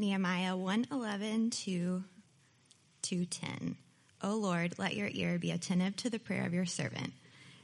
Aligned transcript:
Nehemiah 0.00 0.56
111 0.56 1.50
to 1.50 2.02
210. 3.02 3.76
O 4.22 4.34
Lord, 4.34 4.78
let 4.78 4.96
your 4.96 5.10
ear 5.12 5.38
be 5.38 5.50
attentive 5.50 5.94
to 5.96 6.08
the 6.08 6.18
prayer 6.18 6.46
of 6.46 6.54
your 6.54 6.64
servant 6.64 7.12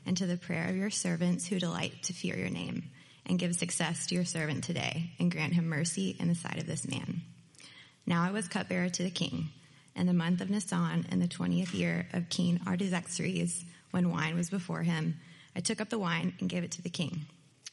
and 0.05 0.19
to 0.19 0.27
the 0.27 0.37
prayer 0.37 0.69
of 0.69 0.77
your 0.77 0.91
servants 0.91 1.47
who 1.47 1.59
delight 1.59 1.95
to 2.03 2.13
fear 2.13 2.37
your 2.37 2.51
name, 2.51 2.91
and 3.25 3.39
give 3.39 3.55
success 3.57 4.07
to 4.07 4.15
your 4.15 4.27
servant 4.27 4.65
today, 4.65 5.13
and 5.19 5.33
grant 5.33 5.55
him 5.55 5.67
mercy 5.67 6.15
in 6.21 6.29
the 6.29 6.35
sight 6.35 6.59
of 6.59 6.67
this 6.67 6.87
man. 6.87 7.23
Now 8.05 8.23
I 8.23 8.33
was 8.33 8.49
cupbearer 8.49 8.91
to 8.91 9.03
the 9.03 9.11
king, 9.11 9.49
and 9.95 10.07
the 10.07 10.13
month 10.13 10.43
of 10.43 10.51
Nisan 10.51 11.07
in 11.11 11.21
the 11.21 11.29
twentieth 11.29 11.73
year 11.73 12.07
of 12.13 12.29
King 12.29 12.61
Artaxerxes, 12.67 13.65
when 13.93 14.11
wine 14.11 14.37
was 14.37 14.51
before 14.51 14.83
him, 14.83 15.17
I 15.57 15.61
took 15.61 15.81
up 15.81 15.89
the 15.89 15.99
wine 15.99 16.35
and 16.39 16.51
gave 16.51 16.65
it 16.65 16.73
to 16.73 16.83
the 16.83 16.91
king. 16.91 17.25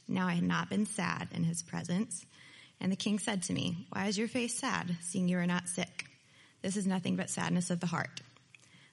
Now 0.08 0.28
I 0.28 0.36
had 0.36 0.44
not 0.46 0.70
been 0.70 0.86
sad 0.86 1.28
in 1.34 1.44
his 1.44 1.62
presence. 1.62 2.26
And 2.84 2.92
the 2.92 2.98
king 2.98 3.18
said 3.18 3.44
to 3.44 3.54
me, 3.54 3.88
Why 3.92 4.08
is 4.08 4.18
your 4.18 4.28
face 4.28 4.60
sad, 4.60 4.98
seeing 5.00 5.30
you 5.30 5.38
are 5.38 5.48
not 5.48 5.70
sick? 5.70 6.06
This 6.62 6.76
is 6.76 6.86
nothing 6.86 7.16
but 7.16 7.30
sadness 7.30 7.70
of 7.72 7.80
the 7.80 7.88
heart. 7.88 8.20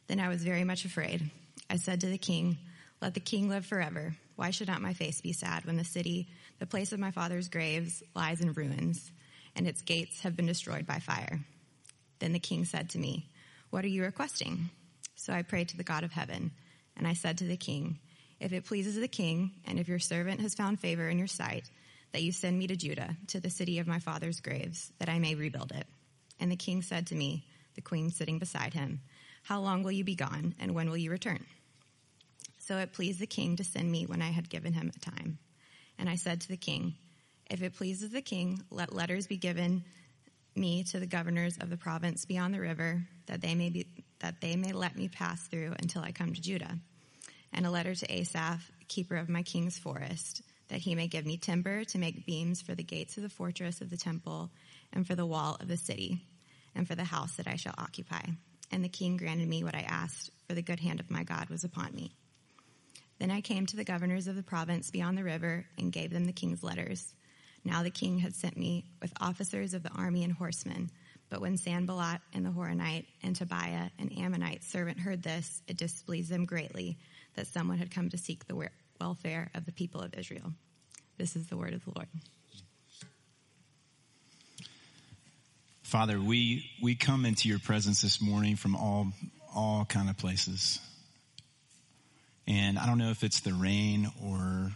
Then 0.06 0.20
I 0.20 0.28
was 0.28 0.44
very 0.44 0.62
much 0.62 0.84
afraid. 0.84 1.28
I 1.68 1.76
said 1.76 2.00
to 2.00 2.06
the 2.06 2.16
king, 2.16 2.56
Let 3.02 3.14
the 3.14 3.20
king 3.20 3.48
live 3.48 3.66
forever. 3.66 4.14
Why 4.36 4.50
should 4.50 4.68
not 4.68 4.80
my 4.80 4.94
face 4.94 5.20
be 5.20 5.32
sad 5.32 5.64
when 5.64 5.76
the 5.76 5.84
city, 5.84 6.28
the 6.60 6.66
place 6.66 6.92
of 6.92 7.00
my 7.00 7.10
father's 7.10 7.48
graves, 7.48 8.00
lies 8.14 8.40
in 8.40 8.52
ruins, 8.52 9.10
and 9.56 9.66
its 9.66 9.82
gates 9.82 10.20
have 10.20 10.36
been 10.36 10.46
destroyed 10.46 10.86
by 10.86 11.00
fire? 11.00 11.40
Then 12.20 12.32
the 12.32 12.38
king 12.38 12.64
said 12.64 12.90
to 12.90 12.98
me, 12.98 13.26
What 13.70 13.84
are 13.84 13.88
you 13.88 14.04
requesting? 14.04 14.70
So 15.16 15.32
I 15.32 15.42
prayed 15.42 15.68
to 15.70 15.76
the 15.76 15.82
God 15.82 16.04
of 16.04 16.12
heaven, 16.12 16.52
and 16.96 17.08
I 17.08 17.14
said 17.14 17.38
to 17.38 17.44
the 17.44 17.56
king, 17.56 17.98
If 18.38 18.52
it 18.52 18.66
pleases 18.66 18.94
the 18.94 19.08
king, 19.08 19.50
and 19.66 19.80
if 19.80 19.88
your 19.88 19.98
servant 19.98 20.40
has 20.42 20.54
found 20.54 20.78
favor 20.78 21.08
in 21.08 21.18
your 21.18 21.26
sight, 21.26 21.68
that 22.12 22.22
you 22.22 22.32
send 22.32 22.58
me 22.58 22.66
to 22.66 22.76
Judah, 22.76 23.16
to 23.28 23.40
the 23.40 23.50
city 23.50 23.78
of 23.78 23.86
my 23.86 23.98
father's 23.98 24.40
graves, 24.40 24.92
that 24.98 25.08
I 25.08 25.18
may 25.18 25.34
rebuild 25.34 25.72
it. 25.72 25.86
And 26.38 26.50
the 26.50 26.56
king 26.56 26.82
said 26.82 27.08
to 27.08 27.14
me, 27.14 27.44
the 27.74 27.80
queen 27.80 28.10
sitting 28.10 28.38
beside 28.38 28.74
him, 28.74 29.00
How 29.42 29.60
long 29.60 29.82
will 29.82 29.92
you 29.92 30.04
be 30.04 30.14
gone, 30.14 30.54
and 30.58 30.74
when 30.74 30.90
will 30.90 30.96
you 30.96 31.10
return? 31.10 31.44
So 32.58 32.78
it 32.78 32.92
pleased 32.92 33.20
the 33.20 33.26
king 33.26 33.56
to 33.56 33.64
send 33.64 33.90
me 33.90 34.06
when 34.06 34.22
I 34.22 34.30
had 34.30 34.48
given 34.48 34.72
him 34.72 34.90
a 34.94 34.98
time. 34.98 35.38
And 35.98 36.08
I 36.08 36.16
said 36.16 36.42
to 36.42 36.48
the 36.48 36.56
king, 36.56 36.94
If 37.50 37.62
it 37.62 37.74
pleases 37.74 38.10
the 38.10 38.22
king, 38.22 38.62
let 38.70 38.94
letters 38.94 39.26
be 39.26 39.36
given 39.36 39.84
me 40.54 40.84
to 40.84 41.00
the 41.00 41.06
governors 41.06 41.58
of 41.58 41.70
the 41.70 41.76
province 41.76 42.24
beyond 42.24 42.54
the 42.54 42.60
river, 42.60 43.02
that 43.26 43.40
they 43.40 43.54
may 43.54 43.70
be, 43.70 43.86
that 44.20 44.40
they 44.40 44.56
may 44.56 44.72
let 44.72 44.96
me 44.96 45.08
pass 45.08 45.40
through 45.48 45.74
until 45.78 46.02
I 46.02 46.12
come 46.12 46.34
to 46.34 46.40
Judah. 46.40 46.78
And 47.52 47.66
a 47.66 47.70
letter 47.70 47.94
to 47.94 48.12
Asaph, 48.12 48.60
keeper 48.88 49.16
of 49.16 49.28
my 49.28 49.42
king's 49.42 49.78
forest, 49.78 50.42
that 50.70 50.80
he 50.80 50.94
may 50.94 51.08
give 51.08 51.26
me 51.26 51.36
timber 51.36 51.84
to 51.84 51.98
make 51.98 52.24
beams 52.24 52.62
for 52.62 52.74
the 52.74 52.82
gates 52.82 53.16
of 53.16 53.22
the 53.22 53.28
fortress 53.28 53.80
of 53.80 53.90
the 53.90 53.96
temple 53.96 54.50
and 54.92 55.06
for 55.06 55.14
the 55.14 55.26
wall 55.26 55.56
of 55.60 55.68
the 55.68 55.76
city 55.76 56.22
and 56.74 56.86
for 56.86 56.94
the 56.94 57.04
house 57.04 57.36
that 57.36 57.48
I 57.48 57.56
shall 57.56 57.74
occupy. 57.76 58.22
And 58.70 58.84
the 58.84 58.88
king 58.88 59.16
granted 59.16 59.48
me 59.48 59.64
what 59.64 59.74
I 59.74 59.80
asked, 59.80 60.30
for 60.46 60.54
the 60.54 60.62
good 60.62 60.78
hand 60.78 61.00
of 61.00 61.10
my 61.10 61.24
God 61.24 61.50
was 61.50 61.64
upon 61.64 61.92
me. 61.94 62.12
Then 63.18 63.32
I 63.32 63.40
came 63.40 63.66
to 63.66 63.76
the 63.76 63.84
governors 63.84 64.28
of 64.28 64.36
the 64.36 64.42
province 64.44 64.90
beyond 64.90 65.18
the 65.18 65.24
river 65.24 65.66
and 65.76 65.92
gave 65.92 66.10
them 66.10 66.24
the 66.24 66.32
king's 66.32 66.62
letters. 66.62 67.12
Now 67.64 67.82
the 67.82 67.90
king 67.90 68.18
had 68.18 68.34
sent 68.34 68.56
me 68.56 68.84
with 69.02 69.12
officers 69.20 69.74
of 69.74 69.82
the 69.82 69.90
army 69.90 70.22
and 70.22 70.32
horsemen. 70.32 70.90
But 71.28 71.40
when 71.40 71.56
Sanballat 71.56 72.20
and 72.32 72.46
the 72.46 72.50
Horonite 72.50 73.06
and 73.22 73.36
Tobiah 73.36 73.90
an 73.98 74.12
Ammonite 74.18 74.64
servant 74.64 75.00
heard 75.00 75.22
this, 75.22 75.62
it 75.66 75.76
displeased 75.76 76.30
them 76.30 76.44
greatly 76.44 76.96
that 77.34 77.48
someone 77.48 77.78
had 77.78 77.90
come 77.90 78.08
to 78.10 78.18
seek 78.18 78.46
the 78.46 78.56
welfare 79.00 79.50
of 79.54 79.64
the 79.64 79.72
people 79.72 80.00
of 80.00 80.14
Israel. 80.14 80.52
This 81.16 81.36
is 81.36 81.48
the 81.48 81.56
word 81.56 81.74
of 81.74 81.84
the 81.84 81.92
Lord. 81.96 82.08
Father, 85.82 86.20
we, 86.20 86.70
we 86.80 86.94
come 86.94 87.24
into 87.24 87.48
your 87.48 87.58
presence 87.58 88.02
this 88.02 88.22
morning 88.22 88.56
from 88.56 88.76
all, 88.76 89.12
all 89.54 89.84
kind 89.84 90.08
of 90.08 90.16
places. 90.16 90.78
And 92.46 92.78
I 92.78 92.86
don't 92.86 92.98
know 92.98 93.10
if 93.10 93.24
it's 93.24 93.40
the 93.40 93.52
rain 93.52 94.08
or 94.24 94.70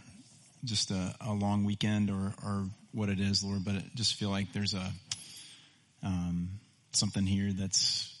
just 0.65 0.91
a, 0.91 1.15
a 1.21 1.33
long 1.33 1.63
weekend 1.63 2.09
or, 2.09 2.33
or 2.43 2.65
what 2.91 3.09
it 3.09 3.19
is, 3.19 3.43
Lord, 3.43 3.63
but 3.63 3.75
I 3.75 3.83
just 3.95 4.15
feel 4.15 4.29
like 4.29 4.51
there's 4.51 4.73
a, 4.73 4.91
um, 6.03 6.59
something 6.91 7.25
here 7.25 7.53
that's 7.53 8.14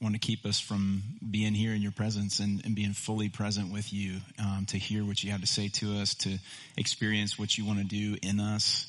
want 0.00 0.14
to 0.14 0.18
keep 0.18 0.46
us 0.46 0.58
from 0.58 1.02
being 1.30 1.52
here 1.52 1.74
in 1.74 1.82
your 1.82 1.92
presence 1.92 2.38
and, 2.38 2.64
and 2.64 2.74
being 2.74 2.94
fully 2.94 3.28
present 3.28 3.70
with 3.70 3.92
you, 3.92 4.16
um, 4.38 4.64
to 4.66 4.78
hear 4.78 5.04
what 5.04 5.22
you 5.22 5.30
have 5.30 5.42
to 5.42 5.46
say 5.46 5.68
to 5.68 5.98
us, 5.98 6.14
to 6.14 6.38
experience 6.78 7.38
what 7.38 7.58
you 7.58 7.66
want 7.66 7.78
to 7.80 7.84
do 7.84 8.16
in 8.22 8.40
us 8.40 8.86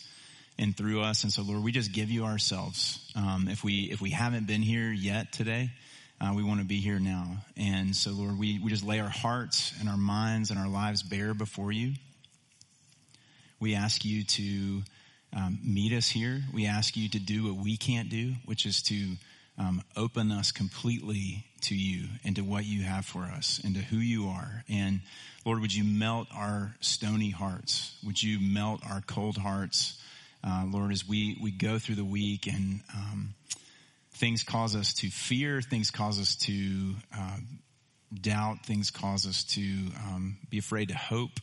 and 0.57 0.75
through 0.75 1.01
us. 1.01 1.23
And 1.23 1.33
so, 1.33 1.41
Lord, 1.41 1.63
we 1.63 1.73
just 1.73 1.91
give 1.91 2.09
you 2.09 2.23
ourselves. 2.23 3.11
Um, 3.15 3.49
if 3.49 3.61
we 3.61 3.89
if 3.91 3.99
we 3.99 4.11
haven't 4.11 4.47
been 4.47 4.61
here 4.61 4.89
yet 4.89 5.33
today, 5.33 5.71
uh, 6.21 6.31
we 6.33 6.43
want 6.43 6.61
to 6.61 6.65
be 6.65 6.79
here 6.79 6.99
now. 6.99 7.37
And 7.57 7.93
so, 7.93 8.11
Lord, 8.11 8.39
we 8.39 8.59
we 8.59 8.69
just 8.69 8.85
lay 8.85 9.01
our 9.01 9.09
hearts 9.09 9.73
and 9.81 9.89
our 9.89 9.97
minds 9.97 10.49
and 10.49 10.57
our 10.57 10.69
lives 10.69 11.03
bare 11.03 11.33
before 11.33 11.73
you. 11.73 11.93
We 13.59 13.75
ask 13.75 14.05
you 14.05 14.23
to 14.23 14.81
um, 15.35 15.59
meet 15.61 15.91
us 15.91 16.09
here. 16.09 16.41
We 16.53 16.67
ask 16.67 16.95
you 16.95 17.09
to 17.09 17.19
do 17.19 17.51
what 17.51 17.61
we 17.61 17.75
can't 17.75 18.09
do, 18.09 18.33
which 18.45 18.65
is 18.65 18.81
to 18.83 19.15
um, 19.57 19.83
open 19.95 20.31
us 20.31 20.51
completely 20.51 21.45
to 21.61 21.75
you 21.75 22.07
and 22.23 22.35
to 22.35 22.41
what 22.41 22.65
you 22.65 22.83
have 22.83 23.05
for 23.05 23.23
us 23.23 23.61
and 23.63 23.75
to 23.75 23.81
who 23.81 23.97
you 23.97 24.27
are. 24.27 24.63
And 24.69 25.01
Lord, 25.45 25.59
would 25.61 25.73
you 25.73 25.83
melt 25.83 26.27
our 26.33 26.75
stony 26.79 27.29
hearts? 27.29 27.95
Would 28.03 28.21
you 28.21 28.39
melt 28.39 28.81
our 28.89 29.01
cold 29.01 29.37
hearts? 29.37 30.01
Uh, 30.43 30.65
Lord, 30.67 30.91
as 30.91 31.07
we, 31.07 31.37
we 31.41 31.51
go 31.51 31.77
through 31.77 31.95
the 31.95 32.05
week 32.05 32.47
and 32.47 32.81
um, 32.95 33.33
things 34.13 34.43
cause 34.43 34.75
us 34.75 34.93
to 34.95 35.09
fear, 35.09 35.61
things 35.61 35.91
cause 35.91 36.19
us 36.19 36.35
to 36.37 36.95
uh, 37.15 37.37
doubt, 38.13 38.65
things 38.65 38.89
cause 38.89 39.27
us 39.27 39.43
to 39.43 39.61
um, 39.97 40.37
be 40.49 40.57
afraid 40.57 40.89
to 40.89 40.95
hope 40.95 41.39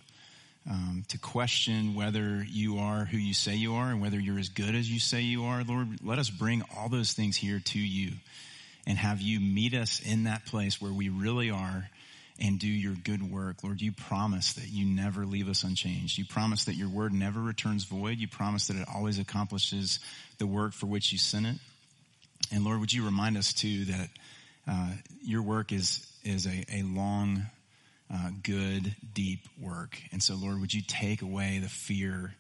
um, 0.68 1.04
to 1.08 1.18
question 1.18 1.94
whether 1.94 2.44
you 2.46 2.78
are 2.78 3.04
who 3.04 3.16
you 3.16 3.32
say 3.32 3.54
you 3.54 3.74
are 3.74 3.90
and 3.90 4.02
whether 4.02 4.18
you're 4.18 4.38
as 4.38 4.50
good 4.50 4.74
as 4.74 4.90
you 4.90 5.00
say 5.00 5.22
you 5.22 5.44
are, 5.44 5.64
Lord, 5.64 6.04
let 6.04 6.18
us 6.18 6.28
bring 6.28 6.62
all 6.76 6.88
those 6.88 7.12
things 7.12 7.36
here 7.36 7.60
to 7.66 7.78
you 7.78 8.12
and 8.86 8.98
have 8.98 9.20
you 9.20 9.40
meet 9.40 9.74
us 9.74 10.00
in 10.00 10.24
that 10.24 10.44
place 10.46 10.80
where 10.80 10.92
we 10.92 11.08
really 11.08 11.50
are 11.50 11.88
and 12.40 12.58
do 12.58 12.68
your 12.68 12.94
good 12.94 13.22
work. 13.30 13.64
Lord, 13.64 13.80
you 13.80 13.92
promise 13.92 14.52
that 14.54 14.68
you 14.68 14.84
never 14.84 15.26
leave 15.26 15.48
us 15.48 15.64
unchanged. 15.64 16.18
You 16.18 16.24
promise 16.24 16.66
that 16.66 16.74
your 16.74 16.88
word 16.88 17.12
never 17.12 17.40
returns 17.40 17.84
void. 17.84 18.18
You 18.18 18.28
promise 18.28 18.68
that 18.68 18.76
it 18.76 18.86
always 18.94 19.18
accomplishes 19.18 19.98
the 20.38 20.46
work 20.46 20.72
for 20.72 20.86
which 20.86 21.12
you 21.12 21.18
sent 21.18 21.46
it. 21.46 21.56
And 22.52 22.64
Lord, 22.64 22.80
would 22.80 22.92
you 22.92 23.04
remind 23.04 23.36
us 23.36 23.52
too 23.52 23.86
that 23.86 24.08
uh, 24.68 24.90
your 25.22 25.42
work 25.42 25.72
is 25.72 26.04
is 26.24 26.46
a, 26.46 26.64
a 26.72 26.82
long 26.82 27.46
uh, 28.12 28.30
good, 28.42 28.94
deep 29.12 29.40
work. 29.60 30.00
And 30.12 30.22
so, 30.22 30.34
Lord, 30.34 30.60
would 30.60 30.72
you 30.72 30.82
take 30.86 31.22
away 31.22 31.58
the 31.58 31.68
fear 31.68 32.34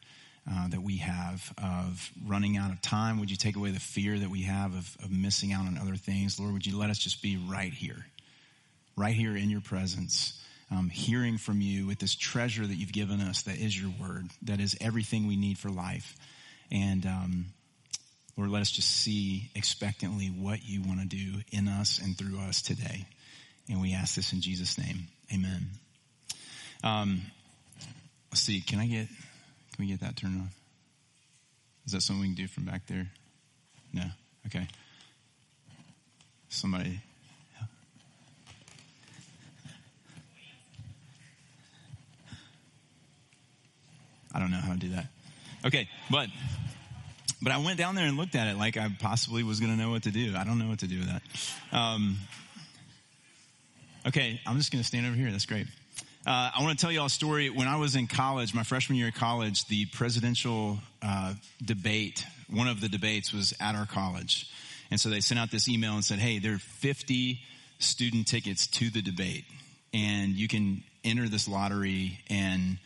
uh, 0.50 0.68
that 0.68 0.82
we 0.82 0.98
have 0.98 1.52
of 1.62 2.10
running 2.26 2.56
out 2.56 2.70
of 2.70 2.80
time? 2.80 3.20
Would 3.20 3.30
you 3.30 3.36
take 3.36 3.56
away 3.56 3.70
the 3.70 3.80
fear 3.80 4.18
that 4.18 4.30
we 4.30 4.42
have 4.42 4.74
of, 4.74 4.96
of 5.04 5.10
missing 5.10 5.52
out 5.52 5.66
on 5.66 5.76
other 5.76 5.96
things? 5.96 6.40
Lord, 6.40 6.54
would 6.54 6.66
you 6.66 6.78
let 6.78 6.90
us 6.90 6.98
just 6.98 7.22
be 7.22 7.36
right 7.36 7.72
here, 7.72 8.06
right 8.96 9.14
here 9.14 9.36
in 9.36 9.50
your 9.50 9.60
presence, 9.60 10.42
um, 10.70 10.88
hearing 10.88 11.36
from 11.36 11.60
you 11.60 11.86
with 11.86 11.98
this 11.98 12.14
treasure 12.14 12.66
that 12.66 12.74
you've 12.74 12.92
given 12.92 13.20
us 13.20 13.42
that 13.42 13.58
is 13.58 13.78
your 13.78 13.92
word, 14.00 14.28
that 14.42 14.60
is 14.60 14.76
everything 14.80 15.26
we 15.26 15.36
need 15.36 15.58
for 15.58 15.70
life. 15.70 16.16
And, 16.70 17.04
um, 17.04 17.46
Lord, 18.38 18.50
let 18.50 18.62
us 18.62 18.70
just 18.70 18.90
see 18.90 19.50
expectantly 19.54 20.28
what 20.28 20.64
you 20.64 20.82
want 20.82 21.00
to 21.00 21.06
do 21.06 21.40
in 21.50 21.66
us 21.66 22.00
and 22.02 22.16
through 22.16 22.38
us 22.38 22.62
today. 22.62 23.04
And 23.68 23.82
we 23.82 23.94
ask 23.94 24.14
this 24.14 24.32
in 24.32 24.40
Jesus' 24.40 24.78
name. 24.78 25.08
Amen. 25.32 25.66
Um, 26.82 27.22
let's 28.30 28.40
see. 28.40 28.60
Can 28.60 28.78
I 28.78 28.86
get? 28.86 29.08
Can 29.08 29.84
we 29.84 29.86
get 29.86 30.00
that 30.00 30.16
turned 30.16 30.40
off? 30.40 30.54
Is 31.86 31.92
that 31.92 32.02
something 32.02 32.20
we 32.22 32.28
can 32.28 32.36
do 32.36 32.48
from 32.48 32.64
back 32.64 32.86
there? 32.86 33.08
No. 33.92 34.04
Okay. 34.46 34.66
Somebody. 36.48 37.00
I 44.34 44.40
don't 44.40 44.50
know 44.50 44.58
how 44.58 44.72
to 44.72 44.78
do 44.78 44.90
that. 44.90 45.06
Okay, 45.64 45.88
but 46.10 46.28
but 47.42 47.52
I 47.52 47.58
went 47.58 47.78
down 47.78 47.94
there 47.94 48.06
and 48.06 48.16
looked 48.16 48.34
at 48.34 48.46
it 48.48 48.56
like 48.56 48.76
I 48.76 48.88
possibly 49.00 49.42
was 49.42 49.60
going 49.60 49.72
to 49.72 49.78
know 49.82 49.90
what 49.90 50.04
to 50.04 50.10
do. 50.10 50.34
I 50.36 50.44
don't 50.44 50.58
know 50.58 50.68
what 50.68 50.80
to 50.80 50.86
do 50.86 50.98
with 50.98 51.08
that. 51.08 51.22
Um, 51.76 52.18
Okay, 54.08 54.40
I'm 54.46 54.56
just 54.56 54.72
going 54.72 54.80
to 54.80 54.88
stand 54.88 55.04
over 55.04 55.14
here. 55.14 55.30
That's 55.30 55.44
great. 55.44 55.66
Uh, 56.26 56.50
I 56.56 56.62
want 56.62 56.78
to 56.78 56.82
tell 56.82 56.90
you 56.90 57.00
all 57.00 57.06
a 57.06 57.10
story. 57.10 57.50
When 57.50 57.68
I 57.68 57.76
was 57.76 57.94
in 57.94 58.06
college, 58.06 58.54
my 58.54 58.62
freshman 58.62 58.96
year 58.96 59.08
of 59.08 59.14
college, 59.14 59.66
the 59.66 59.84
presidential 59.84 60.78
uh, 61.02 61.34
debate, 61.62 62.24
one 62.48 62.68
of 62.68 62.80
the 62.80 62.88
debates 62.88 63.34
was 63.34 63.52
at 63.60 63.74
our 63.74 63.84
college. 63.84 64.50
And 64.90 64.98
so 64.98 65.10
they 65.10 65.20
sent 65.20 65.38
out 65.38 65.50
this 65.50 65.68
email 65.68 65.92
and 65.92 66.02
said, 66.02 66.20
hey, 66.20 66.38
there 66.38 66.54
are 66.54 66.58
50 66.58 67.38
student 67.80 68.26
tickets 68.26 68.66
to 68.68 68.88
the 68.88 69.02
debate. 69.02 69.44
And 69.92 70.30
you 70.30 70.48
can 70.48 70.84
enter 71.04 71.28
this 71.28 71.46
lottery 71.46 72.18
and 72.30 72.78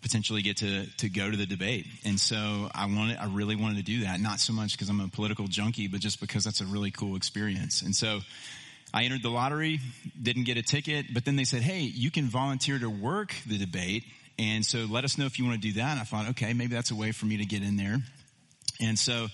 potentially 0.00 0.40
get 0.40 0.56
to 0.58 0.86
to 0.96 1.10
go 1.10 1.30
to 1.30 1.36
the 1.36 1.46
debate. 1.46 1.86
And 2.06 2.18
so 2.18 2.70
I 2.74 2.86
wanted, 2.86 3.18
I 3.18 3.26
really 3.26 3.56
wanted 3.56 3.76
to 3.76 3.82
do 3.82 4.04
that. 4.04 4.18
Not 4.18 4.40
so 4.40 4.54
much 4.54 4.72
because 4.72 4.88
I'm 4.88 5.00
a 5.00 5.08
political 5.08 5.46
junkie, 5.46 5.88
but 5.88 6.00
just 6.00 6.20
because 6.20 6.42
that's 6.42 6.62
a 6.62 6.66
really 6.66 6.90
cool 6.90 7.16
experience. 7.16 7.82
And 7.82 7.94
so 7.94 8.20
I 8.94 9.02
entered 9.02 9.22
the 9.22 9.30
lottery, 9.30 9.80
didn't 10.22 10.44
get 10.44 10.56
a 10.56 10.62
ticket, 10.62 11.12
but 11.12 11.24
then 11.24 11.36
they 11.36 11.44
said, 11.44 11.62
"Hey, 11.62 11.80
you 11.80 12.10
can 12.10 12.28
volunteer 12.28 12.78
to 12.78 12.88
work 12.88 13.34
the 13.44 13.58
debate." 13.58 14.04
And 14.38 14.64
so 14.64 14.86
let 14.88 15.04
us 15.04 15.18
know 15.18 15.26
if 15.26 15.38
you 15.38 15.44
want 15.44 15.60
to 15.60 15.68
do 15.68 15.74
that. 15.74 15.92
And 15.92 16.00
I 16.00 16.04
thought, 16.04 16.28
okay, 16.30 16.52
maybe 16.52 16.74
that's 16.74 16.90
a 16.90 16.94
way 16.94 17.12
for 17.12 17.26
me 17.26 17.36
to 17.38 17.44
get 17.44 17.62
in 17.62 17.76
there. 17.76 17.98
And 18.80 18.98
so 18.98 19.28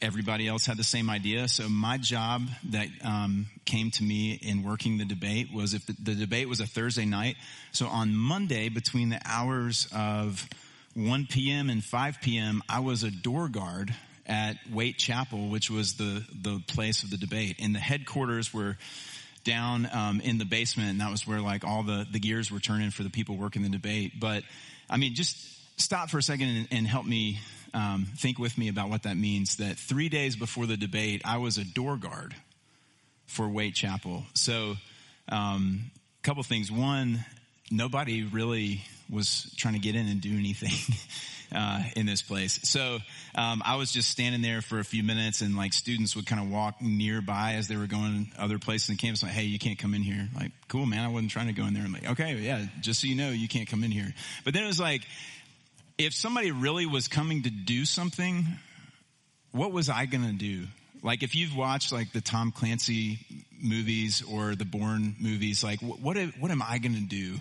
everybody 0.00 0.46
else 0.46 0.66
had 0.66 0.76
the 0.76 0.84
same 0.84 1.10
idea. 1.10 1.48
So 1.48 1.68
my 1.68 1.98
job 1.98 2.42
that 2.70 2.88
um, 3.02 3.46
came 3.64 3.90
to 3.92 4.02
me 4.02 4.32
in 4.34 4.62
working 4.62 4.98
the 4.98 5.04
debate 5.04 5.48
was 5.52 5.74
if 5.74 5.86
the, 5.86 5.94
the, 6.02 6.14
debate 6.14 6.48
was 6.48 6.60
a 6.60 6.66
Thursday 6.66 7.04
night. 7.04 7.36
So 7.72 7.86
on 7.86 8.14
Monday, 8.14 8.68
between 8.68 9.08
the 9.08 9.20
hours 9.24 9.88
of 9.94 10.46
1 10.94 11.26
p.m. 11.30 11.70
and 11.70 11.82
5 11.82 12.18
p.m., 12.22 12.62
I 12.68 12.80
was 12.80 13.02
a 13.02 13.10
door 13.10 13.48
guard 13.48 13.94
at 14.26 14.56
Waite 14.72 14.98
Chapel, 14.98 15.48
which 15.48 15.70
was 15.70 15.94
the 15.94 16.24
the 16.42 16.60
place 16.66 17.02
of 17.02 17.10
the 17.10 17.16
debate, 17.16 17.56
and 17.60 17.74
the 17.74 17.80
headquarters 17.80 18.52
were 18.52 18.76
down 19.44 19.88
um, 19.92 20.20
in 20.20 20.38
the 20.38 20.44
basement, 20.44 20.90
and 20.90 21.00
that 21.00 21.10
was 21.10 21.26
where 21.26 21.40
like 21.40 21.64
all 21.64 21.82
the 21.82 22.06
the 22.10 22.18
gears 22.18 22.50
were 22.50 22.60
turning 22.60 22.90
for 22.90 23.02
the 23.02 23.10
people 23.10 23.36
working 23.36 23.62
the 23.62 23.68
debate. 23.68 24.12
But 24.18 24.42
I 24.90 24.96
mean, 24.96 25.14
just 25.14 25.36
stop 25.80 26.10
for 26.10 26.18
a 26.18 26.22
second 26.22 26.48
and, 26.48 26.68
and 26.70 26.86
help 26.86 27.06
me 27.06 27.38
um, 27.74 28.06
think 28.16 28.38
with 28.38 28.56
me 28.58 28.68
about 28.68 28.90
what 28.90 29.04
that 29.04 29.16
means. 29.16 29.56
That 29.56 29.76
three 29.76 30.08
days 30.08 30.36
before 30.36 30.66
the 30.66 30.76
debate, 30.76 31.22
I 31.24 31.38
was 31.38 31.58
a 31.58 31.64
door 31.64 31.96
guard 31.96 32.34
for 33.26 33.48
Waite 33.48 33.74
Chapel. 33.74 34.24
So, 34.34 34.76
um, 35.28 35.90
a 36.20 36.22
couple 36.22 36.42
things. 36.42 36.70
One, 36.70 37.24
nobody 37.70 38.22
really 38.24 38.82
was 39.10 39.52
trying 39.56 39.74
to 39.74 39.80
get 39.80 39.94
in 39.94 40.08
and 40.08 40.20
do 40.20 40.36
anything. 40.36 40.72
Uh, 41.54 41.80
in 41.94 42.06
this 42.06 42.22
place. 42.22 42.58
So 42.64 42.98
um, 43.36 43.62
I 43.64 43.76
was 43.76 43.92
just 43.92 44.10
standing 44.10 44.42
there 44.42 44.60
for 44.60 44.80
a 44.80 44.84
few 44.84 45.04
minutes, 45.04 45.42
and 45.42 45.56
like 45.56 45.72
students 45.72 46.16
would 46.16 46.26
kind 46.26 46.42
of 46.42 46.50
walk 46.50 46.82
nearby 46.82 47.52
as 47.52 47.68
they 47.68 47.76
were 47.76 47.86
going 47.86 48.32
other 48.36 48.58
places 48.58 48.88
in 48.88 48.96
the 48.96 49.00
campus. 49.00 49.22
Like, 49.22 49.30
hey, 49.30 49.44
you 49.44 49.56
can't 49.56 49.78
come 49.78 49.94
in 49.94 50.02
here. 50.02 50.28
Like, 50.34 50.50
cool, 50.66 50.86
man. 50.86 51.04
I 51.04 51.08
wasn't 51.08 51.30
trying 51.30 51.46
to 51.46 51.52
go 51.52 51.64
in 51.66 51.72
there. 51.72 51.84
I'm 51.84 51.92
like, 51.92 52.10
okay, 52.10 52.34
yeah, 52.34 52.66
just 52.80 53.00
so 53.00 53.06
you 53.06 53.14
know, 53.14 53.30
you 53.30 53.46
can't 53.46 53.68
come 53.68 53.84
in 53.84 53.92
here. 53.92 54.12
But 54.44 54.54
then 54.54 54.64
it 54.64 54.66
was 54.66 54.80
like, 54.80 55.02
if 55.98 56.14
somebody 56.14 56.50
really 56.50 56.84
was 56.84 57.06
coming 57.06 57.44
to 57.44 57.50
do 57.50 57.84
something, 57.84 58.44
what 59.52 59.70
was 59.70 59.88
I 59.88 60.06
going 60.06 60.26
to 60.26 60.32
do? 60.32 60.66
Like 61.06 61.22
if 61.22 61.36
you've 61.36 61.54
watched 61.56 61.92
like 61.92 62.12
the 62.12 62.20
Tom 62.20 62.50
Clancy 62.50 63.20
movies 63.62 64.24
or 64.28 64.56
the 64.56 64.64
Bourne 64.64 65.14
movies, 65.20 65.62
like 65.62 65.80
what 65.80 66.16
what 66.40 66.50
am 66.50 66.60
I 66.60 66.78
going 66.78 66.96
to 66.96 67.00
do 67.00 67.36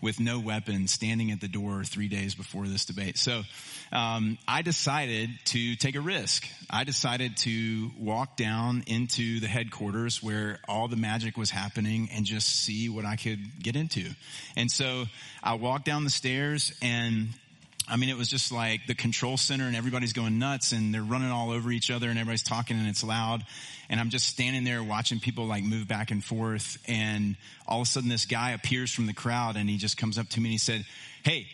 with 0.00 0.20
no 0.20 0.38
weapon 0.38 0.86
standing 0.86 1.32
at 1.32 1.40
the 1.40 1.48
door 1.48 1.82
three 1.82 2.06
days 2.06 2.36
before 2.36 2.68
this 2.68 2.84
debate? 2.84 3.18
So 3.18 3.42
um, 3.90 4.38
I 4.46 4.62
decided 4.62 5.30
to 5.46 5.74
take 5.74 5.96
a 5.96 6.00
risk. 6.00 6.46
I 6.70 6.84
decided 6.84 7.36
to 7.38 7.90
walk 7.98 8.36
down 8.36 8.84
into 8.86 9.40
the 9.40 9.48
headquarters 9.48 10.22
where 10.22 10.60
all 10.68 10.86
the 10.86 10.94
magic 10.94 11.36
was 11.36 11.50
happening 11.50 12.10
and 12.14 12.24
just 12.24 12.46
see 12.46 12.88
what 12.88 13.04
I 13.04 13.16
could 13.16 13.40
get 13.60 13.74
into. 13.74 14.10
And 14.56 14.70
so 14.70 15.06
I 15.42 15.54
walked 15.54 15.86
down 15.86 16.04
the 16.04 16.10
stairs 16.10 16.72
and 16.80 17.30
I 17.90 17.96
mean, 17.96 18.10
it 18.10 18.16
was 18.16 18.28
just 18.28 18.52
like 18.52 18.86
the 18.86 18.94
control 18.94 19.36
center 19.36 19.64
and 19.64 19.74
everybody's 19.74 20.12
going 20.12 20.38
nuts 20.38 20.72
and 20.72 20.92
they're 20.92 21.02
running 21.02 21.30
all 21.30 21.50
over 21.50 21.70
each 21.70 21.90
other 21.90 22.10
and 22.10 22.18
everybody's 22.18 22.42
talking 22.42 22.78
and 22.78 22.86
it's 22.86 23.02
loud. 23.02 23.44
And 23.88 23.98
I'm 23.98 24.10
just 24.10 24.26
standing 24.28 24.64
there 24.64 24.82
watching 24.82 25.20
people 25.20 25.46
like 25.46 25.64
move 25.64 25.88
back 25.88 26.10
and 26.10 26.22
forth. 26.22 26.78
And 26.86 27.36
all 27.66 27.80
of 27.80 27.86
a 27.86 27.90
sudden 27.90 28.10
this 28.10 28.26
guy 28.26 28.50
appears 28.50 28.92
from 28.92 29.06
the 29.06 29.14
crowd 29.14 29.56
and 29.56 29.70
he 29.70 29.78
just 29.78 29.96
comes 29.96 30.18
up 30.18 30.28
to 30.30 30.40
me 30.40 30.48
and 30.48 30.52
he 30.52 30.58
said, 30.58 30.84
Hey, 31.22 31.46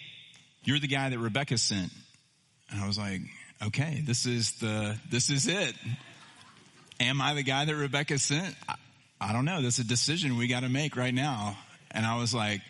you're 0.65 0.81
the 0.81 0.89
guy 0.89 1.11
that 1.11 1.19
Rebecca 1.19 1.57
sent. 1.57 1.93
And 2.71 2.81
I 2.81 2.87
was 2.87 2.99
like, 2.99 3.21
okay, 3.67 4.03
this 4.05 4.27
is 4.27 4.55
the, 4.55 4.99
this 5.11 5.31
is 5.31 5.47
it. 5.47 5.75
Am 7.01 7.21
I 7.21 7.35
the 7.35 7.43
guy 7.43 7.65
that 7.65 7.77
Rebecca 7.77 8.19
sent? 8.19 8.55
I, 8.69 8.75
I 9.21 9.33
don't 9.33 9.45
know. 9.45 9.63
That's 9.63 9.79
a 9.79 9.87
decision 9.87 10.37
we 10.37 10.49
got 10.49 10.61
to 10.61 10.69
make 10.69 10.97
right 10.97 11.15
now. 11.15 11.57
And 11.91 12.05
I 12.05 12.19
was 12.19 12.35
like, 12.35 12.63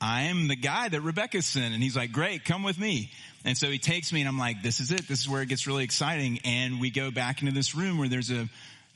I 0.00 0.22
am 0.22 0.48
the 0.48 0.56
guy 0.56 0.88
that 0.88 1.00
Rebecca 1.00 1.40
sent. 1.42 1.74
And 1.74 1.82
he's 1.82 1.96
like, 1.96 2.12
great, 2.12 2.44
come 2.44 2.62
with 2.62 2.78
me. 2.78 3.10
And 3.44 3.56
so 3.56 3.68
he 3.68 3.78
takes 3.78 4.12
me 4.12 4.20
and 4.20 4.28
I'm 4.28 4.38
like, 4.38 4.62
this 4.62 4.80
is 4.80 4.90
it. 4.90 5.08
This 5.08 5.20
is 5.20 5.28
where 5.28 5.42
it 5.42 5.48
gets 5.48 5.66
really 5.66 5.84
exciting. 5.84 6.40
And 6.44 6.80
we 6.80 6.90
go 6.90 7.10
back 7.10 7.40
into 7.40 7.52
this 7.52 7.74
room 7.74 7.98
where 7.98 8.08
there's 8.08 8.30
a 8.30 8.48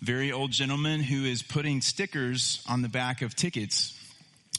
very 0.02 0.32
old 0.32 0.50
gentleman 0.50 1.00
who 1.00 1.24
is 1.24 1.42
putting 1.42 1.80
stickers 1.80 2.64
on 2.68 2.82
the 2.82 2.88
back 2.88 3.22
of 3.22 3.34
tickets. 3.34 3.96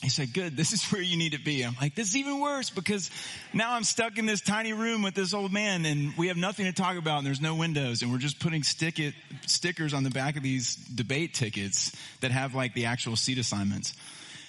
He 0.02 0.10
said, 0.10 0.34
good, 0.34 0.58
this 0.58 0.74
is 0.74 0.84
where 0.92 1.02
you 1.02 1.16
need 1.16 1.34
to 1.34 1.44
be. 1.44 1.64
I'm 1.64 1.76
like, 1.80 1.94
this 1.94 2.10
is 2.10 2.18
even 2.18 2.40
worse 2.40 2.72
because 2.72 3.12
now 3.54 3.74
I'm 3.74 3.84
stuck 3.84 4.18
in 4.18 4.26
this 4.26 4.42
tiny 4.42 4.74
room 4.74 5.04
with 5.04 5.14
this 5.14 5.34
old 5.34 5.54
man 5.54 5.86
and 5.86 6.14
we 6.18 6.30
have 6.30 6.38
nothing 6.38 6.66
to 6.66 6.74
talk 6.74 6.98
about 6.98 7.20
and 7.20 7.28
there's 7.28 7.42
no 7.42 7.54
windows 7.54 8.02
and 8.02 8.12
we're 8.12 8.18
just 8.18 8.40
putting 8.40 8.64
stick 8.64 8.98
it, 8.98 9.14
stickers 9.46 9.94
on 9.94 10.04
the 10.04 10.10
back 10.10 10.38
of 10.38 10.44
these 10.44 10.76
debate 10.76 11.36
tickets 11.36 11.96
that 12.22 12.32
have 12.32 12.56
like 12.56 12.74
the 12.74 12.86
actual 12.86 13.16
seat 13.16 13.38
assignments. 13.38 13.94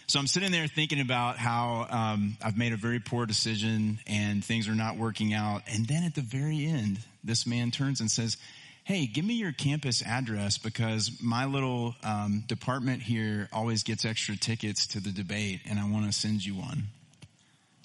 So 0.07 0.19
I'm 0.19 0.27
sitting 0.27 0.51
there 0.51 0.67
thinking 0.67 1.01
about 1.01 1.37
how 1.39 1.87
um, 1.89 2.37
I've 2.45 2.59
made 2.59 2.73
a 2.73 2.77
very 2.77 2.99
poor 2.99 3.25
decision 3.27 4.01
and 4.07 4.45
things 4.45 4.69
are 4.69 4.75
not 4.75 4.97
working 4.97 5.33
out. 5.33 5.63
And 5.73 5.87
then 5.87 6.05
at 6.05 6.15
the 6.15 6.23
very 6.23 6.67
end, 6.67 6.99
this 7.25 7.47
man 7.47 7.71
turns 7.71 8.01
and 8.01 8.11
says, 8.11 8.37
Hey, 8.85 9.07
give 9.07 9.25
me 9.25 9.35
your 9.35 9.53
campus 9.53 10.03
address 10.05 10.59
because 10.59 11.23
my 11.23 11.45
little 11.45 11.95
um, 12.03 12.43
department 12.49 13.01
here 13.01 13.49
always 13.53 13.85
gets 13.85 14.05
extra 14.05 14.37
tickets 14.37 14.89
to 14.89 15.01
the 15.01 15.13
debate 15.13 15.61
and 15.69 15.79
I 15.79 15.89
want 15.89 16.07
to 16.07 16.13
send 16.13 16.45
you 16.45 16.55
one. 16.57 16.85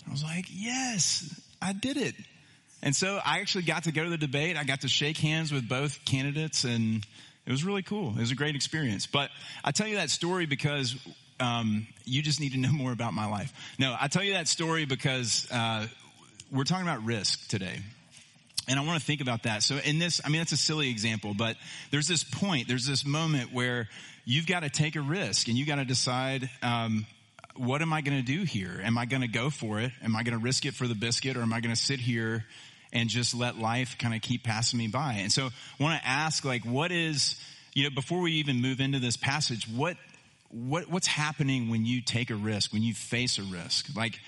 I 0.08 0.12
was 0.12 0.24
like, 0.24 0.46
Yes, 0.50 1.40
I 1.62 1.74
did 1.74 1.98
it. 1.98 2.16
And 2.82 2.96
so 2.96 3.20
I 3.24 3.40
actually 3.40 3.64
got 3.64 3.84
to 3.84 3.92
go 3.92 4.04
to 4.04 4.10
the 4.10 4.18
debate. 4.18 4.58
I 4.58 4.64
got 4.64 4.82
to 4.82 4.88
shake 4.88 5.18
hands 5.18 5.52
with 5.52 5.70
both 5.70 6.04
candidates 6.06 6.64
and 6.64 7.06
it 7.46 7.52
was 7.52 7.64
really 7.64 7.84
cool. 7.84 8.10
It 8.10 8.20
was 8.20 8.32
a 8.32 8.36
great 8.36 8.56
experience. 8.56 9.08
But 9.08 9.30
I 9.64 9.72
tell 9.72 9.88
you 9.88 9.96
that 9.96 10.10
story 10.10 10.46
because 10.46 10.96
um, 11.40 11.88
you 12.06 12.22
just 12.22 12.40
need 12.40 12.54
to 12.54 12.58
know 12.58 12.72
more 12.72 12.92
about 12.92 13.14
my 13.14 13.28
life. 13.28 13.54
No, 13.78 13.96
I 14.00 14.08
tell 14.08 14.24
you 14.24 14.34
that 14.34 14.48
story 14.48 14.86
because 14.86 15.48
uh, 15.52 15.88
we're 16.52 16.64
talking 16.64 16.88
about 16.88 17.04
risk 17.04 17.48
today. 17.48 17.80
And 18.70 18.78
I 18.78 18.84
want 18.84 19.00
to 19.00 19.06
think 19.06 19.22
about 19.22 19.44
that. 19.44 19.64
So 19.64 19.78
in 19.78 19.98
this, 19.98 20.20
I 20.26 20.30
mean, 20.30 20.42
that's 20.42 20.52
a 20.52 20.58
silly 20.58 20.90
example, 20.90 21.34
but 21.34 21.56
there's 21.90 22.08
this 22.08 22.24
point, 22.24 22.68
there's 22.68 22.86
this 22.86 23.06
moment 23.06 23.54
where 23.54 23.88
you've 24.26 24.46
got 24.46 24.62
to 24.62 24.70
take 24.70 24.98
a 24.98 25.02
risk 25.02 25.48
and 25.48 25.58
you 25.58 25.66
got 25.66 25.78
to 25.78 25.86
decide, 25.86 26.50
um, 26.62 27.06
what 27.56 27.82
am 27.82 27.94
I 27.94 28.02
going 28.02 28.18
to 28.18 28.26
do 28.26 28.44
here? 28.44 28.82
Am 28.84 28.98
I 28.98 29.06
going 29.06 29.22
to 29.22 29.28
go 29.30 29.50
for 29.50 29.80
it? 29.80 29.92
Am 30.04 30.16
I 30.16 30.24
going 30.24 30.38
to 30.38 30.44
risk 30.44 30.66
it 30.66 30.74
for 30.74 30.86
the 30.86 30.96
biscuit 30.96 31.38
or 31.38 31.42
am 31.42 31.54
I 31.54 31.62
going 31.62 31.74
to 31.74 31.82
sit 31.82 32.00
here 32.00 32.46
and 32.92 33.10
just 33.10 33.34
let 33.34 33.58
life 33.58 33.98
kind 33.98 34.14
of 34.14 34.22
keep 34.22 34.44
passing 34.44 34.78
me 34.80 34.88
by? 34.88 35.14
And 35.20 35.32
so 35.32 35.46
I 35.46 35.84
want 35.84 36.02
to 36.02 36.08
ask, 36.08 36.44
like, 36.44 36.64
what 36.64 36.92
is, 36.92 37.42
you 37.74 37.86
know, 37.86 37.90
before 37.90 38.20
we 38.20 38.34
even 38.34 38.62
move 38.62 38.82
into 38.82 39.00
this 39.00 39.16
passage, 39.18 39.68
what, 39.68 39.96
what, 40.50 40.90
what's 40.90 41.08
happening 41.08 41.70
when 41.70 41.86
you 41.86 42.02
take 42.02 42.30
a 42.30 42.36
risk, 42.36 42.74
when 42.74 42.84
you 42.84 42.94
face 42.94 43.38
a 43.38 43.44
risk? 43.44 43.88
Like, 43.96 44.20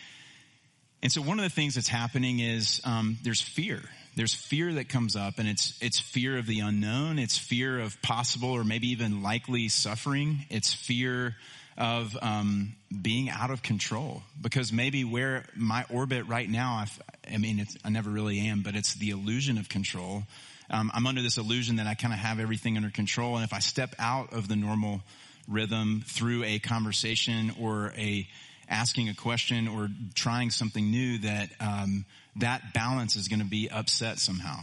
and 1.01 1.11
so 1.11 1.21
one 1.21 1.39
of 1.39 1.43
the 1.43 1.49
things 1.49 1.75
that's 1.75 1.88
happening 1.88 2.39
is 2.39 2.81
um, 2.83 3.17
there's 3.23 3.41
fear. 3.41 3.81
There's 4.15 4.33
fear 4.33 4.73
that 4.73 4.89
comes 4.89 5.15
up, 5.15 5.35
and 5.38 5.47
it's 5.47 5.77
it's 5.81 5.99
fear 5.99 6.38
of 6.38 6.45
the 6.45 6.59
unknown. 6.59 7.19
It's 7.19 7.38
fear 7.38 7.79
of 7.79 8.01
possible 8.01 8.49
or 8.49 8.65
maybe 8.65 8.89
even 8.89 9.23
likely 9.23 9.69
suffering. 9.69 10.45
It's 10.49 10.73
fear 10.73 11.35
of 11.77 12.17
um, 12.21 12.75
being 13.01 13.29
out 13.29 13.51
of 13.51 13.63
control 13.63 14.21
because 14.41 14.73
maybe 14.73 15.05
where 15.05 15.45
my 15.55 15.85
orbit 15.89 16.27
right 16.27 16.49
now, 16.49 16.79
I've, 16.81 17.01
i 17.33 17.38
mean, 17.38 17.65
I 17.85 17.89
never 17.89 18.09
really 18.09 18.39
am, 18.39 18.61
but 18.63 18.75
it's 18.75 18.95
the 18.95 19.11
illusion 19.11 19.57
of 19.57 19.69
control. 19.69 20.23
Um, 20.69 20.91
I'm 20.93 21.07
under 21.07 21.21
this 21.21 21.38
illusion 21.38 21.77
that 21.77 21.88
I 21.88 21.93
kind 21.93 22.13
of 22.13 22.19
have 22.19 22.39
everything 22.39 22.75
under 22.75 22.89
control, 22.89 23.35
and 23.38 23.45
if 23.45 23.53
I 23.53 23.59
step 23.59 23.95
out 23.97 24.33
of 24.33 24.49
the 24.49 24.57
normal 24.57 25.01
rhythm 25.50 26.03
through 26.06 26.44
a 26.44 26.60
conversation 26.60 27.53
or 27.60 27.94
a 27.98 28.27
asking 28.70 29.10
a 29.10 29.15
question 29.15 29.68
or 29.68 29.89
trying 30.13 30.51
something 30.51 30.91
new 30.91 31.18
that 31.20 31.50
um, 31.60 32.06
that 32.36 32.74
balance 32.74 33.15
is 33.15 33.27
going 33.27 33.39
to 33.39 33.46
be 33.46 33.70
upset 33.70 34.20
somehow. 34.20 34.60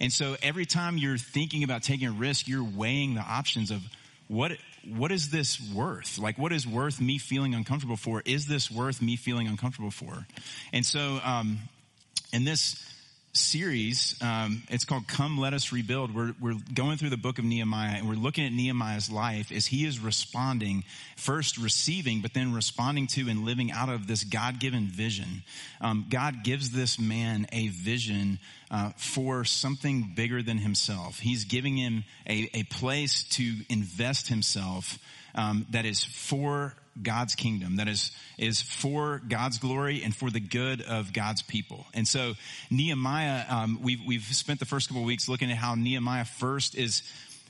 And 0.00 0.12
so 0.12 0.36
every 0.42 0.66
time 0.66 0.98
you're 0.98 1.16
thinking 1.16 1.64
about 1.64 1.82
taking 1.82 2.08
a 2.08 2.12
risk 2.12 2.46
you're 2.46 2.64
weighing 2.64 3.14
the 3.14 3.22
options 3.22 3.70
of 3.70 3.82
what 4.28 4.52
what 4.88 5.10
is 5.10 5.30
this 5.30 5.60
worth? 5.74 6.18
Like 6.18 6.38
what 6.38 6.52
is 6.52 6.66
worth 6.66 7.00
me 7.00 7.18
feeling 7.18 7.54
uncomfortable 7.54 7.96
for? 7.96 8.22
Is 8.24 8.46
this 8.46 8.70
worth 8.70 9.02
me 9.02 9.16
feeling 9.16 9.48
uncomfortable 9.48 9.90
for? 9.90 10.26
And 10.72 10.84
so 10.84 11.18
um, 11.24 11.58
in 12.32 12.44
this 12.44 12.82
series. 13.36 14.16
Um, 14.22 14.62
it's 14.68 14.84
called 14.84 15.06
Come 15.06 15.38
Let 15.38 15.52
Us 15.52 15.72
Rebuild. 15.72 16.14
We're, 16.14 16.34
we're 16.40 16.56
going 16.74 16.96
through 16.96 17.10
the 17.10 17.16
book 17.16 17.38
of 17.38 17.44
Nehemiah 17.44 17.96
and 17.96 18.08
we're 18.08 18.14
looking 18.14 18.44
at 18.44 18.52
Nehemiah's 18.52 19.10
life 19.10 19.52
as 19.52 19.66
he 19.66 19.84
is 19.84 20.00
responding, 20.00 20.84
first 21.16 21.58
receiving, 21.58 22.20
but 22.20 22.34
then 22.34 22.52
responding 22.52 23.06
to 23.08 23.28
and 23.28 23.44
living 23.44 23.70
out 23.70 23.88
of 23.88 24.06
this 24.06 24.24
God 24.24 24.58
given 24.58 24.86
vision. 24.86 25.42
Um, 25.80 26.06
God 26.08 26.42
gives 26.42 26.70
this 26.70 26.98
man 26.98 27.46
a 27.52 27.68
vision 27.68 28.38
uh, 28.70 28.90
for 28.96 29.44
something 29.44 30.12
bigger 30.16 30.42
than 30.42 30.58
himself. 30.58 31.18
He's 31.18 31.44
giving 31.44 31.76
him 31.76 32.04
a, 32.28 32.50
a 32.54 32.62
place 32.64 33.22
to 33.30 33.54
invest 33.68 34.28
himself 34.28 34.98
um, 35.34 35.66
that 35.70 35.84
is 35.84 36.04
for 36.04 36.74
God's 37.02 37.34
kingdom, 37.34 37.76
that 37.76 37.88
is, 37.88 38.10
is 38.38 38.62
for 38.62 39.20
God's 39.28 39.58
glory 39.58 40.02
and 40.02 40.14
for 40.14 40.30
the 40.30 40.40
good 40.40 40.82
of 40.82 41.12
God's 41.12 41.42
people. 41.42 41.86
And 41.94 42.06
so 42.06 42.34
Nehemiah, 42.70 43.44
um, 43.48 43.80
we've, 43.82 44.00
we've 44.06 44.22
spent 44.22 44.60
the 44.60 44.66
first 44.66 44.88
couple 44.88 45.02
of 45.02 45.06
weeks 45.06 45.28
looking 45.28 45.50
at 45.50 45.56
how 45.56 45.74
Nehemiah 45.74 46.24
first 46.24 46.74
is 46.74 47.02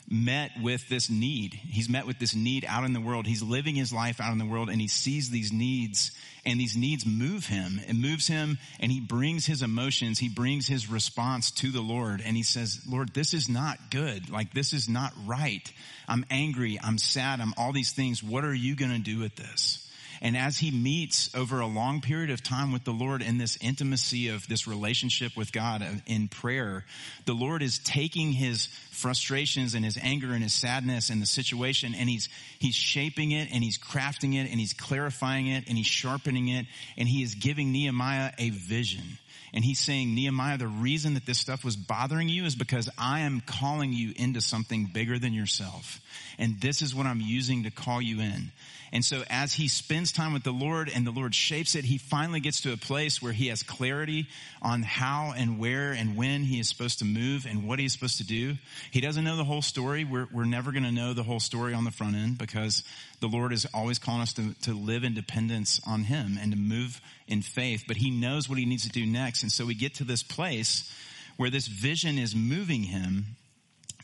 met 0.08 0.52
with 0.62 0.88
this 0.88 1.10
need. 1.10 1.54
He's 1.54 1.88
met 1.88 2.06
with 2.06 2.18
this 2.18 2.34
need 2.34 2.64
out 2.68 2.84
in 2.84 2.92
the 2.92 3.00
world. 3.00 3.26
He's 3.26 3.42
living 3.42 3.75
his 3.75 3.92
life 3.92 4.20
out 4.20 4.32
in 4.32 4.38
the 4.38 4.46
world 4.46 4.70
and 4.70 4.80
he 4.80 4.88
sees 4.88 5.30
these 5.30 5.52
needs 5.52 6.12
and 6.44 6.60
these 6.60 6.76
needs 6.76 7.04
move 7.04 7.46
him. 7.46 7.80
It 7.88 7.94
moves 7.94 8.28
him 8.28 8.58
and 8.78 8.92
he 8.92 9.00
brings 9.00 9.46
his 9.46 9.62
emotions. 9.62 10.18
He 10.18 10.28
brings 10.28 10.68
his 10.68 10.88
response 10.88 11.50
to 11.52 11.70
the 11.72 11.80
Lord 11.80 12.22
and 12.25 12.36
he 12.36 12.44
says, 12.44 12.80
Lord, 12.88 13.14
this 13.14 13.34
is 13.34 13.48
not 13.48 13.90
good. 13.90 14.30
Like 14.30 14.54
this 14.54 14.72
is 14.72 14.88
not 14.88 15.12
right. 15.26 15.70
I'm 16.08 16.25
angry. 16.30 16.78
I'm 16.82 16.98
sad. 16.98 17.40
I'm 17.40 17.54
all 17.56 17.72
these 17.72 17.92
things. 17.92 18.22
What 18.22 18.44
are 18.44 18.54
you 18.54 18.76
going 18.76 18.92
to 18.92 18.98
do 18.98 19.18
with 19.18 19.34
this? 19.34 19.86
And 20.20 20.37
as 20.37 20.58
he 20.58 20.70
meets 20.70 21.35
over 21.35 21.61
a 21.61 21.66
long 21.66 22.00
period 22.00 22.30
of 22.30 22.42
time 22.42 22.73
with 22.73 22.85
the 22.85 22.92
Lord 22.92 23.23
in 23.23 23.38
this 23.38 23.58
intimacy 23.61 24.28
of 24.28 24.46
this 24.49 24.66
relationship 24.66 25.37
with 25.37 25.52
God 25.52 25.87
in 26.06 26.28
prayer, 26.28 26.85
the 27.25 27.35
Lord 27.35 27.62
is 27.62 27.78
taking 27.78 28.32
his 28.32 28.68
frustrations 28.90 29.75
and 29.75 29.85
his 29.85 29.99
anger 30.02 30.32
and 30.32 30.42
his 30.42 30.54
sadness 30.54 31.11
and 31.11 31.20
the 31.20 31.26
situation 31.26 31.94
and 31.94 32.08
he's, 32.08 32.28
he's 32.58 32.75
shaping 32.75 33.32
it 33.32 33.49
and 33.52 33.62
he's 33.62 33.78
crafting 33.78 34.35
it 34.35 34.50
and 34.50 34.58
he's 34.58 34.73
clarifying 34.73 35.49
it 35.49 35.64
and 35.68 35.76
he's 35.76 35.87
sharpening 35.87 36.49
it 36.49 36.66
and 36.96 37.08
he 37.08 37.23
is 37.23 37.35
giving 37.35 37.73
Nehemiah 37.73 38.32
a 38.38 38.50
vision. 38.50 39.18
And 39.52 39.64
he's 39.64 39.78
saying, 39.78 40.14
Nehemiah, 40.14 40.58
the 40.58 40.66
reason 40.66 41.14
that 41.14 41.25
this 41.25 41.38
stuff 41.38 41.64
was 41.64 41.76
bothering 41.76 42.28
you 42.28 42.44
is 42.44 42.54
because 42.54 42.90
I 42.99 43.20
am 43.20 43.40
calling 43.40 43.92
you 43.92 44.12
into 44.16 44.40
something 44.40 44.90
bigger 44.92 45.18
than 45.18 45.32
yourself. 45.32 46.00
And 46.38 46.61
this 46.61 46.82
is 46.82 46.94
what 46.94 47.06
I'm 47.06 47.23
using 47.23 47.62
to 47.62 47.70
call 47.70 48.02
you 48.02 48.20
in. 48.20 48.52
And 48.93 49.05
so 49.05 49.25
as 49.28 49.52
he 49.52 49.69
spends 49.69 50.12
time 50.12 50.33
with 50.33 50.45
the 50.45 50.52
Lord 50.52 50.90
and 50.95 51.07
the 51.07 51.11
Lord 51.11 51.35
shapes 51.35 51.75
it, 51.75 51.85
he 51.85 51.99
finally 51.99 52.40
gets 52.40 52.61
to 52.62 52.73
a 52.73 52.76
place 52.76 53.21
where 53.21 53.33
he 53.33 53.49
has 53.49 53.62
clarity 53.62 54.28
on 54.62 54.83
how 54.83 55.35
and 55.37 55.59
where 55.59 55.93
and 55.93 56.16
when 56.16 56.43
he 56.43 56.61
is 56.61 56.69
supposed 56.69 57.00
to 57.00 57.05
move 57.05 57.47
and 57.47 57.66
what 57.66 57.78
he's 57.78 57.93
supposed 57.93 58.19
to 58.19 58.26
do. 58.26 58.55
He 58.90 59.00
doesn't 59.00 59.25
know 59.25 59.37
the 59.37 59.45
whole 59.45 59.62
story. 59.62 60.05
We're, 60.05 60.28
we're 60.33 60.45
never 60.45 60.73
going 60.73 60.85
to 60.85 60.93
know 60.93 61.14
the 61.14 61.23
whole 61.23 61.40
story 61.40 61.75
on 61.75 61.85
the 61.85 61.90
front 61.90 62.16
end 62.16 62.38
because 62.38 62.85
the 63.21 63.26
Lord 63.26 63.52
is 63.52 63.66
always 63.75 63.99
calling 63.99 64.23
us 64.23 64.33
to, 64.35 64.55
to 64.62 64.73
live 64.73 65.05
in 65.05 65.14
dependence 65.14 65.81
on 65.87 66.05
him 66.05 66.38
and 66.40 66.52
to 66.52 66.59
move 66.59 67.00
in 67.26 67.43
faith, 67.43 67.85
but 67.88 67.97
he 67.97 68.11
knows 68.11 68.49
what 68.49 68.59
he 68.59 68.66
needs 68.66 68.85
to 68.85 68.90
do 68.90 69.05
next. 69.05 69.43
And 69.43 69.50
so 69.50 69.66
we 69.66 69.75
get 69.75 69.95
to 69.97 70.05
this 70.05 70.23
place 70.23 70.93
where 71.37 71.50
this 71.50 71.66
vision 71.66 72.19
is 72.19 72.35
moving 72.35 72.83
him 72.83 73.37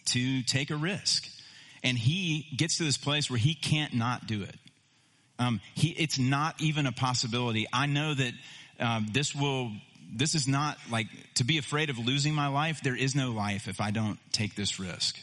to 0.06 0.42
take 0.42 0.70
a 0.70 0.76
risk. 0.76 1.28
And 1.82 1.98
he 1.98 2.46
gets 2.56 2.78
to 2.78 2.84
this 2.84 2.96
place 2.96 3.30
where 3.30 3.38
he 3.38 3.54
can't 3.54 3.94
not 3.94 4.26
do 4.26 4.42
it. 4.42 4.54
Um, 5.42 5.60
he, 5.74 5.88
it's 5.90 6.18
not 6.18 6.60
even 6.60 6.86
a 6.86 6.92
possibility. 6.92 7.66
I 7.72 7.86
know 7.86 8.14
that 8.14 8.32
um, 8.80 9.06
this 9.12 9.34
will. 9.34 9.72
This 10.14 10.34
is 10.34 10.46
not 10.46 10.76
like 10.90 11.06
to 11.36 11.44
be 11.44 11.56
afraid 11.56 11.88
of 11.88 11.98
losing 11.98 12.34
my 12.34 12.48
life. 12.48 12.82
There 12.82 12.96
is 12.96 13.14
no 13.14 13.30
life 13.30 13.66
if 13.66 13.80
I 13.80 13.90
don't 13.90 14.18
take 14.30 14.54
this 14.54 14.78
risk. 14.78 15.18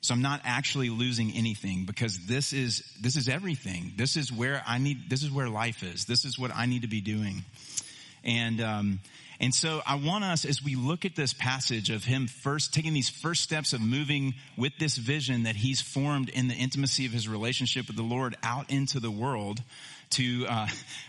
So 0.00 0.14
I'm 0.14 0.22
not 0.22 0.40
actually 0.44 0.88
losing 0.88 1.32
anything 1.32 1.84
because 1.84 2.18
this 2.26 2.52
is 2.52 2.82
this 3.00 3.16
is 3.16 3.28
everything. 3.28 3.92
This 3.96 4.16
is 4.16 4.32
where 4.32 4.62
I 4.66 4.78
need. 4.78 5.10
This 5.10 5.22
is 5.22 5.30
where 5.30 5.48
life 5.48 5.82
is. 5.82 6.06
This 6.06 6.24
is 6.24 6.38
what 6.38 6.50
I 6.54 6.66
need 6.66 6.82
to 6.82 6.88
be 6.88 7.00
doing. 7.00 7.44
And 8.24 8.60
um, 8.60 9.00
and 9.42 9.52
so 9.52 9.82
I 9.84 9.96
want 9.96 10.22
us, 10.22 10.44
as 10.44 10.62
we 10.62 10.76
look 10.76 11.04
at 11.04 11.16
this 11.16 11.32
passage 11.32 11.90
of 11.90 12.04
him 12.04 12.28
first 12.28 12.72
taking 12.72 12.94
these 12.94 13.08
first 13.08 13.42
steps 13.42 13.72
of 13.72 13.80
moving 13.80 14.34
with 14.56 14.72
this 14.78 14.96
vision 14.96 15.42
that 15.42 15.56
he's 15.56 15.80
formed 15.80 16.28
in 16.28 16.46
the 16.46 16.54
intimacy 16.54 17.06
of 17.06 17.12
his 17.12 17.28
relationship 17.28 17.88
with 17.88 17.96
the 17.96 18.04
Lord 18.04 18.36
out 18.44 18.70
into 18.70 19.00
the 19.00 19.10
world 19.10 19.60
to 20.10 20.46
uh, 20.48 20.68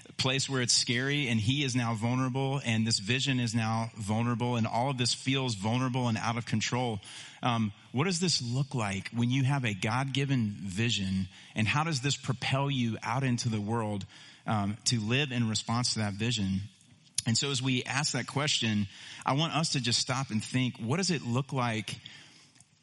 a 0.10 0.14
place 0.18 0.50
where 0.50 0.64
it's 0.64 0.74
scary 0.74 1.28
and 1.28 1.40
he 1.40 1.64
is 1.64 1.76
now 1.76 1.94
vulnerable 1.94 2.60
and 2.66 2.88
this 2.88 2.98
vision 2.98 3.40
is 3.40 3.54
now 3.54 3.92
vulnerable 3.98 4.56
and 4.56 4.66
all 4.66 4.90
of 4.90 4.98
this 4.98 5.14
feels 5.14 5.54
vulnerable 5.54 6.08
and 6.08 6.18
out 6.18 6.36
of 6.36 6.48
control. 6.48 7.00
Um, 7.44 7.72
what 7.92 8.06
does 8.06 8.20
this 8.20 8.42
look 8.42 8.74
like 8.74 9.12
when 9.14 9.30
you 9.30 9.44
have 9.44 9.64
a 9.64 9.76
God-given 9.76 10.56
vision 10.60 11.28
and 11.54 11.68
how 11.68 11.84
does 11.84 12.02
this 12.02 12.18
propel 12.18 12.72
you 12.72 12.98
out 13.04 13.24
into 13.24 13.50
the 13.50 13.62
world 13.62 14.08
um, 14.48 14.78
to 14.86 15.00
live 15.00 15.32
in 15.32 15.48
response 15.48 15.94
to 15.94 16.00
that 16.00 16.14
vision? 16.14 16.62
And 17.26 17.38
so 17.38 17.52
as 17.52 17.62
we 17.62 17.84
ask 17.84 18.14
that 18.14 18.28
question, 18.28 18.88
I 19.26 19.34
want 19.34 19.56
us 19.56 19.74
to 19.74 19.82
just 19.82 20.00
stop 20.00 20.30
and 20.30 20.44
think, 20.44 20.78
what 20.78 20.98
does 20.98 21.12
it 21.12 21.22
look 21.22 21.54
like 21.54 21.96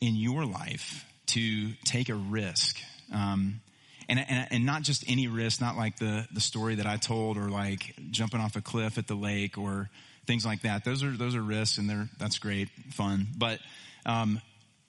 in 0.01 0.17
your 0.17 0.47
life 0.47 1.05
to 1.27 1.73
take 1.85 2.09
a 2.09 2.15
risk? 2.15 2.79
Um, 3.13 3.61
and, 4.09 4.19
and, 4.19 4.49
and, 4.51 4.67
not 4.67 4.83
just 4.83 5.05
any 5.09 5.29
risk, 5.29 5.61
not 5.61 5.77
like 5.77 5.99
the, 5.99 6.27
the 6.33 6.41
story 6.41 6.77
that 6.77 6.87
I 6.87 6.97
told 6.97 7.37
or 7.37 7.49
like 7.49 7.95
jumping 8.11 8.41
off 8.41 8.57
a 8.57 8.61
cliff 8.61 8.99
at 8.99 9.07
the 9.07 9.15
lake 9.15 9.59
or 9.59 9.89
things 10.27 10.45
like 10.45 10.63
that. 10.63 10.85
Those 10.85 11.03
are, 11.03 11.11
those 11.11 11.35
are 11.35 11.43
risks 11.43 11.79
and 11.79 11.89
they're, 11.89 12.09
that's 12.19 12.39
great, 12.39 12.69
fun. 12.93 13.29
But, 13.37 13.61
um, 14.07 14.41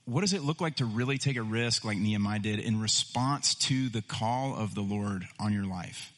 what 0.05 0.21
does 0.21 0.33
it 0.33 0.41
look 0.41 0.61
like 0.61 0.77
to 0.77 0.85
really 0.85 1.17
take 1.17 1.37
a 1.37 1.43
risk 1.43 1.85
like 1.85 1.97
Nehemiah 1.97 2.39
did 2.39 2.59
in 2.59 2.81
response 2.81 3.55
to 3.55 3.89
the 3.89 4.01
call 4.01 4.55
of 4.55 4.73
the 4.73 4.81
Lord 4.81 5.25
on 5.39 5.53
your 5.53 5.65
life? 5.65 6.10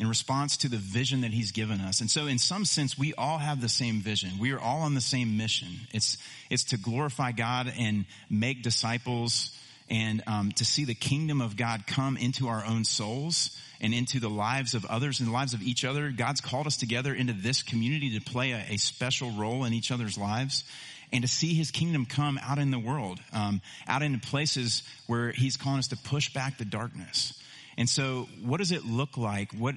In 0.00 0.08
response 0.08 0.56
to 0.56 0.68
the 0.70 0.78
vision 0.78 1.20
that 1.20 1.30
he's 1.30 1.52
given 1.52 1.78
us. 1.78 2.00
And 2.00 2.10
so 2.10 2.26
in 2.26 2.38
some 2.38 2.64
sense, 2.64 2.98
we 2.98 3.12
all 3.14 3.36
have 3.36 3.60
the 3.60 3.68
same 3.68 4.00
vision. 4.00 4.30
We 4.40 4.52
are 4.52 4.58
all 4.58 4.80
on 4.80 4.94
the 4.94 5.00
same 5.02 5.36
mission. 5.36 5.68
It's, 5.92 6.16
it's 6.48 6.64
to 6.64 6.78
glorify 6.78 7.32
God 7.32 7.70
and 7.78 8.06
make 8.30 8.62
disciples 8.62 9.54
and 9.90 10.22
um, 10.26 10.52
to 10.52 10.64
see 10.64 10.86
the 10.86 10.94
kingdom 10.94 11.42
of 11.42 11.54
God 11.54 11.86
come 11.86 12.16
into 12.16 12.48
our 12.48 12.64
own 12.64 12.84
souls 12.84 13.60
and 13.78 13.92
into 13.92 14.20
the 14.20 14.30
lives 14.30 14.72
of 14.72 14.86
others 14.86 15.20
and 15.20 15.28
the 15.28 15.32
lives 15.34 15.52
of 15.52 15.60
each 15.60 15.84
other. 15.84 16.10
God's 16.10 16.40
called 16.40 16.66
us 16.66 16.78
together 16.78 17.12
into 17.12 17.34
this 17.34 17.62
community 17.62 18.18
to 18.18 18.24
play 18.24 18.52
a, 18.52 18.64
a 18.70 18.76
special 18.78 19.30
role 19.32 19.64
in 19.64 19.74
each 19.74 19.90
other's 19.92 20.16
lives 20.16 20.64
and 21.12 21.20
to 21.22 21.28
see 21.28 21.52
his 21.52 21.70
kingdom 21.70 22.06
come 22.06 22.40
out 22.42 22.58
in 22.58 22.70
the 22.70 22.78
world, 22.78 23.20
um, 23.34 23.60
out 23.86 24.02
into 24.02 24.26
places 24.26 24.82
where 25.06 25.30
he's 25.32 25.58
calling 25.58 25.80
us 25.80 25.88
to 25.88 25.96
push 25.98 26.32
back 26.32 26.56
the 26.56 26.64
darkness. 26.64 27.34
And 27.80 27.88
so, 27.88 28.28
what 28.44 28.58
does 28.58 28.72
it 28.72 28.84
look 28.84 29.16
like? 29.16 29.52
What, 29.54 29.76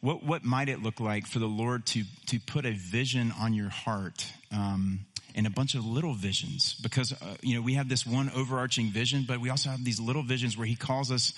what, 0.00 0.24
what 0.24 0.42
might 0.42 0.68
it 0.68 0.82
look 0.82 0.98
like 0.98 1.24
for 1.24 1.38
the 1.38 1.46
Lord 1.46 1.86
to, 1.86 2.02
to 2.26 2.40
put 2.40 2.66
a 2.66 2.72
vision 2.72 3.32
on 3.40 3.54
your 3.54 3.68
heart? 3.68 4.26
Um, 4.50 5.06
and 5.36 5.46
a 5.46 5.50
bunch 5.50 5.76
of 5.76 5.86
little 5.86 6.14
visions 6.14 6.74
because, 6.82 7.12
uh, 7.12 7.36
you 7.40 7.54
know, 7.54 7.62
we 7.62 7.74
have 7.74 7.88
this 7.88 8.04
one 8.04 8.30
overarching 8.34 8.88
vision, 8.88 9.24
but 9.26 9.40
we 9.40 9.50
also 9.50 9.70
have 9.70 9.82
these 9.82 10.00
little 10.00 10.24
visions 10.24 10.58
where 10.58 10.66
he 10.66 10.74
calls 10.74 11.12
us 11.12 11.32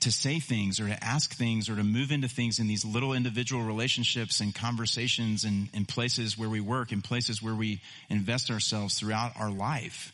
to 0.00 0.12
say 0.12 0.38
things 0.38 0.78
or 0.78 0.86
to 0.86 1.04
ask 1.04 1.34
things 1.34 1.68
or 1.68 1.74
to 1.74 1.84
move 1.84 2.12
into 2.12 2.28
things 2.28 2.60
in 2.60 2.68
these 2.68 2.84
little 2.84 3.12
individual 3.12 3.62
relationships 3.62 4.40
and 4.40 4.54
conversations 4.54 5.42
and, 5.42 5.68
and 5.74 5.88
places 5.88 6.38
where 6.38 6.48
we 6.48 6.60
work 6.60 6.92
and 6.92 7.02
places 7.02 7.42
where 7.42 7.54
we 7.54 7.82
invest 8.08 8.50
ourselves 8.50 8.98
throughout 8.98 9.32
our 9.38 9.50
life 9.50 10.12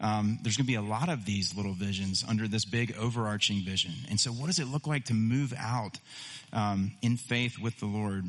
um, 0.00 0.38
there's 0.42 0.56
going 0.56 0.66
to 0.66 0.72
be 0.72 0.76
a 0.76 0.82
lot 0.82 1.08
of 1.08 1.24
these 1.24 1.56
little 1.56 1.72
visions 1.72 2.24
under 2.28 2.48
this 2.48 2.64
big 2.64 2.96
overarching 2.98 3.62
vision. 3.64 3.92
And 4.10 4.18
so, 4.18 4.30
what 4.30 4.46
does 4.46 4.58
it 4.58 4.66
look 4.66 4.86
like 4.86 5.06
to 5.06 5.14
move 5.14 5.54
out 5.58 5.98
um, 6.52 6.92
in 7.02 7.16
faith 7.16 7.58
with 7.58 7.78
the 7.78 7.86
Lord? 7.86 8.24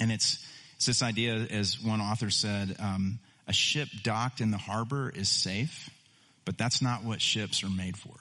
And 0.00 0.12
it's, 0.12 0.46
it's 0.76 0.86
this 0.86 1.02
idea, 1.02 1.34
as 1.34 1.82
one 1.82 2.00
author 2.00 2.30
said, 2.30 2.76
um, 2.78 3.18
a 3.46 3.52
ship 3.52 3.88
docked 4.02 4.40
in 4.40 4.50
the 4.50 4.58
harbor 4.58 5.10
is 5.14 5.28
safe, 5.28 5.90
but 6.44 6.56
that's 6.56 6.80
not 6.80 7.02
what 7.02 7.20
ships 7.20 7.64
are 7.64 7.70
made 7.70 7.96
for. 7.96 8.14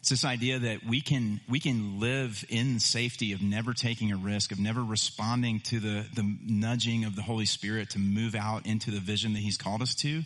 It's 0.00 0.10
this 0.10 0.24
idea 0.24 0.60
that 0.60 0.84
we 0.84 1.00
can, 1.00 1.40
we 1.48 1.60
can 1.60 1.98
live 1.98 2.44
in 2.48 2.78
safety 2.78 3.32
of 3.32 3.42
never 3.42 3.72
taking 3.74 4.12
a 4.12 4.16
risk, 4.16 4.52
of 4.52 4.60
never 4.60 4.82
responding 4.82 5.60
to 5.60 5.80
the, 5.80 6.06
the 6.14 6.36
nudging 6.46 7.04
of 7.04 7.16
the 7.16 7.22
Holy 7.22 7.46
Spirit 7.46 7.90
to 7.90 7.98
move 7.98 8.34
out 8.34 8.66
into 8.66 8.90
the 8.90 9.00
vision 9.00 9.32
that 9.32 9.40
He's 9.40 9.56
called 9.56 9.82
us 9.82 9.94
to. 9.96 10.22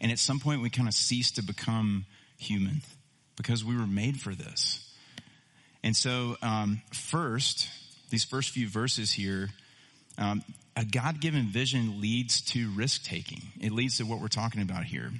And 0.00 0.12
at 0.12 0.18
some 0.18 0.40
point, 0.40 0.62
we 0.62 0.70
kind 0.70 0.88
of 0.88 0.94
cease 0.94 1.30
to 1.32 1.42
become 1.42 2.06
human 2.36 2.82
because 3.36 3.64
we 3.64 3.76
were 3.76 3.86
made 3.86 4.20
for 4.20 4.34
this. 4.34 4.82
And 5.82 5.94
so, 5.94 6.36
um, 6.42 6.82
first, 6.92 7.68
these 8.10 8.24
first 8.24 8.50
few 8.50 8.68
verses 8.68 9.12
here, 9.12 9.50
um, 10.18 10.42
a 10.76 10.84
God 10.84 11.20
given 11.20 11.46
vision 11.46 12.00
leads 12.00 12.40
to 12.52 12.70
risk 12.70 13.04
taking. 13.04 13.42
It 13.60 13.72
leads 13.72 13.98
to 13.98 14.04
what 14.04 14.20
we're 14.20 14.28
talking 14.28 14.62
about 14.62 14.84
here. 14.84 15.10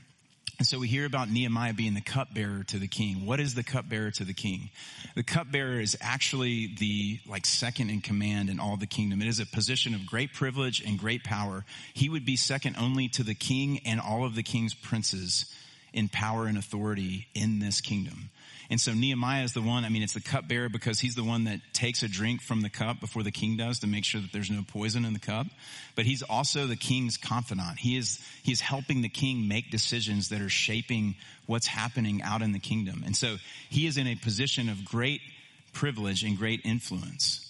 And 0.58 0.66
so 0.66 0.78
we 0.78 0.88
hear 0.88 1.04
about 1.04 1.30
Nehemiah 1.30 1.74
being 1.74 1.92
the 1.92 2.00
cupbearer 2.00 2.64
to 2.64 2.78
the 2.78 2.88
king. 2.88 3.26
What 3.26 3.40
is 3.40 3.54
the 3.54 3.62
cupbearer 3.62 4.10
to 4.12 4.24
the 4.24 4.32
king? 4.32 4.70
The 5.14 5.22
cupbearer 5.22 5.80
is 5.80 5.98
actually 6.00 6.74
the 6.78 7.20
like 7.26 7.44
second 7.44 7.90
in 7.90 8.00
command 8.00 8.48
in 8.48 8.58
all 8.58 8.78
the 8.78 8.86
kingdom. 8.86 9.20
It 9.20 9.28
is 9.28 9.38
a 9.38 9.46
position 9.46 9.94
of 9.94 10.06
great 10.06 10.32
privilege 10.32 10.80
and 10.80 10.98
great 10.98 11.24
power. 11.24 11.66
He 11.92 12.08
would 12.08 12.24
be 12.24 12.36
second 12.36 12.76
only 12.78 13.08
to 13.10 13.22
the 13.22 13.34
king 13.34 13.80
and 13.84 14.00
all 14.00 14.24
of 14.24 14.34
the 14.34 14.42
king's 14.42 14.72
princes 14.72 15.52
in 15.92 16.08
power 16.08 16.46
and 16.46 16.56
authority 16.56 17.26
in 17.34 17.58
this 17.58 17.82
kingdom. 17.82 18.30
And 18.68 18.80
so 18.80 18.92
Nehemiah 18.92 19.44
is 19.44 19.52
the 19.52 19.62
one, 19.62 19.84
I 19.84 19.88
mean, 19.88 20.02
it's 20.02 20.14
the 20.14 20.20
cupbearer 20.20 20.68
because 20.68 20.98
he's 20.98 21.14
the 21.14 21.22
one 21.22 21.44
that 21.44 21.60
takes 21.72 22.02
a 22.02 22.08
drink 22.08 22.42
from 22.42 22.62
the 22.62 22.68
cup 22.68 23.00
before 23.00 23.22
the 23.22 23.30
king 23.30 23.56
does 23.56 23.78
to 23.80 23.86
make 23.86 24.04
sure 24.04 24.20
that 24.20 24.32
there's 24.32 24.50
no 24.50 24.64
poison 24.66 25.04
in 25.04 25.12
the 25.12 25.20
cup. 25.20 25.46
But 25.94 26.04
he's 26.04 26.22
also 26.22 26.66
the 26.66 26.76
king's 26.76 27.16
confidant. 27.16 27.78
He 27.78 27.96
is, 27.96 28.20
he 28.42 28.52
is 28.52 28.60
helping 28.60 29.02
the 29.02 29.08
king 29.08 29.46
make 29.46 29.70
decisions 29.70 30.30
that 30.30 30.40
are 30.40 30.48
shaping 30.48 31.14
what's 31.46 31.66
happening 31.66 32.22
out 32.22 32.42
in 32.42 32.52
the 32.52 32.58
kingdom. 32.58 33.02
And 33.06 33.16
so 33.16 33.36
he 33.68 33.86
is 33.86 33.96
in 33.96 34.06
a 34.06 34.16
position 34.16 34.68
of 34.68 34.84
great 34.84 35.20
privilege 35.72 36.24
and 36.24 36.36
great 36.36 36.62
influence. 36.64 37.42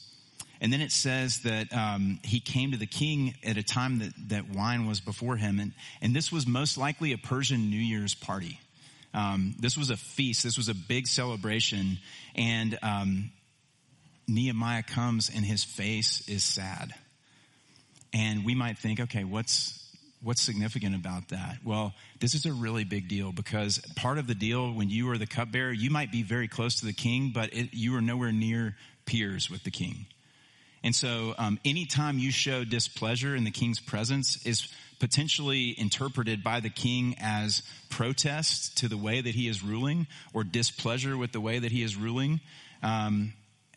And 0.60 0.72
then 0.72 0.80
it 0.80 0.90
says 0.92 1.40
that 1.40 1.72
um, 1.72 2.18
he 2.22 2.40
came 2.40 2.72
to 2.72 2.78
the 2.78 2.86
king 2.86 3.34
at 3.44 3.56
a 3.56 3.62
time 3.62 3.98
that, 3.98 4.12
that 4.28 4.48
wine 4.50 4.86
was 4.86 5.00
before 5.00 5.36
him. 5.36 5.60
And, 5.60 5.72
and 6.00 6.14
this 6.14 6.32
was 6.32 6.46
most 6.46 6.78
likely 6.78 7.12
a 7.12 7.18
Persian 7.18 7.70
New 7.70 7.76
Year's 7.76 8.14
party. 8.14 8.58
Um, 9.14 9.54
this 9.58 9.76
was 9.76 9.90
a 9.90 9.96
feast. 9.96 10.42
This 10.42 10.56
was 10.56 10.68
a 10.68 10.74
big 10.74 11.06
celebration. 11.06 11.98
And 12.34 12.78
um, 12.82 13.30
Nehemiah 14.28 14.82
comes 14.82 15.30
and 15.34 15.44
his 15.44 15.64
face 15.64 16.28
is 16.28 16.44
sad. 16.44 16.92
And 18.12 18.44
we 18.44 18.54
might 18.54 18.78
think, 18.78 19.00
okay, 19.00 19.24
what's, 19.24 19.82
what's 20.22 20.42
significant 20.42 20.94
about 20.94 21.28
that? 21.28 21.58
Well, 21.64 21.94
this 22.20 22.34
is 22.34 22.46
a 22.46 22.52
really 22.52 22.84
big 22.84 23.08
deal 23.08 23.32
because 23.32 23.78
part 23.94 24.18
of 24.18 24.26
the 24.26 24.34
deal 24.34 24.72
when 24.72 24.90
you 24.90 25.10
are 25.10 25.18
the 25.18 25.26
cupbearer, 25.26 25.72
you 25.72 25.90
might 25.90 26.10
be 26.10 26.22
very 26.22 26.48
close 26.48 26.80
to 26.80 26.86
the 26.86 26.92
king, 26.92 27.32
but 27.34 27.52
it, 27.52 27.74
you 27.74 27.96
are 27.96 28.00
nowhere 28.00 28.32
near 28.32 28.76
peers 29.04 29.50
with 29.50 29.64
the 29.64 29.70
king. 29.70 30.06
And 30.82 30.94
so, 30.94 31.34
um, 31.36 31.58
anytime 31.64 32.18
you 32.18 32.30
show 32.30 32.62
displeasure 32.64 33.34
in 33.34 33.44
the 33.44 33.50
king's 33.50 33.80
presence 33.80 34.46
is 34.46 34.72
potentially 34.98 35.78
interpreted 35.78 36.42
by 36.42 36.60
the 36.60 36.70
king 36.70 37.16
as 37.20 37.62
protest 37.90 38.78
to 38.78 38.88
the 38.88 38.96
way 38.96 39.20
that 39.20 39.34
he 39.34 39.48
is 39.48 39.62
ruling 39.62 40.06
or 40.32 40.44
displeasure 40.44 41.16
with 41.16 41.32
the 41.32 41.40
way 41.40 41.58
that 41.58 41.72
he 41.72 41.82
is 41.82 41.96
ruling. 41.96 42.40
Um, 42.82 43.32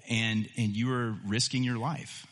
and, 0.09 0.49
and 0.57 0.75
you 0.75 0.91
are 0.91 1.15
risking 1.25 1.63
your 1.63 1.77
life. 1.77 2.25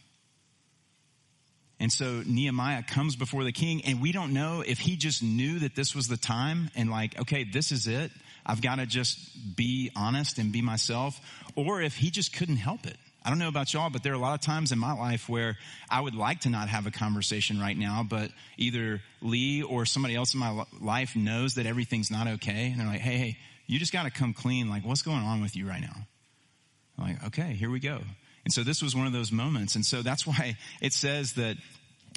And 1.80 1.92
so 1.92 2.24
Nehemiah 2.26 2.84
comes 2.84 3.16
before 3.16 3.44
the 3.44 3.52
king 3.52 3.84
and 3.86 4.02
we 4.02 4.12
don't 4.12 4.34
know 4.34 4.64
if 4.66 4.80
he 4.80 4.96
just 4.96 5.22
knew 5.22 5.60
that 5.60 5.76
this 5.76 5.94
was 5.94 6.08
the 6.08 6.18
time 6.18 6.72
and 6.76 6.90
like, 6.90 7.20
okay, 7.20 7.44
this 7.44 7.72
is 7.72 7.86
it. 7.86 8.12
I've 8.46 8.62
got 8.62 8.76
to 8.76 8.86
just 8.86 9.56
be 9.56 9.92
honest 9.96 10.40
and 10.40 10.52
be 10.52 10.62
myself 10.62 11.20
or 11.56 11.82
if 11.82 11.96
he 11.98 12.10
just 12.10 12.36
couldn't 12.36 12.58
help 12.58 12.88
it. 12.88 12.98
I 13.28 13.30
don't 13.30 13.40
know 13.40 13.50
about 13.50 13.74
y'all, 13.74 13.90
but 13.90 14.04
there 14.04 14.14
are 14.14 14.16
a 14.16 14.20
lot 14.20 14.36
of 14.36 14.40
times 14.40 14.72
in 14.72 14.80
my 14.80 14.94
life 14.94 15.28
where 15.28 15.58
I 15.90 16.00
would 16.00 16.16
like 16.16 16.40
to 16.42 16.50
not 16.50 16.70
have 16.70 16.88
a 16.88 16.92
conversation 16.92 17.60
right 17.60 17.78
now, 17.78 18.06
but 18.10 18.32
either 18.56 19.02
Lee 19.22 19.62
or 19.64 19.86
somebody 19.86 20.16
else 20.16 20.34
in 20.34 20.40
my 20.40 20.64
life 20.80 21.14
knows 21.14 21.56
that 21.56 21.66
everything's 21.66 22.10
not 22.10 22.28
okay. 22.28 22.68
And 22.72 22.80
they're 22.80 22.88
like, 22.88 23.02
hey, 23.02 23.18
hey, 23.18 23.38
you 23.66 23.80
just 23.80 23.92
got 23.92 24.04
to 24.04 24.12
come 24.12 24.34
clean. 24.34 24.70
Like, 24.70 24.86
what's 24.86 25.02
going 25.02 25.18
on 25.18 25.42
with 25.42 25.58
you 25.58 25.68
right 25.68 25.82
now? 25.82 26.08
I'm 26.98 27.04
like, 27.04 27.28
okay, 27.28 27.52
here 27.52 27.70
we 27.70 27.82
go. 27.82 28.00
And 28.46 28.54
so 28.54 28.64
this 28.64 28.82
was 28.82 28.96
one 28.96 29.08
of 29.08 29.12
those 29.12 29.30
moments. 29.30 29.76
And 29.76 29.86
so 29.86 30.02
that's 30.02 30.26
why 30.28 30.56
it 30.82 30.94
says 30.94 31.34
that 31.34 31.58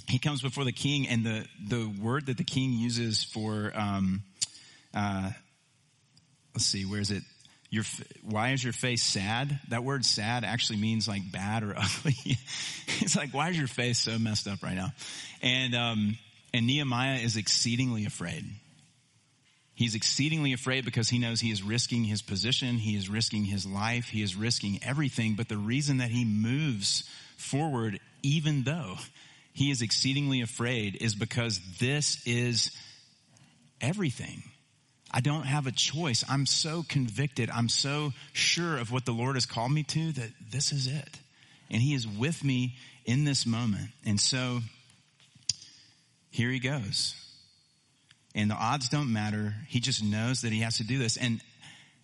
he 0.07 0.21
comes 0.21 0.43
before 0.43 0.63
the 0.63 0.71
king 0.71 1.09
and 1.09 1.27
the, 1.27 1.45
the 1.67 1.93
word 2.01 2.27
that 2.27 2.37
the 2.37 2.45
king 2.45 2.73
uses 2.73 3.25
for, 3.25 3.73
um, 3.75 4.23
uh, 4.95 5.33
let's 6.55 6.67
see, 6.67 6.85
where 6.85 7.01
is 7.01 7.11
it? 7.11 7.25
Your, 7.71 7.85
why 8.23 8.51
is 8.51 8.63
your 8.63 8.73
face 8.73 9.03
sad? 9.03 9.59
That 9.69 9.85
word 9.85 10.05
sad 10.05 10.45
actually 10.45 10.81
means 10.81 11.07
like 11.07 11.31
bad 11.31 11.63
or 11.63 11.71
ugly. 11.77 12.17
it's 12.99 13.17
like, 13.17 13.33
why 13.33 13.51
is 13.51 13.59
your 13.59 13.69
face 13.69 13.99
so 13.99 14.19
messed 14.19 14.49
up 14.49 14.63
right 14.63 14.75
now? 14.75 14.93
And, 15.41 15.75
um, 15.75 16.19
and 16.53 16.67
Nehemiah 16.67 17.21
is 17.21 17.37
exceedingly 17.37 18.07
afraid. 18.07 18.45
He's 19.75 19.95
exceedingly 19.95 20.53
afraid 20.53 20.85
because 20.85 21.09
he 21.09 21.19
knows 21.19 21.41
he 21.41 21.51
is 21.51 21.63
risking 21.63 22.05
his 22.05 22.21
position. 22.21 22.77
He 22.77 22.97
is 22.97 23.09
risking 23.09 23.45
his 23.45 23.65
life. 23.65 24.09
He 24.09 24.21
is 24.21 24.37
risking 24.37 24.79
everything. 24.83 25.37
But 25.37 25.49
the 25.49 25.57
reason 25.57 25.99
that 25.99 26.11
he 26.11 26.25
moves 26.25 27.05
forward, 27.39 27.99
even 28.23 28.65
though 28.65 28.97
he 29.55 29.71
is 29.71 29.81
exceedingly 29.81 30.43
afraid, 30.43 30.99
is 31.01 31.15
because 31.15 31.61
this 31.79 32.21
is 32.27 32.77
everything. 33.81 34.43
I 35.11 35.21
don't 35.21 35.43
have 35.43 35.67
a 35.67 35.73
choice. 35.73 36.25
I'm 36.29 36.47
so 36.47 36.85
convicted. 36.89 37.51
I'm 37.51 37.69
so 37.69 38.13
sure 38.33 38.79
of 38.79 38.93
what 38.93 39.05
the 39.05 39.13
Lord 39.13 39.37
has 39.37 39.47
called 39.47 39.73
me 39.73 39.83
to 39.83 40.13
that 40.13 40.31
this 40.53 40.73
is 40.73 40.87
it. 40.87 41.19
And 41.71 41.83
He 41.83 41.95
is 41.95 42.07
with 42.07 42.45
me 42.45 42.77
in 43.05 43.25
this 43.25 43.47
moment. 43.47 43.91
And 44.07 44.21
so 44.21 44.61
here 46.31 46.51
He 46.51 46.61
goes. 46.61 47.15
And 48.35 48.51
the 48.51 48.55
odds 48.55 48.89
don't 48.89 49.13
matter. 49.13 49.55
He 49.67 49.81
just 49.81 50.05
knows 50.05 50.43
that 50.43 50.53
He 50.53 50.61
has 50.61 50.77
to 50.79 50.85
do 50.85 50.99
this. 50.99 51.17
And 51.17 51.41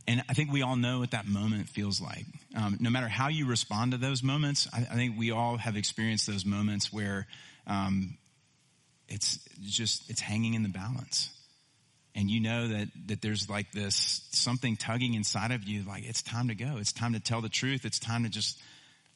and 0.08 0.22
I 0.28 0.34
think 0.34 0.52
we 0.52 0.62
all 0.62 0.76
know 0.76 1.00
what 1.00 1.10
that 1.10 1.26
moment 1.26 1.68
feels 1.68 2.00
like. 2.00 2.26
Um, 2.54 2.76
no 2.78 2.90
matter 2.90 3.08
how 3.08 3.26
you 3.28 3.44
respond 3.44 3.90
to 3.90 3.98
those 3.98 4.22
moments, 4.22 4.68
I, 4.72 4.78
I, 4.78 4.94
think 4.94 5.18
we 5.18 5.32
all 5.32 5.56
have 5.56 5.76
experienced 5.76 6.28
those 6.28 6.44
moments 6.44 6.92
where 6.92 7.26
um, 7.66 8.16
it's 9.08 9.40
just 9.62 10.08
it's 10.08 10.20
hanging 10.20 10.54
in 10.54 10.62
the 10.62 10.68
balance 10.68 11.35
and 12.16 12.30
you 12.30 12.40
know 12.40 12.68
that 12.68 12.88
that 13.06 13.22
there's 13.22 13.48
like 13.48 13.70
this 13.72 14.22
something 14.32 14.76
tugging 14.76 15.14
inside 15.14 15.52
of 15.52 15.64
you 15.64 15.84
like 15.86 16.04
it's 16.04 16.22
time 16.22 16.48
to 16.48 16.54
go. 16.54 16.78
It's 16.78 16.92
time 16.92 17.12
to 17.12 17.20
tell 17.20 17.42
the 17.42 17.50
truth. 17.50 17.84
It's 17.84 17.98
time 17.98 18.24
to 18.24 18.30
just 18.30 18.58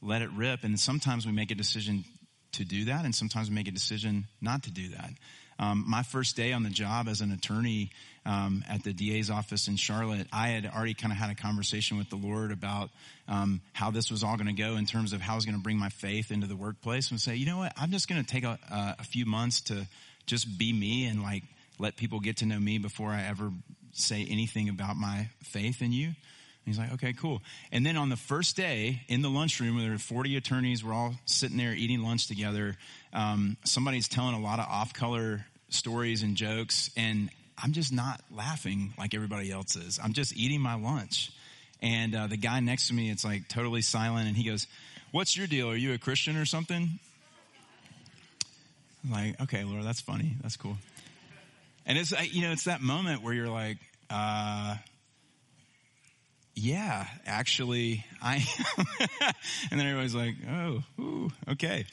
let 0.03 0.23
it 0.23 0.31
rip. 0.37 0.63
And 0.63 0.79
sometimes 0.79 1.27
we 1.27 1.33
make 1.33 1.51
a 1.51 1.55
decision 1.55 2.05
to 2.53 2.65
do 2.65 2.85
that 2.87 3.05
and 3.05 3.15
sometimes 3.15 3.49
we 3.49 3.55
make 3.55 3.69
a 3.69 3.73
decision 3.73 4.27
not 4.41 4.65
to 4.65 4.71
do 4.71 4.91
that. 4.91 5.11
Um, 5.59 5.85
my 5.87 6.03
first 6.03 6.37
day 6.37 6.53
on 6.53 6.63
the 6.63 6.71
job 6.71 7.07
as 7.07 7.21
an 7.21 7.33
attorney 7.33 7.91
um, 8.25 8.65
at 8.69 8.83
the 8.83 8.95
DA's 8.95 9.29
office 9.29 9.69
in 9.69 9.77
Charlotte, 9.77 10.27
I 10.33 10.49
had 10.49 10.65
already 10.67 10.95
kind 10.95 11.13
of 11.13 11.19
had 11.19 11.31
a 11.31 11.35
conversation 11.35 11.99
with 11.99 12.09
the 12.09 12.17
Lord 12.17 12.51
about 12.51 12.89
um, 13.29 13.61
how 13.75 13.91
this 13.91 14.11
was 14.11 14.25
all 14.25 14.37
going 14.37 14.47
to 14.47 14.63
go 14.63 14.77
in 14.77 14.87
terms 14.87 15.13
of 15.13 15.21
how 15.21 15.35
I 15.35 15.37
was 15.37 15.45
going 15.45 15.57
to 15.57 15.63
bring 15.63 15.79
my 15.79 15.91
faith 15.91 16.31
into 16.31 16.47
the 16.47 16.57
workplace 16.57 17.11
and 17.11 17.21
say, 17.21 17.37
you 17.37 17.45
know 17.45 17.59
what, 17.59 17.75
I'm 17.77 17.91
just 17.91 18.09
going 18.09 18.25
to 18.25 18.27
take 18.27 18.45
a, 18.45 18.59
a 18.99 19.05
few 19.05 19.27
months 19.27 19.61
to 19.63 19.87
just 20.27 20.59
be 20.59 20.73
me 20.73 21.07
and 21.07 21.23
like 21.23 21.43
let 21.81 21.97
people 21.97 22.21
get 22.21 22.39
to 22.39 22.47
know 22.47 22.59
me 22.59 22.79
before 22.79 23.11
I 23.11 23.23
ever 23.23 23.51
say 23.93 24.27
anything 24.29 24.69
about 24.69 24.97
my 24.97 25.29
faith 25.43 25.83
in 25.83 25.93
you. 25.93 26.07
And 26.07 26.15
he's 26.67 26.79
like, 26.79 26.93
okay, 26.93 27.15
cool. 27.15 27.43
And 27.73 27.85
then 27.85 27.97
on 27.97 28.11
the 28.11 28.17
first 28.17 28.57
day 28.57 29.03
in 29.09 29.23
the 29.23 29.31
lunchroom, 29.31 29.77
where 29.77 29.85
there 29.85 29.93
were 29.93 29.99
40 29.99 30.37
attorneys, 30.37 30.85
we're 30.85 30.93
all 30.93 31.15
sitting 31.25 31.57
there 31.57 31.73
eating 31.73 32.03
lunch 32.03 32.27
together. 32.29 32.77
Um, 33.13 33.57
somebody's 33.65 34.09
telling 34.09 34.35
a 34.35 34.41
lot 34.41 34.59
of 34.59 34.67
off 34.67 34.93
color 34.93 35.47
stories 35.71 36.23
and 36.23 36.37
jokes, 36.37 36.91
and 36.97 37.31
I'm 37.63 37.73
just 37.73 37.93
not 37.93 38.21
laughing 38.31 38.93
like 38.99 39.15
everybody 39.15 39.51
else 39.51 39.75
is. 39.75 39.99
I'm 40.03 40.13
just 40.13 40.37
eating 40.37 40.61
my 40.61 40.75
lunch. 40.75 41.33
And 41.83 42.15
uh, 42.15 42.27
the 42.27 42.37
guy 42.37 42.61
next 42.61 42.89
to 42.89 42.95
me, 42.95 43.11
it's 43.11 43.25
like 43.25 43.49
totally 43.49 43.81
silent, 43.81 44.29
and 44.29 44.37
he 44.37 44.45
goes, 44.45 44.67
What's 45.13 45.37
your 45.37 45.47
deal? 45.47 45.71
Are 45.71 45.77
you 45.77 45.93
a 45.93 45.99
Christian 45.99 46.37
or 46.37 46.45
something? 46.45 47.01
I'm 49.05 49.11
like, 49.11 49.41
okay, 49.41 49.65
Lord, 49.65 49.85
that's 49.85 50.01
funny. 50.01 50.35
That's 50.43 50.57
cool. 50.57 50.77
And 51.87 51.99
it's, 51.99 52.13
you 52.33 52.43
know, 52.43 52.53
it's 52.53 52.65
that 52.65 52.81
moment 52.81 53.23
where 53.23 53.33
you're 53.33 53.49
like, 53.49 53.79
uh, 54.11 54.77
yeah, 56.55 57.07
actually, 57.27 58.05
I 58.21 58.37
am. 58.37 58.87
and 59.71 59.81
then 59.81 59.87
everybody's 59.87 60.15
like, 60.15 60.35
oh, 60.49 60.83
ooh, 60.99 61.31
okay. 61.53 61.87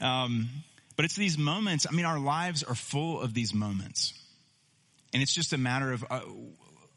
Um, 0.00 0.48
but 0.96 1.04
it's 1.04 1.16
these 1.16 1.36
moments. 1.36 1.86
I 1.88 1.94
mean, 1.94 2.06
our 2.06 2.18
lives 2.18 2.62
are 2.62 2.74
full 2.74 3.20
of 3.20 3.34
these 3.34 3.52
moments. 3.52 4.14
And 5.12 5.22
it's 5.22 5.34
just 5.34 5.52
a 5.52 5.58
matter 5.58 5.92
of, 5.92 6.04
uh, 6.08 6.20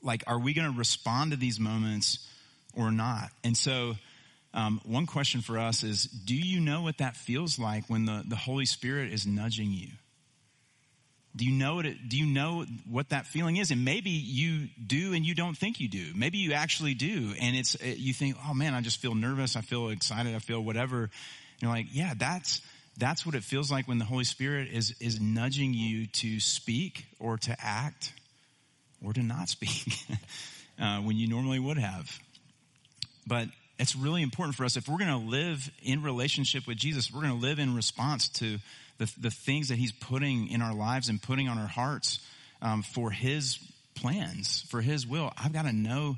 like, 0.02 0.24
are 0.28 0.40
we 0.40 0.54
going 0.54 0.72
to 0.72 0.78
respond 0.78 1.32
to 1.32 1.38
these 1.38 1.60
moments 1.60 2.28
or 2.76 2.92
not? 2.92 3.30
And 3.44 3.58
so, 3.58 3.96
um, 4.54 4.82
one 4.84 5.06
question 5.06 5.42
for 5.42 5.60
us 5.60 5.84
is 5.84 6.04
do 6.04 6.36
you 6.36 6.60
know 6.60 6.82
what 6.82 6.98
that 6.98 7.16
feels 7.16 7.60
like 7.60 7.88
when 7.88 8.06
the, 8.06 8.24
the 8.28 8.36
Holy 8.36 8.66
Spirit 8.66 9.12
is 9.12 9.28
nudging 9.28 9.72
you? 9.72 9.90
Do 11.36 11.46
you 11.46 11.52
know 11.52 11.80
it? 11.80 12.10
Do 12.10 12.18
you 12.18 12.26
know 12.26 12.66
what 12.90 13.10
that 13.10 13.28
feeling 13.28 13.58
is? 13.58 13.70
And 13.72 13.86
maybe 13.86 14.10
you 14.10 14.68
do, 14.86 15.14
and 15.14 15.26
you 15.26 15.36
don't 15.36 15.56
think 15.56 15.80
you 15.80 15.88
do. 15.88 16.12
Maybe 16.16 16.40
you 16.40 16.54
actually 16.54 16.96
do, 16.96 17.34
and 17.40 17.56
it's 17.56 17.78
you 17.82 18.14
think, 18.14 18.36
oh 18.48 18.54
man, 18.54 18.74
I 18.74 18.82
just 18.82 19.00
feel 19.00 19.14
nervous. 19.14 19.56
I 19.56 19.62
feel 19.62 19.90
excited. 19.90 20.36
I 20.36 20.40
feel 20.40 20.62
whatever. 20.62 21.04
And 21.04 21.12
you're 21.62 21.72
like, 21.72 21.88
yeah, 21.92 22.14
that's 22.18 22.62
that's 22.98 23.26
what 23.26 23.36
it 23.36 23.44
feels 23.44 23.72
like 23.72 23.88
when 23.88 24.00
the 24.00 24.06
Holy 24.06 24.24
Spirit 24.24 24.70
is 24.72 24.96
is 25.00 25.22
nudging 25.22 25.74
you 25.74 26.08
to 26.08 26.40
speak 26.40 27.06
or 27.20 27.38
to 27.38 27.56
act 27.60 28.12
or 29.06 29.14
to 29.14 29.22
not 29.22 29.50
speak 29.50 29.94
uh, 30.82 31.00
when 31.00 31.16
you 31.16 31.28
normally 31.28 31.60
would 31.60 31.78
have. 31.78 32.20
But 33.28 33.48
it's 33.78 33.96
really 33.96 34.22
important 34.22 34.56
for 34.56 34.66
us 34.66 34.76
if 34.76 34.90
we're 34.90 34.98
going 34.98 35.10
to 35.10 35.30
live 35.30 35.70
in 35.84 36.04
relationship 36.04 36.68
with 36.68 36.78
Jesus. 36.78 37.12
We're 37.14 37.22
going 37.22 37.40
to 37.40 37.46
live 37.46 37.60
in 37.60 37.76
response 37.76 38.28
to 38.30 38.58
the, 39.00 39.12
the 39.18 39.32
things 39.32 39.70
that 39.70 39.78
He's 39.78 39.92
putting 39.92 40.50
in 40.50 40.62
our 40.62 40.76
lives 40.76 41.10
and 41.10 41.22
putting 41.22 41.48
on 41.48 41.58
our 41.58 41.68
hearts 41.68 42.20
um, 42.62 42.84
for 42.84 43.10
His 43.10 43.58
plans, 43.96 44.64
for 44.70 44.82
His 44.82 45.08
will. 45.08 45.32
I've 45.38 45.54
got 45.54 45.64
to 45.64 45.74
know 45.74 46.18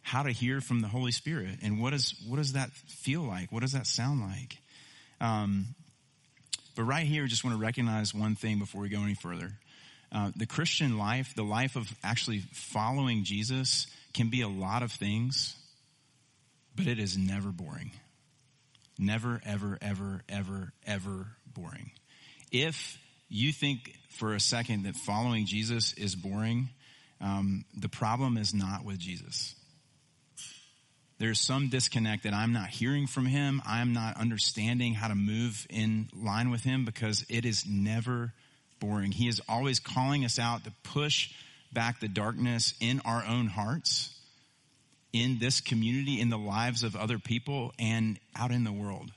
how 0.00 0.22
to 0.22 0.30
hear 0.30 0.60
from 0.60 0.80
the 0.80 0.88
Holy 0.88 1.12
Spirit 1.12 1.58
and 1.62 1.80
what 1.80 1.90
does 1.90 2.14
what 2.26 2.36
does 2.36 2.52
that 2.52 2.70
feel 2.70 3.22
like? 3.22 3.50
What 3.50 3.60
does 3.60 3.72
that 3.72 3.86
sound 3.86 4.20
like? 4.22 4.58
Um, 5.20 5.74
but 6.76 6.84
right 6.84 7.06
here, 7.06 7.24
I 7.24 7.26
just 7.26 7.44
want 7.44 7.56
to 7.56 7.62
recognize 7.62 8.14
one 8.14 8.34
thing 8.34 8.58
before 8.58 8.82
we 8.82 8.88
go 8.88 9.02
any 9.02 9.14
further. 9.14 9.52
Uh, 10.12 10.30
the 10.36 10.46
Christian 10.46 10.98
life, 10.98 11.34
the 11.34 11.42
life 11.42 11.76
of 11.76 11.92
actually 12.04 12.42
following 12.52 13.24
Jesus, 13.24 13.86
can 14.12 14.28
be 14.28 14.42
a 14.42 14.48
lot 14.48 14.82
of 14.82 14.92
things, 14.92 15.56
but 16.76 16.86
it 16.86 16.98
is 16.98 17.16
never 17.16 17.48
boring. 17.48 17.90
Never, 18.96 19.40
ever, 19.44 19.78
ever, 19.80 20.22
ever, 20.28 20.72
ever 20.86 21.26
boring 21.52 21.90
if 22.52 22.98
you 23.28 23.52
think 23.52 23.96
for 24.10 24.34
a 24.34 24.40
second 24.40 24.84
that 24.84 24.96
following 24.96 25.46
Jesus 25.46 25.92
is 25.94 26.14
boring, 26.14 26.68
um, 27.20 27.64
the 27.76 27.88
problem 27.88 28.36
is 28.36 28.54
not 28.54 28.84
with 28.84 28.98
Jesus. 28.98 29.54
there's 31.18 31.40
some 31.40 31.68
disconnect 31.68 32.24
that 32.24 32.34
I'm 32.34 32.52
not 32.52 32.68
hearing 32.68 33.06
from 33.06 33.24
him. 33.26 33.62
I'm 33.64 33.92
not 33.92 34.18
understanding 34.18 34.94
how 34.94 35.08
to 35.08 35.14
move 35.14 35.66
in 35.70 36.08
line 36.14 36.50
with 36.50 36.62
him 36.62 36.84
because 36.84 37.24
it 37.28 37.44
is 37.44 37.64
never 37.66 38.32
boring. 38.80 39.12
He 39.12 39.28
is 39.28 39.40
always 39.48 39.80
calling 39.80 40.24
us 40.24 40.38
out 40.38 40.64
to 40.64 40.72
push 40.82 41.30
back 41.72 42.00
the 42.00 42.08
darkness 42.08 42.74
in 42.80 43.00
our 43.04 43.24
own 43.26 43.46
hearts, 43.46 44.10
in 45.12 45.38
this 45.38 45.60
community, 45.60 46.20
in 46.20 46.28
the 46.28 46.38
lives 46.38 46.82
of 46.82 46.96
other 46.96 47.18
people, 47.18 47.72
and 47.78 48.18
out 48.36 48.50
in 48.50 48.64
the 48.64 48.72
world. 48.72 49.10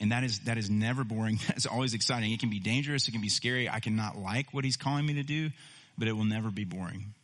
And 0.00 0.12
that 0.12 0.22
is, 0.22 0.40
that 0.40 0.58
is 0.58 0.70
never 0.70 1.04
boring. 1.04 1.38
That's 1.48 1.66
always 1.66 1.94
exciting. 1.94 2.32
It 2.32 2.40
can 2.40 2.50
be 2.50 2.60
dangerous. 2.60 3.08
It 3.08 3.12
can 3.12 3.20
be 3.20 3.28
scary. 3.28 3.68
I 3.68 3.80
cannot 3.80 4.16
like 4.16 4.52
what 4.54 4.64
he's 4.64 4.76
calling 4.76 5.06
me 5.06 5.14
to 5.14 5.22
do, 5.22 5.50
but 5.96 6.08
it 6.08 6.12
will 6.12 6.24
never 6.24 6.50
be 6.50 6.64
boring. 6.64 7.14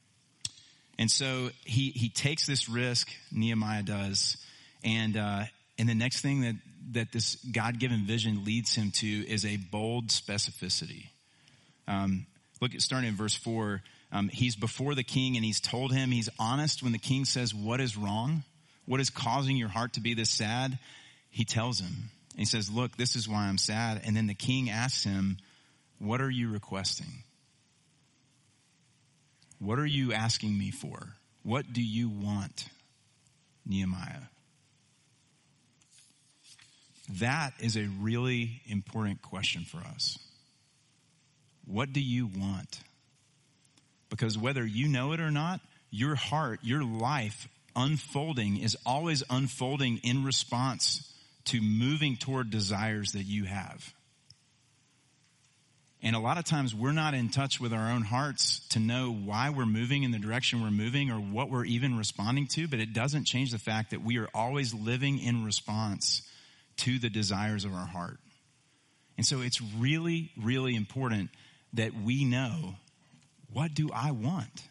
And 0.98 1.10
so 1.10 1.50
he, 1.64 1.90
he 1.90 2.08
takes 2.08 2.46
this 2.46 2.68
risk, 2.68 3.08
Nehemiah 3.32 3.82
does. 3.82 4.36
And, 4.84 5.16
uh, 5.16 5.44
and 5.78 5.88
the 5.88 5.94
next 5.94 6.20
thing 6.20 6.42
that, 6.42 6.54
that 6.92 7.12
this 7.12 7.36
God 7.36 7.78
given 7.78 8.04
vision 8.04 8.44
leads 8.44 8.74
him 8.74 8.90
to 8.96 9.06
is 9.06 9.44
a 9.44 9.56
bold 9.56 10.08
specificity. 10.08 11.06
Um, 11.88 12.26
look 12.60 12.74
at 12.74 12.82
starting 12.82 13.08
in 13.08 13.16
verse 13.16 13.34
four. 13.34 13.82
Um, 14.12 14.28
he's 14.28 14.54
before 14.54 14.94
the 14.94 15.02
king 15.02 15.36
and 15.36 15.44
he's 15.44 15.60
told 15.60 15.92
him, 15.92 16.10
he's 16.10 16.28
honest 16.38 16.82
when 16.82 16.92
the 16.92 16.98
king 16.98 17.24
says, 17.24 17.54
What 17.54 17.80
is 17.80 17.96
wrong? 17.96 18.44
What 18.86 19.00
is 19.00 19.10
causing 19.10 19.56
your 19.56 19.68
heart 19.68 19.94
to 19.94 20.00
be 20.00 20.14
this 20.14 20.30
sad? 20.30 20.78
He 21.30 21.44
tells 21.44 21.80
him. 21.80 22.10
He 22.36 22.44
says, 22.44 22.70
Look, 22.70 22.96
this 22.96 23.16
is 23.16 23.28
why 23.28 23.46
I'm 23.46 23.58
sad. 23.58 24.02
And 24.04 24.16
then 24.16 24.26
the 24.26 24.34
king 24.34 24.70
asks 24.70 25.04
him, 25.04 25.38
What 25.98 26.20
are 26.20 26.30
you 26.30 26.50
requesting? 26.50 27.24
What 29.58 29.78
are 29.78 29.86
you 29.86 30.12
asking 30.12 30.58
me 30.58 30.70
for? 30.70 31.14
What 31.42 31.72
do 31.72 31.82
you 31.82 32.08
want, 32.08 32.68
Nehemiah? 33.66 34.28
That 37.20 37.52
is 37.60 37.76
a 37.76 37.86
really 38.00 38.62
important 38.66 39.22
question 39.22 39.64
for 39.64 39.78
us. 39.78 40.18
What 41.66 41.92
do 41.92 42.00
you 42.00 42.26
want? 42.26 42.80
Because 44.10 44.38
whether 44.38 44.64
you 44.64 44.88
know 44.88 45.12
it 45.12 45.20
or 45.20 45.30
not, 45.30 45.60
your 45.90 46.14
heart, 46.14 46.60
your 46.62 46.82
life 46.82 47.48
unfolding 47.76 48.56
is 48.56 48.76
always 48.84 49.22
unfolding 49.30 49.98
in 50.02 50.24
response 50.24 51.13
to 51.46 51.60
moving 51.60 52.16
toward 52.16 52.50
desires 52.50 53.12
that 53.12 53.24
you 53.24 53.44
have. 53.44 53.92
And 56.02 56.14
a 56.14 56.18
lot 56.18 56.36
of 56.36 56.44
times 56.44 56.74
we're 56.74 56.92
not 56.92 57.14
in 57.14 57.30
touch 57.30 57.58
with 57.58 57.72
our 57.72 57.90
own 57.90 58.02
hearts 58.02 58.60
to 58.70 58.78
know 58.78 59.10
why 59.10 59.48
we're 59.48 59.64
moving 59.64 60.02
in 60.02 60.10
the 60.10 60.18
direction 60.18 60.60
we're 60.60 60.70
moving 60.70 61.10
or 61.10 61.16
what 61.16 61.50
we're 61.50 61.64
even 61.64 61.96
responding 61.96 62.46
to, 62.48 62.68
but 62.68 62.78
it 62.78 62.92
doesn't 62.92 63.24
change 63.24 63.52
the 63.52 63.58
fact 63.58 63.90
that 63.90 64.04
we 64.04 64.18
are 64.18 64.28
always 64.34 64.74
living 64.74 65.18
in 65.18 65.46
response 65.46 66.20
to 66.76 66.98
the 66.98 67.08
desires 67.08 67.64
of 67.64 67.72
our 67.72 67.86
heart. 67.86 68.18
And 69.16 69.24
so 69.24 69.40
it's 69.40 69.62
really, 69.78 70.30
really 70.36 70.74
important 70.74 71.30
that 71.72 71.94
we 71.94 72.26
know 72.26 72.74
what 73.50 73.72
do 73.72 73.88
I 73.94 74.10
want? 74.10 74.68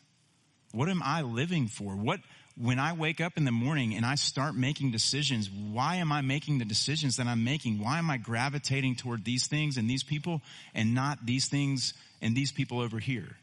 What 0.72 0.90
am 0.90 1.02
I 1.02 1.22
living 1.22 1.68
for? 1.68 1.96
What, 1.96 2.20
when 2.56 2.78
I 2.80 2.94
wake 2.94 3.20
up 3.20 3.34
in 3.36 3.46
the 3.46 3.52
morning 3.52 3.96
and 3.96 4.06
I 4.06 4.16
start 4.16 4.56
making 4.56 4.92
decisions, 4.92 5.50
why 5.50 5.96
am 5.96 6.12
I 6.12 6.22
making 6.22 6.60
the 6.60 6.66
decisions 6.66 7.18
that 7.18 7.26
I'm 7.26 7.44
making? 7.44 7.80
Why 7.80 7.98
am 7.98 8.10
I 8.12 8.18
gravitating 8.18 8.96
toward 8.96 9.26
these 9.26 9.48
things 9.48 9.78
and 9.78 9.90
these 9.90 10.04
people 10.04 10.42
and 10.76 10.94
not 10.94 11.26
these 11.26 11.48
things 11.48 11.94
and 12.22 12.36
these 12.36 12.52
people 12.52 12.80
over 12.80 13.00
here? 13.00 13.38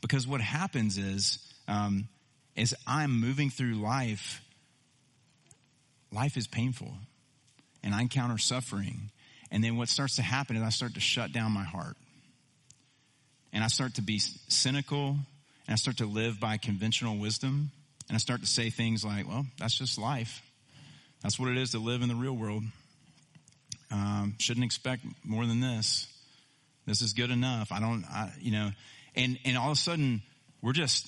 Because 0.00 0.26
what 0.26 0.40
happens 0.40 0.98
is, 0.98 1.38
um, 1.68 2.08
as 2.56 2.74
I'm 2.88 3.20
moving 3.20 3.50
through 3.50 3.74
life, 3.74 4.42
life 6.10 6.36
is 6.36 6.48
painful 6.48 6.92
and 7.84 7.94
I 7.94 8.02
encounter 8.02 8.36
suffering. 8.36 9.10
And 9.52 9.62
then 9.62 9.76
what 9.76 9.88
starts 9.88 10.16
to 10.16 10.22
happen 10.22 10.56
is 10.56 10.62
I 10.62 10.70
start 10.70 10.94
to 10.94 11.00
shut 11.00 11.32
down 11.32 11.52
my 11.52 11.62
heart. 11.62 11.96
And 13.52 13.62
I 13.62 13.68
start 13.68 13.94
to 13.94 14.02
be 14.02 14.18
cynical 14.18 15.18
and 15.66 15.74
I 15.74 15.76
start 15.76 15.98
to 15.98 16.06
live 16.06 16.40
by 16.40 16.56
conventional 16.56 17.16
wisdom, 17.16 17.70
and 18.08 18.16
I 18.16 18.18
start 18.18 18.40
to 18.40 18.46
say 18.46 18.70
things 18.70 19.04
like, 19.04 19.28
well, 19.28 19.46
that's 19.58 19.78
just 19.78 19.98
life. 19.98 20.42
That's 21.22 21.38
what 21.38 21.50
it 21.50 21.56
is 21.56 21.70
to 21.70 21.78
live 21.78 22.02
in 22.02 22.08
the 22.08 22.14
real 22.14 22.34
world. 22.34 22.64
Um, 23.90 24.34
shouldn't 24.38 24.64
expect 24.64 25.04
more 25.24 25.46
than 25.46 25.60
this. 25.60 26.08
This 26.86 27.00
is 27.00 27.12
good 27.12 27.30
enough. 27.30 27.70
I 27.70 27.78
don't, 27.78 28.04
I, 28.10 28.32
you 28.40 28.50
know, 28.50 28.70
and, 29.14 29.38
and 29.44 29.56
all 29.56 29.70
of 29.70 29.76
a 29.76 29.80
sudden 29.80 30.22
we're 30.62 30.72
just, 30.72 31.06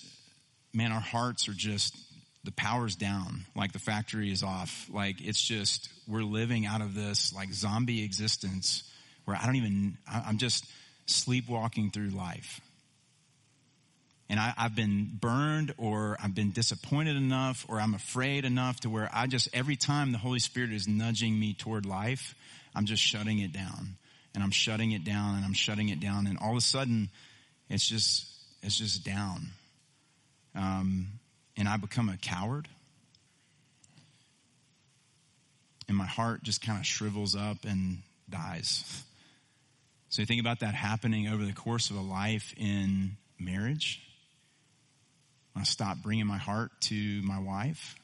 man, 0.72 0.92
our 0.92 1.00
hearts 1.00 1.48
are 1.48 1.54
just, 1.54 1.96
the 2.44 2.52
power's 2.52 2.94
down. 2.94 3.46
Like 3.56 3.72
the 3.72 3.78
factory 3.78 4.30
is 4.30 4.42
off. 4.42 4.88
Like 4.92 5.16
it's 5.20 5.40
just, 5.40 5.88
we're 6.06 6.22
living 6.22 6.66
out 6.66 6.80
of 6.80 6.94
this 6.94 7.32
like 7.34 7.52
zombie 7.52 8.04
existence 8.04 8.84
where 9.24 9.36
I 9.36 9.46
don't 9.46 9.56
even, 9.56 9.96
I'm 10.06 10.38
just 10.38 10.64
sleepwalking 11.06 11.90
through 11.90 12.10
life 12.10 12.60
and 14.28 14.40
I, 14.40 14.54
have 14.56 14.74
been 14.74 15.10
burned 15.20 15.74
or 15.76 16.16
I've 16.22 16.34
been 16.34 16.50
disappointed 16.50 17.16
enough 17.16 17.66
or 17.68 17.80
I'm 17.80 17.94
afraid 17.94 18.44
enough 18.44 18.80
to 18.80 18.90
where 18.90 19.10
I 19.12 19.26
just, 19.26 19.48
every 19.52 19.76
time 19.76 20.12
the 20.12 20.18
Holy 20.18 20.38
Spirit 20.38 20.72
is 20.72 20.88
nudging 20.88 21.38
me 21.38 21.52
toward 21.54 21.84
life, 21.84 22.34
I'm 22.74 22.86
just 22.86 23.02
shutting 23.02 23.40
it 23.40 23.52
down 23.52 23.96
and 24.34 24.42
I'm 24.42 24.50
shutting 24.50 24.92
it 24.92 25.04
down 25.04 25.36
and 25.36 25.44
I'm 25.44 25.52
shutting 25.52 25.90
it 25.90 26.00
down. 26.00 26.26
And 26.26 26.38
all 26.38 26.52
of 26.52 26.56
a 26.56 26.62
sudden 26.62 27.10
it's 27.68 27.86
just, 27.86 28.26
it's 28.62 28.78
just 28.78 29.04
down. 29.04 29.48
Um, 30.54 31.08
and 31.56 31.68
I 31.68 31.76
become 31.76 32.08
a 32.08 32.16
coward. 32.16 32.66
And 35.86 35.98
my 35.98 36.06
heart 36.06 36.42
just 36.42 36.62
kind 36.62 36.78
of 36.78 36.86
shrivels 36.86 37.36
up 37.36 37.58
and 37.64 37.98
dies. 38.30 39.04
So 40.08 40.22
you 40.22 40.26
think 40.26 40.40
about 40.40 40.60
that 40.60 40.74
happening 40.74 41.28
over 41.28 41.44
the 41.44 41.52
course 41.52 41.90
of 41.90 41.96
a 41.96 42.00
life 42.00 42.54
in 42.56 43.18
marriage 43.38 44.00
I 45.56 45.62
stop 45.62 45.98
bringing 46.02 46.26
my 46.26 46.38
heart 46.38 46.72
to 46.82 47.22
my 47.22 47.38
wife 47.38 47.96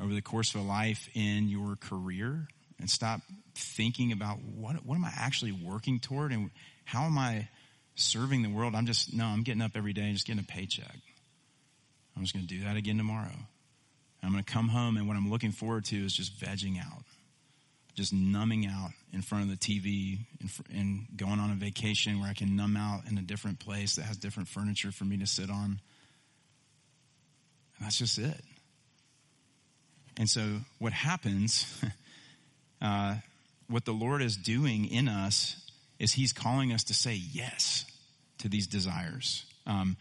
over 0.00 0.14
the 0.14 0.22
course 0.22 0.54
of 0.54 0.60
a 0.60 0.64
life 0.64 1.08
in 1.14 1.48
your 1.48 1.76
career 1.76 2.48
and 2.78 2.88
stop 2.88 3.20
thinking 3.54 4.12
about 4.12 4.38
what, 4.42 4.84
what 4.84 4.94
am 4.96 5.04
I 5.04 5.12
actually 5.16 5.52
working 5.52 6.00
toward 6.00 6.32
and 6.32 6.50
how 6.84 7.04
am 7.04 7.18
I 7.18 7.48
serving 7.94 8.42
the 8.42 8.48
world? 8.48 8.74
I'm 8.74 8.86
just, 8.86 9.14
no, 9.14 9.24
I'm 9.24 9.42
getting 9.42 9.62
up 9.62 9.72
every 9.74 9.92
day 9.92 10.02
and 10.02 10.12
just 10.14 10.26
getting 10.26 10.42
a 10.42 10.46
paycheck. 10.46 10.96
I'm 12.16 12.22
just 12.22 12.34
going 12.34 12.46
to 12.46 12.54
do 12.54 12.64
that 12.64 12.76
again 12.76 12.96
tomorrow. 12.96 13.36
I'm 14.22 14.32
going 14.32 14.44
to 14.44 14.52
come 14.52 14.68
home 14.68 14.96
and 14.96 15.08
what 15.08 15.16
I'm 15.16 15.30
looking 15.30 15.52
forward 15.52 15.84
to 15.86 16.04
is 16.04 16.12
just 16.12 16.38
vegging 16.38 16.78
out, 16.78 17.02
just 17.94 18.12
numbing 18.12 18.66
out 18.66 18.90
in 19.12 19.22
front 19.22 19.44
of 19.44 19.50
the 19.50 19.56
TV 19.56 20.18
and, 20.40 20.50
and 20.74 21.06
going 21.16 21.40
on 21.40 21.50
a 21.50 21.54
vacation 21.54 22.20
where 22.20 22.28
I 22.28 22.34
can 22.34 22.56
numb 22.56 22.76
out 22.76 23.02
in 23.10 23.16
a 23.16 23.22
different 23.22 23.60
place 23.60 23.96
that 23.96 24.02
has 24.02 24.16
different 24.16 24.48
furniture 24.48 24.92
for 24.92 25.04
me 25.04 25.16
to 25.18 25.26
sit 25.26 25.50
on. 25.50 25.80
That's 27.80 27.98
just 27.98 28.18
it. 28.18 28.40
And 30.16 30.28
so, 30.28 30.42
what 30.78 30.92
happens, 30.92 31.82
uh, 32.82 33.16
what 33.68 33.84
the 33.84 33.92
Lord 33.92 34.22
is 34.22 34.36
doing 34.36 34.86
in 34.86 35.08
us 35.08 35.56
is 35.98 36.12
He's 36.12 36.32
calling 36.32 36.72
us 36.72 36.84
to 36.84 36.94
say 36.94 37.14
yes 37.14 37.86
to 38.38 38.48
these 38.48 38.66
desires. 38.66 39.44
Um, 39.66 39.96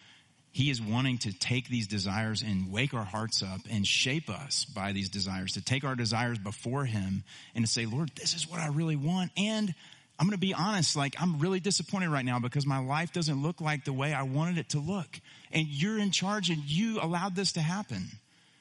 he 0.52 0.70
is 0.70 0.82
wanting 0.82 1.20
to 1.20 1.32
take 1.32 1.70
these 1.70 1.88
desires 1.88 2.42
and 2.42 2.72
wake 2.72 2.94
our 2.94 3.04
hearts 3.04 3.44
up 3.44 3.62
and 3.70 3.86
shape 3.86 4.30
us 4.30 4.65
by 4.65 4.94
these 4.94 5.10
desires, 5.10 5.54
to 5.54 5.62
take 5.62 5.84
our 5.84 5.96
desires 5.96 6.39
before 6.39 6.86
Him 6.86 7.24
and 7.54 7.63
to 7.63 7.72
say, 7.72 7.86
Lord, 7.86 8.12
this 8.15 8.34
is 8.34 8.50
what 8.50 8.60
I 8.60 8.68
really 8.68 8.96
want. 8.96 9.32
And 9.38 9.74
I'm 10.20 10.26
going 10.26 10.36
to 10.36 10.38
be 10.38 10.54
honest, 10.54 10.96
like 10.96 11.15
I'm 11.22 11.39
really 11.39 11.60
disappointed 11.60 12.10
right 12.10 12.26
now 12.26 12.39
because 12.39 12.65
my 12.65 12.80
life 12.80 13.13
doesn't 13.13 13.42
look 13.42 13.62
like 13.62 13.86
the 13.86 13.94
way 13.94 14.13
I 14.13 14.24
wanted 14.24 14.58
it 14.58 14.70
to 14.70 14.80
look. 14.80 15.08
And 15.52 15.68
you're 15.68 15.98
in 15.98 16.12
charge 16.12 16.50
and 16.50 16.64
you 16.64 17.02
allowed 17.02 17.36
this 17.36 17.54
to 17.54 17.62
happen. 17.62 18.08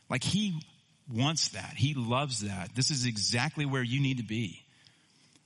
Like 0.08 0.22
he 0.22 0.60
wants 1.12 1.50
that. 1.50 1.74
He 1.76 1.94
loves 1.94 2.40
that. 2.40 2.74
This 2.74 2.90
is 2.90 3.06
exactly 3.06 3.66
where 3.66 3.82
you 3.82 4.00
need 4.00 4.18
to 4.18 4.22
be. 4.22 4.62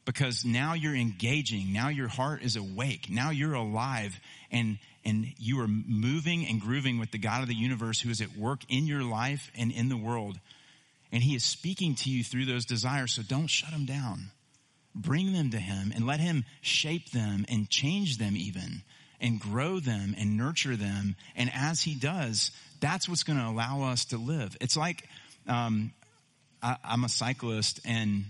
Because 0.05 0.45
now 0.45 0.75
you're 0.75 0.97
engaging. 0.97 1.73
Now 1.73 1.89
your 1.89 2.09
heart 2.09 2.43
is 2.43 2.57
awake. 2.57 3.07
Now 3.09 3.31
you're 3.31 3.55
alive 3.55 4.19
and, 4.51 4.79
and 5.05 5.27
you 5.39 5.61
are 5.61 5.69
moving 5.69 6.47
and 6.47 6.61
grooving 6.61 6.99
with 6.99 7.13
the 7.13 7.19
God 7.19 7.43
of 7.43 7.49
the 7.49 7.55
universe 7.55 8.01
who 8.01 8.11
is 8.11 8.21
at 8.21 8.37
work 8.37 8.61
in 8.69 8.87
your 8.87 9.03
life 9.03 9.51
and 9.57 9.71
in 9.71 9.89
the 9.89 9.97
world. 9.97 10.39
And 11.13 11.23
he 11.23 11.37
is 11.37 11.45
speaking 11.45 11.95
to 11.97 12.11
you 12.11 12.25
through 12.25 12.47
those 12.47 12.65
desires. 12.65 13.13
So 13.13 13.23
don't 13.23 13.49
shut 13.49 13.71
him 13.71 13.85
down 13.85 14.31
bring 14.95 15.33
them 15.33 15.51
to 15.51 15.59
Him 15.59 15.93
and 15.95 16.07
let 16.07 16.21
Him 16.21 16.45
shape 16.61 17.11
them 17.11 17.45
and 17.49 17.69
change 17.69 18.19
them 18.19 18.37
even 18.37 18.83
and 19.23 19.41
grow 19.41 19.81
them 19.81 20.15
and 20.19 20.37
nurture 20.37 20.77
them. 20.77 21.17
And 21.37 21.51
as 21.55 21.81
He 21.81 21.95
does, 21.95 22.51
that's 22.81 23.09
what's 23.09 23.23
going 23.23 23.39
to 23.39 23.47
allow 23.47 23.85
us 23.85 24.07
to 24.07 24.19
live. 24.19 24.57
It's 24.61 24.77
like 24.77 25.09
um, 25.47 25.93
I, 26.63 26.77
I'm 26.85 27.05
a 27.05 27.09
cyclist, 27.09 27.81
and 27.87 28.25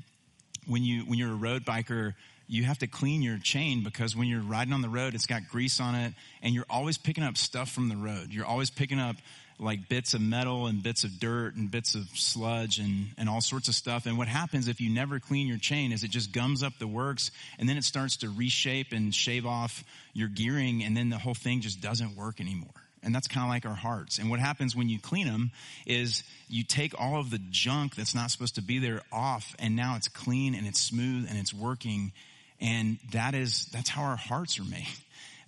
when 0.67 0.85
you 0.85 1.03
when 1.03 1.19
you're 1.19 1.33
a 1.33 1.37
road 1.37 1.65
biker, 1.65 2.15
you 2.47 2.65
have 2.65 2.79
to 2.79 2.87
clean 2.87 3.23
your 3.23 3.39
chain 3.39 3.83
because 3.83 4.15
when 4.15 4.29
you're 4.29 4.43
riding 4.43 4.75
on 4.75 4.83
the 4.83 4.89
road, 4.89 5.15
it's 5.15 5.27
got 5.27 5.49
grease 5.51 5.81
on 5.81 5.95
it, 5.95 6.13
and 6.43 6.55
you're 6.55 6.67
always 6.71 6.99
picking 6.99 7.25
up 7.25 7.37
stuff 7.37 7.71
from 7.71 7.89
the 7.89 7.97
road. 7.97 8.29
You're 8.31 8.47
always 8.47 8.71
picking 8.71 9.01
up 9.01 9.17
like 9.63 9.89
bits 9.89 10.15
of 10.15 10.21
metal 10.21 10.67
and 10.67 10.83
bits 10.83 11.05
of 11.05 11.19
dirt 11.19 11.55
and 11.55 11.71
bits 11.71 11.95
of 11.95 12.09
sludge 12.15 12.79
and, 12.79 13.09
and 13.17 13.29
all 13.29 13.41
sorts 13.41 13.69
of 13.69 13.75
stuff. 13.75 14.07
And 14.07 14.19
what 14.19 14.29
happens 14.29 14.69
if 14.69 14.81
you 14.81 14.93
never 14.93 15.21
clean 15.21 15.47
your 15.47 15.59
chain 15.59 15.93
is 15.93 16.03
it 16.03 16.11
just 16.11 16.33
gums 16.33 16.63
up 16.63 16.73
the 16.79 16.87
works 16.87 17.31
and 17.59 17.69
then 17.69 17.77
it 17.77 17.85
starts 17.85 18.17
to 18.19 18.29
reshape 18.29 18.93
and 18.93 19.15
shave 19.15 19.47
off 19.47 19.85
your 20.13 20.29
gearing 20.29 20.83
and 20.83 20.97
then 20.97 21.11
the 21.11 21.19
whole 21.19 21.35
thing 21.35 21.61
just 21.61 21.81
doesn't 21.81 22.17
work 22.17 22.41
anymore. 22.41 22.71
And 23.05 23.15
that's 23.15 23.27
kind 23.27 23.45
of 23.45 23.51
like 23.51 23.67
our 23.67 23.75
hearts. 23.75 24.19
And 24.19 24.31
what 24.31 24.39
happens 24.39 24.77
when 24.77 24.89
you 24.89 25.01
clean 25.01 25.27
them 25.27 25.51
is 25.87 26.23
you 26.49 26.63
take 26.63 26.99
all 27.01 27.19
of 27.19 27.31
the 27.31 27.41
junk 27.51 27.97
that's 27.97 28.15
not 28.15 28.31
supposed 28.31 28.57
to 28.57 28.63
be 28.63 28.79
there 28.79 29.03
off 29.11 29.57
and 29.59 29.75
now 29.75 29.97
it's 29.97 30.09
clean 30.09 30.55
and 30.55 30.67
it's 30.67 30.81
smooth 30.81 31.27
and 31.29 31.39
it's 31.39 31.53
working. 31.53 32.13
And 32.61 32.99
that 33.13 33.35
is, 33.35 33.67
that's 33.73 33.89
how 33.89 34.03
our 34.03 34.17
hearts 34.17 34.61
are 34.61 34.65
made 34.65 34.87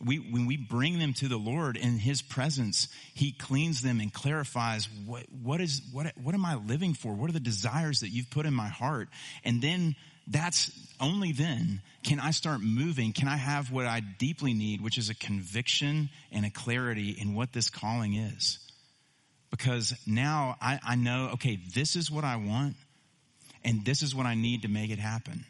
we, 0.03 0.17
when 0.17 0.47
we 0.47 0.57
bring 0.57 0.99
them 0.99 1.13
to 1.15 1.29
the 1.29 1.37
Lord 1.37 1.77
in 1.77 1.99
His 1.99 2.23
presence, 2.23 2.89
He 3.15 3.33
cleans 3.33 3.83
them 3.83 4.01
and 4.01 4.13
clarifies 4.13 4.89
what, 5.07 5.25
what 5.43 5.61
is, 5.61 5.83
what, 5.93 6.13
what 6.23 6.35
am 6.35 6.45
I 6.45 6.57
living 6.57 6.95
for? 6.95 7.13
What 7.13 7.31
are 7.31 7.35
the 7.35 7.41
desires 7.41 8.01
that 8.01 8.11
you've 8.11 8.31
put 8.31 8.47
in 8.47 8.55
my 8.55 8.69
heart? 8.69 9.09
And 9.45 9.61
then 9.61 9.97
that's 10.27 10.71
only 11.01 11.33
then 11.33 11.83
can 12.03 12.21
I 12.21 12.31
start 12.31 12.61
moving. 12.61 13.13
Can 13.13 13.29
I 13.29 13.37
have 13.37 13.71
what 13.71 13.87
I 13.87 14.01
deeply 14.01 14.55
need, 14.55 14.81
which 14.81 14.99
is 14.99 15.11
a 15.11 15.15
conviction 15.15 16.11
and 16.33 16.45
a 16.45 16.51
clarity 16.51 17.11
in 17.11 17.35
what 17.35 17.53
this 17.53 17.71
calling 17.71 18.15
is? 18.15 18.59
Because 19.51 19.95
now 20.07 20.57
I, 20.61 20.81
I 20.83 20.97
know, 20.97 21.31
okay, 21.35 21.59
this 21.75 21.97
is 21.97 22.11
what 22.11 22.25
I 22.25 22.37
want 22.37 22.77
and 23.65 23.85
this 23.85 24.03
is 24.03 24.15
what 24.15 24.27
I 24.27 24.35
need 24.35 24.63
to 24.63 24.69
make 24.69 24.91
it 24.91 24.99
happen. 24.99 25.45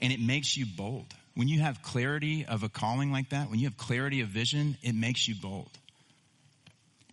And 0.00 0.12
it 0.12 0.20
makes 0.20 0.56
you 0.56 0.66
bold 0.66 1.14
when 1.34 1.48
you 1.48 1.60
have 1.60 1.82
clarity 1.82 2.44
of 2.46 2.62
a 2.62 2.68
calling 2.68 3.10
like 3.10 3.30
that, 3.30 3.50
when 3.50 3.58
you 3.58 3.66
have 3.66 3.76
clarity 3.76 4.20
of 4.20 4.28
vision, 4.28 4.76
it 4.82 4.94
makes 4.94 5.26
you 5.26 5.34
bold. 5.34 5.70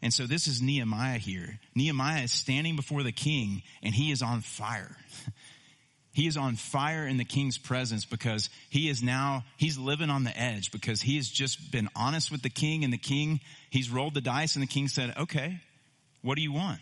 And 0.02 0.14
so 0.14 0.26
this 0.26 0.48
is 0.48 0.62
Nehemiah 0.62 1.18
here. 1.18 1.60
Nehemiah 1.76 2.24
is 2.24 2.32
standing 2.32 2.76
before 2.76 3.04
the 3.04 3.12
king 3.12 3.62
and 3.84 3.94
he 3.94 4.12
is 4.12 4.22
on 4.22 4.42
fire. 4.42 4.96
he 6.14 6.28
is 6.28 6.38
on 6.38 6.56
fire 6.56 7.06
in 7.06 7.18
the 7.18 7.26
king's 7.26 7.58
presence 7.58 8.06
because 8.06 8.50
he 8.70 8.90
is 8.90 9.04
now, 9.04 9.44
he's 9.58 9.78
living 9.78 10.10
on 10.10 10.24
the 10.24 10.36
edge 10.38 10.72
because 10.72 11.02
he 11.02 11.18
has 11.18 11.28
just 11.28 11.72
been 11.72 11.90
honest 11.96 12.32
with 12.32 12.42
the 12.42 12.50
king 12.50 12.84
and 12.84 12.92
the 12.92 12.98
king, 12.98 13.40
he's 13.70 13.90
rolled 13.90 14.16
the 14.16 14.22
dice 14.22 14.56
and 14.56 14.64
the 14.64 14.68
king 14.68 14.88
said, 14.88 15.14
okay, 15.18 15.60
what 16.22 16.36
do 16.36 16.42
you 16.42 16.52
want? 16.52 16.80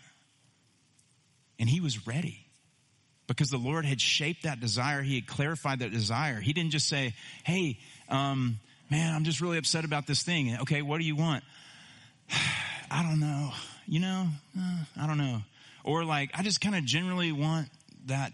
And 1.58 1.68
he 1.68 1.80
was 1.80 2.06
ready 2.06 2.46
because 3.30 3.48
the 3.48 3.58
Lord 3.58 3.84
had 3.84 4.00
shaped 4.00 4.42
that 4.42 4.58
desire. 4.58 5.02
He 5.02 5.14
had 5.14 5.26
clarified 5.26 5.78
that 5.78 5.92
desire. 5.92 6.40
He 6.40 6.52
didn't 6.52 6.72
just 6.72 6.88
say, 6.88 7.14
Hey, 7.44 7.78
um, 8.08 8.58
man, 8.90 9.14
I'm 9.14 9.22
just 9.22 9.40
really 9.40 9.56
upset 9.56 9.84
about 9.84 10.08
this 10.08 10.24
thing. 10.24 10.56
Okay, 10.62 10.82
what 10.82 10.98
do 10.98 11.04
you 11.04 11.14
want? 11.14 11.44
I 12.90 13.04
don't 13.04 13.20
know. 13.20 13.52
You 13.86 14.00
know, 14.00 14.26
uh, 14.58 14.78
I 15.00 15.06
don't 15.06 15.18
know. 15.18 15.42
Or 15.84 16.04
like, 16.04 16.30
I 16.34 16.42
just 16.42 16.60
kind 16.60 16.74
of 16.74 16.84
generally 16.84 17.30
want 17.30 17.68
that 18.06 18.32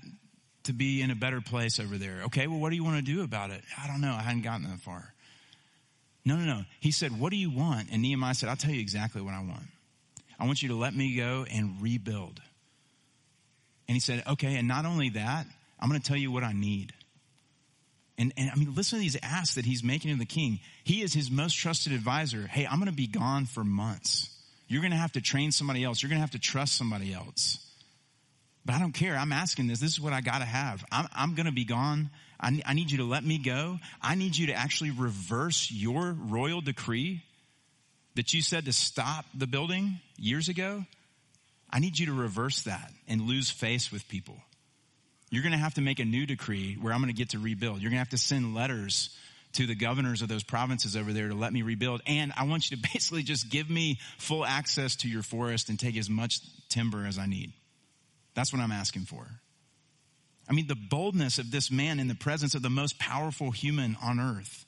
to 0.65 0.73
be 0.73 1.03
in 1.03 1.11
a 1.11 1.15
better 1.15 1.43
place 1.43 1.79
over 1.79 1.99
there. 1.99 2.23
Okay, 2.27 2.47
well, 2.47 2.59
what 2.59 2.71
do 2.71 2.77
you 2.77 2.85
want 2.85 2.97
to 2.97 3.03
do 3.03 3.23
about 3.23 3.51
it? 3.51 3.61
I 3.83 3.87
don't 3.87 4.01
know. 4.01 4.15
I 4.15 4.23
hadn't 4.23 4.43
gotten 4.43 4.63
that 4.69 4.81
far. 4.81 5.13
No, 6.25 6.37
no, 6.37 6.45
no. 6.45 6.63
He 6.81 6.91
said, 6.91 7.21
What 7.21 7.31
do 7.31 7.37
you 7.37 7.51
want? 7.51 7.89
And 7.93 8.01
Nehemiah 8.01 8.35
said, 8.35 8.49
I'll 8.49 8.57
tell 8.57 8.73
you 8.73 8.81
exactly 8.81 9.21
what 9.21 9.35
I 9.35 9.41
want. 9.41 9.65
I 10.41 10.47
want 10.47 10.63
you 10.63 10.71
to 10.71 10.75
let 10.75 10.95
me 10.95 11.17
go 11.17 11.45
and 11.51 11.83
rebuild. 11.83 12.41
And 13.89 13.95
he 13.95 14.01
said, 14.01 14.23
okay, 14.27 14.57
and 14.57 14.67
not 14.67 14.85
only 14.85 15.11
that, 15.11 15.47
I'm 15.79 15.89
going 15.89 16.01
to 16.01 16.07
tell 16.07 16.17
you 16.17 16.33
what 16.33 16.43
I 16.43 16.53
need. 16.53 16.93
And, 18.19 18.33
and 18.37 18.51
I 18.51 18.55
mean, 18.55 18.75
listen 18.75 18.99
to 18.99 19.03
these 19.03 19.19
asks 19.23 19.57
that 19.57 19.65
he's 19.65 19.85
making 19.85 20.13
to 20.13 20.19
the 20.19 20.25
king. 20.25 20.61
He 20.85 21.03
is 21.03 21.13
his 21.13 21.31
most 21.31 21.55
trusted 21.55 21.93
advisor. 21.93 22.47
Hey, 22.47 22.67
I'm 22.67 22.79
going 22.79 22.91
to 22.91 22.97
be 22.97 23.07
gone 23.07 23.45
for 23.45 23.63
months. 23.63 24.31
You're 24.69 24.81
going 24.81 24.93
to 24.93 24.97
have 24.97 25.13
to 25.13 25.21
train 25.21 25.53
somebody 25.53 25.85
else. 25.85 26.03
You're 26.03 26.09
going 26.09 26.19
to 26.19 26.23
have 26.23 26.31
to 26.31 26.39
trust 26.39 26.77
somebody 26.77 27.13
else. 27.13 27.59
But 28.65 28.75
I 28.75 28.81
don't 28.81 28.93
care. 28.93 29.17
I'm 29.17 29.33
asking 29.33 29.69
this. 29.69 29.79
This 29.79 29.93
is 29.93 30.01
what 30.01 30.13
I 30.13 30.23
got 30.23 30.39
to 30.39 30.45
have. 30.45 30.85
I'm, 30.91 31.07
I'm 31.15 31.35
going 31.35 31.47
to 31.47 31.53
be 31.53 31.65
gone. 31.65 32.11
I, 32.41 32.61
I 32.67 32.75
need 32.75 32.91
you 32.91 32.99
to 32.99 33.05
let 33.05 33.23
me 33.23 33.39
go. 33.39 33.79
I 34.03 34.15
need 34.15 34.37
you 34.37 34.49
to 34.49 34.55
actually 34.55 34.91
reverse 34.91 35.71
your 35.71 36.17
royal 36.19 36.61
decree 36.61 37.23
that 38.17 38.33
you 38.33 38.43
said 38.43 38.65
to 38.65 38.73
stop 38.73 39.27
the 39.35 39.47
building 39.47 40.01
years 40.19 40.49
ago. 40.49 40.85
I 41.71 41.79
need 41.79 41.99
you 41.99 42.07
to 42.07 42.13
reverse 42.13 42.63
that 42.63 42.91
and 43.09 43.23
lose 43.23 43.51
face 43.51 43.91
with 43.91 44.09
people. 44.09 44.37
You're 45.31 45.43
going 45.43 45.53
to 45.53 45.59
have 45.59 45.75
to 45.75 45.81
make 45.81 45.99
a 45.99 46.05
new 46.05 46.27
decree 46.27 46.75
where 46.81 46.93
I'm 46.93 47.01
going 47.01 47.13
to 47.13 47.19
get 47.19 47.31
to 47.31 47.39
rebuild. 47.39 47.81
You're 47.81 47.91
going 47.91 47.97
to 47.99 48.05
have 48.05 48.11
to 48.11 48.19
send 48.19 48.55
letters 48.55 49.11
to 49.55 49.67
the 49.67 49.75
governors 49.75 50.23
of 50.23 50.29
those 50.29 50.45
provinces 50.45 50.97
over 50.97 51.13
there 51.13 51.29
to 51.29 51.35
let 51.35 51.53
me 51.53 51.63
rebuild. 51.63 52.03
And 52.07 52.33
I 52.37 52.45
want 52.45 52.71
you 52.71 52.77
to 52.77 52.89
basically 52.93 53.23
just 53.23 53.51
give 53.51 53.69
me 53.69 53.99
full 54.19 54.45
access 54.45 54.97
to 54.97 55.09
your 55.09 55.23
forest 55.23 55.69
and 55.69 55.79
take 55.79 55.97
as 55.97 56.09
much 56.09 56.41
timber 56.69 57.07
as 57.07 57.19
I 57.19 57.27
need. 57.27 57.53
That's 58.35 58.53
what 58.53 58.61
I'm 58.61 58.73
asking 58.73 59.03
for. 59.03 59.27
I 60.49 60.53
mean, 60.53 60.69
the 60.69 60.77
boldness 60.77 61.39
of 61.39 61.51
this 61.51 61.71
man 61.71 61.99
in 61.99 62.07
the 62.07 62.15
presence 62.15 62.55
of 62.55 62.63
the 62.63 62.71
most 62.71 62.99
powerful 62.99 63.51
human 63.51 63.97
on 64.01 64.21
earth. 64.21 64.65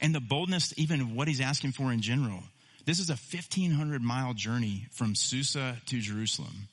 And 0.00 0.14
the 0.14 0.20
boldness, 0.20 0.74
even 0.76 1.00
of 1.00 1.12
what 1.12 1.28
he's 1.28 1.40
asking 1.40 1.72
for 1.72 1.92
in 1.92 2.00
general. 2.00 2.42
This 2.88 3.00
is 3.00 3.10
a 3.10 3.20
1500 3.20 4.00
mile 4.00 4.32
journey 4.32 4.86
from 4.92 5.14
Susa 5.14 5.76
to 5.88 6.00
Jerusalem. 6.00 6.68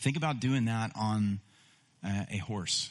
Think 0.00 0.16
about 0.16 0.40
doing 0.40 0.64
that 0.64 0.90
on 0.96 1.38
uh, 2.04 2.24
a 2.28 2.38
horse. 2.38 2.90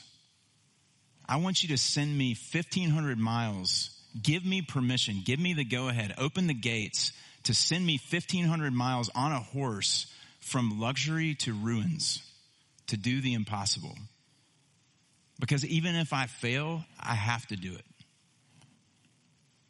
I 1.28 1.36
want 1.36 1.62
you 1.62 1.68
to 1.76 1.78
send 1.78 2.18
me 2.18 2.30
1500 2.30 3.20
miles. 3.20 3.90
Give 4.24 4.46
me 4.46 4.62
permission. 4.62 5.24
Give 5.26 5.42
me 5.42 5.56
the 5.56 5.66
go 5.66 5.90
ahead. 5.90 6.14
Open 6.18 6.48
the 6.48 6.54
gates 6.54 7.12
to 7.44 7.54
send 7.54 7.86
me 7.86 8.00
1500 8.10 8.72
miles 8.72 9.10
on 9.14 9.34
a 9.34 9.42
horse 9.42 10.06
from 10.40 10.80
luxury 10.80 11.36
to 11.40 11.52
ruins 11.52 12.24
to 12.88 12.96
do 12.96 13.20
the 13.20 13.34
impossible. 13.34 13.98
Because 15.38 15.66
even 15.66 15.96
if 15.96 16.14
I 16.14 16.28
fail, 16.28 16.86
I 16.98 17.16
have 17.16 17.46
to 17.48 17.58
do 17.58 17.74
it. 17.74 17.84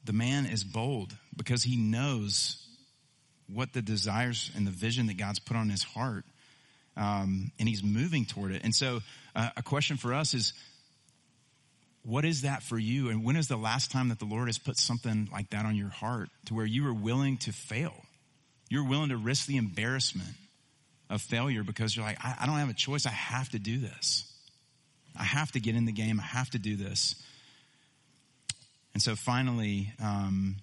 The 0.05 0.13
man 0.13 0.45
is 0.45 0.63
bold 0.63 1.15
because 1.35 1.63
he 1.63 1.77
knows 1.77 2.67
what 3.47 3.73
the 3.73 3.81
desires 3.81 4.51
and 4.55 4.65
the 4.65 4.71
vision 4.71 5.07
that 5.07 5.17
God's 5.17 5.39
put 5.39 5.57
on 5.57 5.69
his 5.69 5.83
heart. 5.83 6.25
Um, 6.97 7.51
and 7.59 7.69
he's 7.69 7.83
moving 7.83 8.25
toward 8.25 8.51
it. 8.51 8.63
And 8.63 8.75
so, 8.75 9.01
uh, 9.35 9.49
a 9.55 9.63
question 9.63 9.97
for 9.97 10.13
us 10.13 10.33
is 10.33 10.53
what 12.03 12.25
is 12.25 12.41
that 12.41 12.63
for 12.63 12.77
you? 12.77 13.09
And 13.09 13.23
when 13.23 13.35
is 13.35 13.47
the 13.47 13.57
last 13.57 13.91
time 13.91 14.09
that 14.09 14.19
the 14.19 14.25
Lord 14.25 14.47
has 14.47 14.57
put 14.57 14.77
something 14.77 15.29
like 15.31 15.51
that 15.51 15.65
on 15.65 15.75
your 15.75 15.89
heart 15.89 16.29
to 16.45 16.53
where 16.53 16.65
you 16.65 16.83
were 16.83 16.93
willing 16.93 17.37
to 17.39 17.51
fail? 17.51 17.93
You're 18.69 18.87
willing 18.87 19.09
to 19.09 19.17
risk 19.17 19.45
the 19.45 19.57
embarrassment 19.57 20.29
of 21.09 21.21
failure 21.21 21.63
because 21.63 21.95
you're 21.95 22.05
like, 22.05 22.17
I, 22.23 22.35
I 22.41 22.45
don't 22.45 22.55
have 22.55 22.69
a 22.69 22.73
choice. 22.73 23.05
I 23.05 23.11
have 23.11 23.49
to 23.49 23.59
do 23.59 23.77
this. 23.79 24.25
I 25.17 25.23
have 25.23 25.51
to 25.51 25.59
get 25.59 25.75
in 25.75 25.85
the 25.85 25.91
game. 25.91 26.19
I 26.19 26.23
have 26.23 26.49
to 26.51 26.59
do 26.59 26.75
this. 26.75 27.15
And 28.93 29.01
so 29.01 29.15
finally, 29.15 29.93
um, 30.01 30.57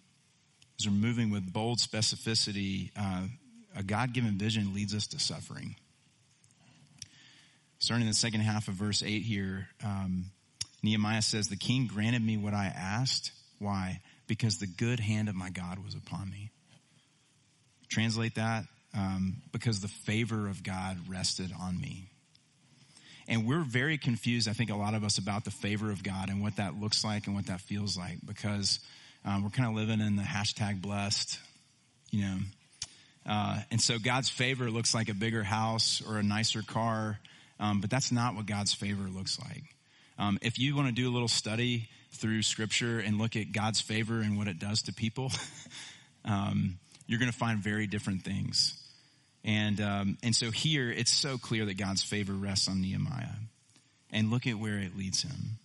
as 0.79 0.87
we're 0.87 0.93
moving 0.93 1.31
with 1.31 1.53
bold 1.53 1.79
specificity, 1.79 2.91
uh, 2.97 3.27
a 3.77 3.83
God 3.83 4.13
given 4.13 4.39
vision 4.39 4.75
leads 4.75 4.95
us 4.95 5.07
to 5.09 5.19
suffering. 5.19 5.77
Starting 7.79 8.07
in 8.07 8.11
the 8.11 8.15
second 8.15 8.41
half 8.41 8.69
of 8.69 8.75
verse 8.75 9.03
8 9.03 9.23
here, 9.23 9.69
um, 9.85 10.27
Nehemiah 10.83 11.23
says, 11.23 11.49
The 11.49 11.57
king 11.57 11.87
granted 11.87 12.25
me 12.25 12.37
what 12.37 12.55
I 12.55 12.67
asked. 12.67 13.33
Why? 13.59 14.01
Because 14.27 14.59
the 14.59 14.67
good 14.67 15.01
hand 15.01 15.29
of 15.29 15.35
my 15.35 15.51
God 15.51 15.79
was 15.85 15.95
upon 15.95 16.31
me. 16.31 16.51
Translate 17.89 18.35
that 18.35 18.65
um, 18.95 19.43
because 19.53 19.81
the 19.81 19.89
favor 19.89 20.49
of 20.49 20.63
God 20.63 20.99
rested 21.09 21.53
on 21.59 21.81
me. 21.81 22.11
And 23.29 23.47
we're 23.47 23.63
very 23.63 23.99
confused, 23.99 24.49
I 24.49 24.55
think, 24.55 24.71
a 24.71 24.75
lot 24.75 24.95
of 24.95 25.05
us 25.05 25.19
about 25.19 25.45
the 25.45 25.51
favor 25.51 25.91
of 25.91 26.03
God 26.03 26.31
and 26.31 26.43
what 26.43 26.57
that 26.57 26.81
looks 26.81 27.05
like 27.05 27.27
and 27.27 27.37
what 27.37 27.47
that 27.47 27.61
feels 27.61 27.97
like 27.97 28.17
because 28.27 28.81
um, 29.25 29.45
we're 29.45 29.51
kind 29.51 29.69
of 29.69 29.75
living 29.75 30.01
in 30.01 30.17
the 30.17 30.23
hashtag 30.23 30.81
blessed, 30.81 31.39
you 32.11 32.23
know. 32.23 32.39
Uh, 33.29 33.61
and 33.71 33.81
so 33.81 33.99
God's 33.99 34.31
favor 34.31 34.71
looks 34.71 34.95
like 34.95 35.11
a 35.11 35.15
bigger 35.15 35.43
house 35.43 36.03
or 36.09 36.17
a 36.17 36.23
nicer 36.23 36.63
car, 36.63 37.19
um, 37.61 37.83
but 37.83 37.91
that's 37.91 38.11
not 38.11 38.35
what 38.35 38.47
God's 38.47 38.73
favor 38.73 39.07
looks 39.07 39.39
like. 39.39 39.65
Um, 40.19 40.39
if 40.41 40.59
you 40.59 40.75
want 40.75 40.89
to 40.89 40.95
do 40.95 41.11
a 41.11 41.13
little 41.13 41.29
study 41.29 41.91
through 42.13 42.41
Scripture 42.43 42.99
and 42.99 43.19
look 43.19 43.37
at 43.37 43.53
God's 43.53 43.83
favor 43.83 44.21
and 44.21 44.39
what 44.39 44.49
it 44.49 44.59
does 44.59 44.83
to 44.83 44.95
people, 44.95 45.31
um, 46.25 46.79
you're 47.07 47.19
going 47.19 47.31
to 47.31 47.37
find 47.37 47.59
very 47.59 47.87
different 47.87 48.23
things. 48.23 48.83
And, 49.49 49.81
um, 49.81 50.19
and 50.23 50.37
so 50.37 50.51
here, 50.51 50.91
it's 50.91 51.11
so 51.11 51.39
clear 51.39 51.65
that 51.65 51.79
God's 51.79 52.03
favor 52.03 52.35
rests 52.35 52.69
on 52.69 52.83
Nehemiah. 52.83 53.33
And 54.13 54.31
look 54.31 54.47
at 54.47 54.57
where 54.57 54.79
it 54.79 54.95
leads 54.95 55.23
him. 55.23 55.59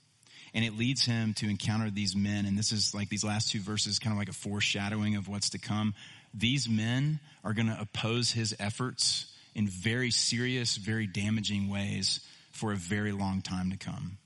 And 0.53 0.63
it 0.63 0.77
leads 0.77 1.05
him 1.05 1.33
to 1.35 1.49
encounter 1.49 1.89
these 1.89 2.15
men. 2.15 2.45
And 2.45 2.57
this 2.57 2.71
is 2.71 2.93
like 2.93 3.09
these 3.09 3.25
last 3.25 3.51
two 3.51 3.59
verses, 3.59 3.99
kind 3.99 4.13
of 4.13 4.17
like 4.17 4.29
a 4.29 4.33
foreshadowing 4.33 5.17
of 5.17 5.27
what's 5.27 5.49
to 5.49 5.59
come. 5.59 5.95
These 6.33 6.69
men 6.69 7.19
are 7.43 7.53
going 7.53 7.67
to 7.67 7.77
oppose 7.77 8.31
his 8.31 8.55
efforts 8.57 9.25
in 9.53 9.67
very 9.67 10.11
serious, 10.11 10.77
very 10.77 11.05
damaging 11.05 11.69
ways 11.69 12.21
for 12.51 12.71
a 12.71 12.77
very 12.77 13.11
long 13.11 13.41
time 13.41 13.71
to 13.71 13.77
come. 13.77 14.17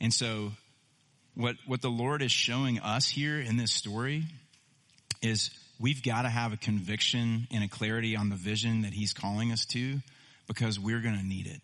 And 0.00 0.12
so, 0.12 0.50
what, 1.36 1.54
what 1.64 1.80
the 1.80 1.90
Lord 1.90 2.22
is 2.22 2.32
showing 2.32 2.80
us 2.80 3.08
here 3.08 3.38
in 3.38 3.56
this 3.56 3.72
story 3.72 4.24
is 5.22 5.50
we've 5.78 6.02
got 6.02 6.22
to 6.22 6.28
have 6.28 6.52
a 6.52 6.56
conviction 6.56 7.46
and 7.50 7.64
a 7.64 7.68
clarity 7.68 8.16
on 8.16 8.28
the 8.28 8.36
vision 8.36 8.82
that 8.82 8.92
he's 8.92 9.12
calling 9.12 9.52
us 9.52 9.64
to 9.66 9.98
because 10.46 10.78
we're 10.78 11.00
going 11.00 11.18
to 11.18 11.24
need 11.24 11.46
it. 11.46 11.60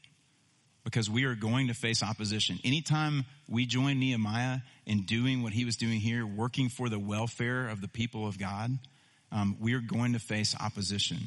Because 0.85 1.11
we 1.11 1.25
are 1.25 1.35
going 1.35 1.69
to 1.69 1.75
face 1.75 2.03
opposition. 2.03 2.59
Anytime 2.65 3.25
we 3.49 3.67
join 3.67 3.99
Nehemiah 3.99 4.59
in 4.87 5.03
doing 5.03 5.43
what 5.43 5.53
he 5.53 5.65
was 5.65 5.77
doing 5.77 6.01
here, 6.01 6.27
working 6.27 6.71
for 6.71 6.89
the 6.89 6.99
welfare 6.99 7.69
of 7.69 7.81
the 7.81 7.89
people 7.89 8.27
of 8.27 8.39
God, 8.39 8.79
um, 9.31 9.57
we 9.61 9.75
are 9.75 9.81
going 9.81 10.15
to 10.15 10.19
face 10.19 10.57
opposition. 10.59 11.19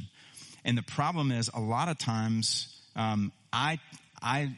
And 0.66 0.78
the 0.78 0.84
problem 0.84 1.32
is, 1.32 1.50
a 1.54 1.60
lot 1.60 1.88
of 1.88 1.98
times, 1.98 2.68
um, 2.96 3.32
I 3.52 3.80
I 4.22 4.56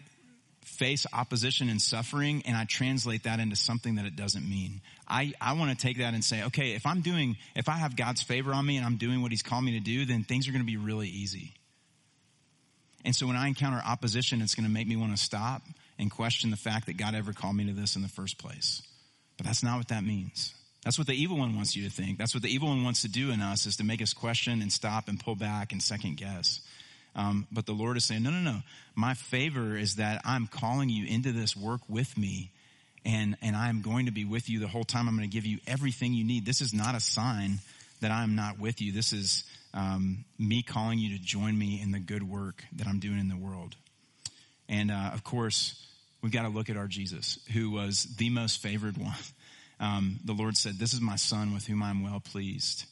face 0.66 1.06
opposition 1.14 1.70
and 1.70 1.82
suffering 1.82 2.44
and 2.46 2.58
I 2.58 2.66
translate 2.66 3.24
that 3.24 3.40
into 3.40 3.56
something 3.56 3.96
that 3.96 4.06
it 4.06 4.16
doesn't 4.16 4.48
mean. 4.48 4.82
I, 5.08 5.34
I 5.40 5.54
want 5.54 5.72
to 5.72 5.78
take 5.78 6.00
that 6.00 6.14
and 6.14 6.24
say, 6.24 6.44
okay, 6.46 6.72
if 6.74 6.86
I'm 6.86 7.02
doing, 7.02 7.38
if 7.56 7.70
I 7.70 7.74
have 7.74 7.96
God's 7.96 8.22
favor 8.22 8.52
on 8.52 8.66
me 8.66 8.78
and 8.78 8.86
I'm 8.86 8.98
doing 8.98 9.22
what 9.22 9.32
he's 9.32 9.44
called 9.44 9.64
me 9.64 9.74
to 9.74 9.80
do, 9.80 10.06
then 10.06 10.24
things 10.24 10.48
are 10.48 10.52
going 10.52 10.64
to 10.64 10.66
be 10.66 10.78
really 10.78 11.08
easy. 11.08 11.54
And 13.06 13.16
so 13.16 13.28
when 13.28 13.36
I 13.36 13.48
encounter 13.48 13.82
opposition, 13.86 14.42
it's 14.42 14.56
going 14.56 14.66
to 14.66 14.72
make 14.72 14.88
me 14.88 14.96
want 14.96 15.16
to 15.16 15.24
stop 15.24 15.62
and 16.00 16.10
question 16.10 16.50
the 16.50 16.58
fact 16.58 16.88
that 16.88 16.98
God 16.98 17.14
ever 17.14 17.34
called 17.34 17.56
me 17.56 17.66
to 17.68 17.74
this 17.74 17.96
in 17.96 18.02
the 18.02 18.08
first 18.08 18.40
place. 18.40 18.82
But 19.38 19.46
that's 19.46 19.64
not 19.64 19.78
what 19.78 19.90
that 19.90 20.04
means. 20.04 20.56
That's 20.84 20.98
what 20.98 21.08
the 21.08 21.14
evil 21.14 21.38
one 21.38 21.56
wants 21.56 21.76
you 21.76 21.84
to 21.84 21.90
think. 21.90 22.18
That's 22.18 22.34
what 22.34 22.44
the 22.44 22.54
evil 22.54 22.70
one 22.70 22.84
wants 22.84 23.02
to 23.02 23.08
do 23.08 23.32
in 23.32 23.42
us 23.42 23.66
is 23.66 23.78
to 23.78 23.84
make 23.84 24.02
us 24.02 24.14
question 24.14 24.62
and 24.62 24.72
stop 24.72 25.08
and 25.08 25.20
pull 25.20 25.36
back 25.36 25.72
and 25.72 25.82
second 25.82 26.18
guess. 26.18 26.62
Um, 27.16 27.48
but 27.52 27.66
the 27.66 27.74
Lord 27.74 27.98
is 27.98 28.06
saying, 28.06 28.24
no, 28.24 28.30
no, 28.30 28.40
no. 28.40 28.62
My 28.94 29.14
favor 29.14 29.78
is 29.78 29.96
that 29.96 30.22
I'm 30.26 30.48
calling 30.48 30.90
you 30.90 31.06
into 31.08 31.32
this 31.32 31.56
work 31.56 31.82
with 31.88 32.18
me 32.18 32.52
and, 33.06 33.38
and 33.42 33.56
I'm 33.56 33.82
going 33.82 34.08
to 34.08 34.12
be 34.12 34.26
with 34.26 34.50
you 34.50 34.60
the 34.60 34.68
whole 34.68 34.84
time. 34.84 35.08
I'm 35.08 35.16
going 35.16 35.30
to 35.30 35.34
give 35.34 35.46
you 35.46 35.60
everything 35.68 36.14
you 36.14 36.26
need. 36.26 36.46
This 36.46 36.62
is 36.62 36.74
not 36.74 36.96
a 36.96 37.00
sign 37.00 37.60
that 38.02 38.12
I'm 38.12 38.36
not 38.36 38.60
with 38.60 38.82
you. 38.82 38.92
This 38.92 39.14
is 39.14 39.44
um, 39.74 40.26
me 40.40 40.64
calling 40.64 41.00
you 41.00 41.18
to 41.18 41.24
join 41.24 41.58
me 41.58 41.80
in 41.82 41.92
the 41.92 42.00
good 42.00 42.24
work 42.24 42.64
that 42.74 42.88
I'm 42.88 43.00
doing 43.00 43.20
in 43.20 43.30
the 43.30 43.38
world. 43.38 43.76
And 44.68 44.90
uh, 44.90 45.12
of 45.14 45.24
course, 45.24 45.82
we've 46.22 46.32
got 46.32 46.44
to 46.44 46.50
look 46.50 46.70
at 46.70 46.78
our 46.78 46.88
Jesus, 46.88 47.40
who 47.54 47.70
was 47.70 48.08
the 48.18 48.30
most 48.30 48.62
favored 48.62 48.98
one. 48.98 49.14
Um, 49.80 50.20
the 50.26 50.34
Lord 50.34 50.58
said, 50.58 50.80
This 50.80 50.94
is 50.94 51.02
my 51.02 51.18
son 51.18 51.54
with 51.54 51.68
whom 51.68 51.84
I'm 51.84 52.02
well 52.04 52.22
pleased 52.22 52.86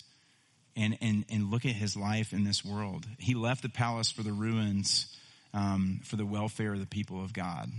and, 0.75 0.97
and, 1.01 1.25
and 1.29 1.51
look 1.51 1.65
at 1.65 1.73
his 1.73 1.95
life 1.95 2.33
in 2.33 2.43
this 2.43 2.65
world. 2.65 3.05
He 3.19 3.35
left 3.35 3.61
the 3.61 3.69
palace 3.69 4.11
for 4.11 4.23
the 4.23 4.31
ruins 4.31 5.07
um, 5.53 6.01
for 6.03 6.15
the 6.15 6.25
welfare 6.25 6.73
of 6.73 6.79
the 6.79 6.87
people 6.87 7.23
of 7.23 7.33
God. 7.33 7.69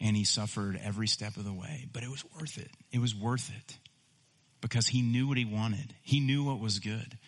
And 0.00 0.16
he 0.16 0.24
suffered 0.24 0.78
every 0.82 1.08
step 1.08 1.36
of 1.36 1.44
the 1.44 1.52
way, 1.52 1.86
but 1.92 2.02
it 2.02 2.10
was 2.10 2.24
worth 2.38 2.58
it. 2.58 2.70
It 2.92 3.00
was 3.00 3.14
worth 3.14 3.50
it 3.50 3.76
because 4.60 4.86
he 4.86 5.02
knew 5.02 5.26
what 5.26 5.38
he 5.38 5.44
wanted. 5.44 5.94
He 6.02 6.20
knew 6.20 6.44
what 6.44 6.60
was 6.60 6.78
good. 6.78 7.18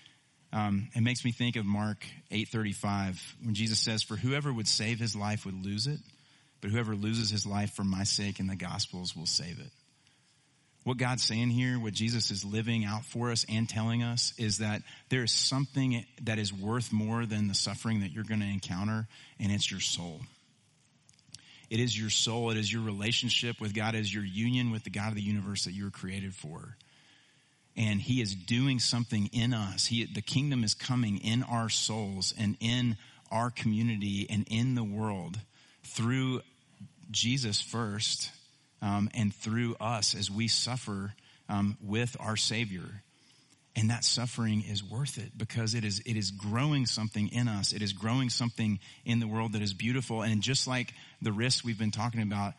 Um, 0.52 0.88
it 0.94 1.02
makes 1.02 1.24
me 1.24 1.32
think 1.32 1.56
of 1.56 1.64
Mark 1.64 2.04
8:35 2.30 3.36
when 3.42 3.54
Jesus 3.54 3.80
says, 3.80 4.02
"For 4.02 4.16
whoever 4.16 4.52
would 4.52 4.68
save 4.68 4.98
his 4.98 5.14
life 5.14 5.44
would 5.44 5.54
lose 5.54 5.86
it, 5.86 6.00
but 6.60 6.70
whoever 6.70 6.96
loses 6.96 7.30
his 7.30 7.46
life 7.46 7.74
for 7.74 7.84
my 7.84 8.04
sake 8.04 8.40
and 8.40 8.50
the 8.50 8.56
gospel's 8.56 9.14
will 9.14 9.26
save 9.26 9.60
it." 9.60 9.72
What 10.84 10.96
God's 10.96 11.22
saying 11.22 11.50
here, 11.50 11.78
what 11.78 11.92
Jesus 11.92 12.30
is 12.30 12.44
living 12.44 12.84
out 12.84 13.04
for 13.04 13.30
us 13.30 13.44
and 13.48 13.68
telling 13.68 14.02
us 14.02 14.32
is 14.38 14.58
that 14.58 14.82
there 15.10 15.22
is 15.22 15.30
something 15.30 16.04
that 16.22 16.38
is 16.38 16.52
worth 16.52 16.92
more 16.92 17.26
than 17.26 17.48
the 17.48 17.54
suffering 17.54 18.00
that 18.00 18.12
you're 18.12 18.24
going 18.24 18.40
to 18.40 18.46
encounter, 18.46 19.06
and 19.38 19.52
it's 19.52 19.70
your 19.70 19.80
soul. 19.80 20.20
It 21.68 21.80
is 21.80 21.98
your 21.98 22.10
soul. 22.10 22.50
It 22.50 22.56
is 22.56 22.72
your 22.72 22.82
relationship 22.82 23.60
with 23.60 23.74
God. 23.74 23.94
It 23.94 24.00
is 24.00 24.12
your 24.12 24.24
union 24.24 24.70
with 24.70 24.84
the 24.84 24.90
God 24.90 25.08
of 25.08 25.14
the 25.14 25.22
universe 25.22 25.64
that 25.64 25.72
you 25.72 25.84
were 25.84 25.90
created 25.90 26.34
for. 26.34 26.76
And 27.76 28.00
He 28.00 28.20
is 28.20 28.34
doing 28.34 28.80
something 28.80 29.28
in 29.32 29.54
us. 29.54 29.86
He, 29.86 30.04
the 30.04 30.22
kingdom 30.22 30.64
is 30.64 30.74
coming 30.74 31.18
in 31.18 31.42
our 31.44 31.68
souls 31.68 32.34
and 32.36 32.56
in 32.58 32.96
our 33.30 33.50
community 33.50 34.26
and 34.28 34.46
in 34.50 34.74
the 34.74 34.82
world 34.82 35.38
through 35.84 36.40
Jesus 37.12 37.60
first 37.60 38.30
um, 38.82 39.10
and 39.14 39.34
through 39.34 39.76
us 39.80 40.14
as 40.14 40.30
we 40.30 40.48
suffer 40.48 41.14
um, 41.48 41.76
with 41.82 42.16
our 42.20 42.36
Savior. 42.36 43.02
And 43.76 43.90
that 43.90 44.04
suffering 44.04 44.64
is 44.68 44.82
worth 44.82 45.16
it 45.16 45.30
because 45.36 45.74
it 45.74 45.84
is, 45.84 46.00
it 46.00 46.16
is 46.16 46.32
growing 46.32 46.86
something 46.86 47.28
in 47.28 47.46
us. 47.46 47.72
It 47.72 47.82
is 47.82 47.92
growing 47.92 48.28
something 48.28 48.80
in 49.04 49.20
the 49.20 49.28
world 49.28 49.52
that 49.52 49.62
is 49.62 49.74
beautiful. 49.74 50.22
And 50.22 50.42
just 50.42 50.66
like 50.66 50.92
the 51.22 51.32
risks 51.32 51.64
we've 51.64 51.78
been 51.78 51.92
talking 51.92 52.22
about, 52.22 52.54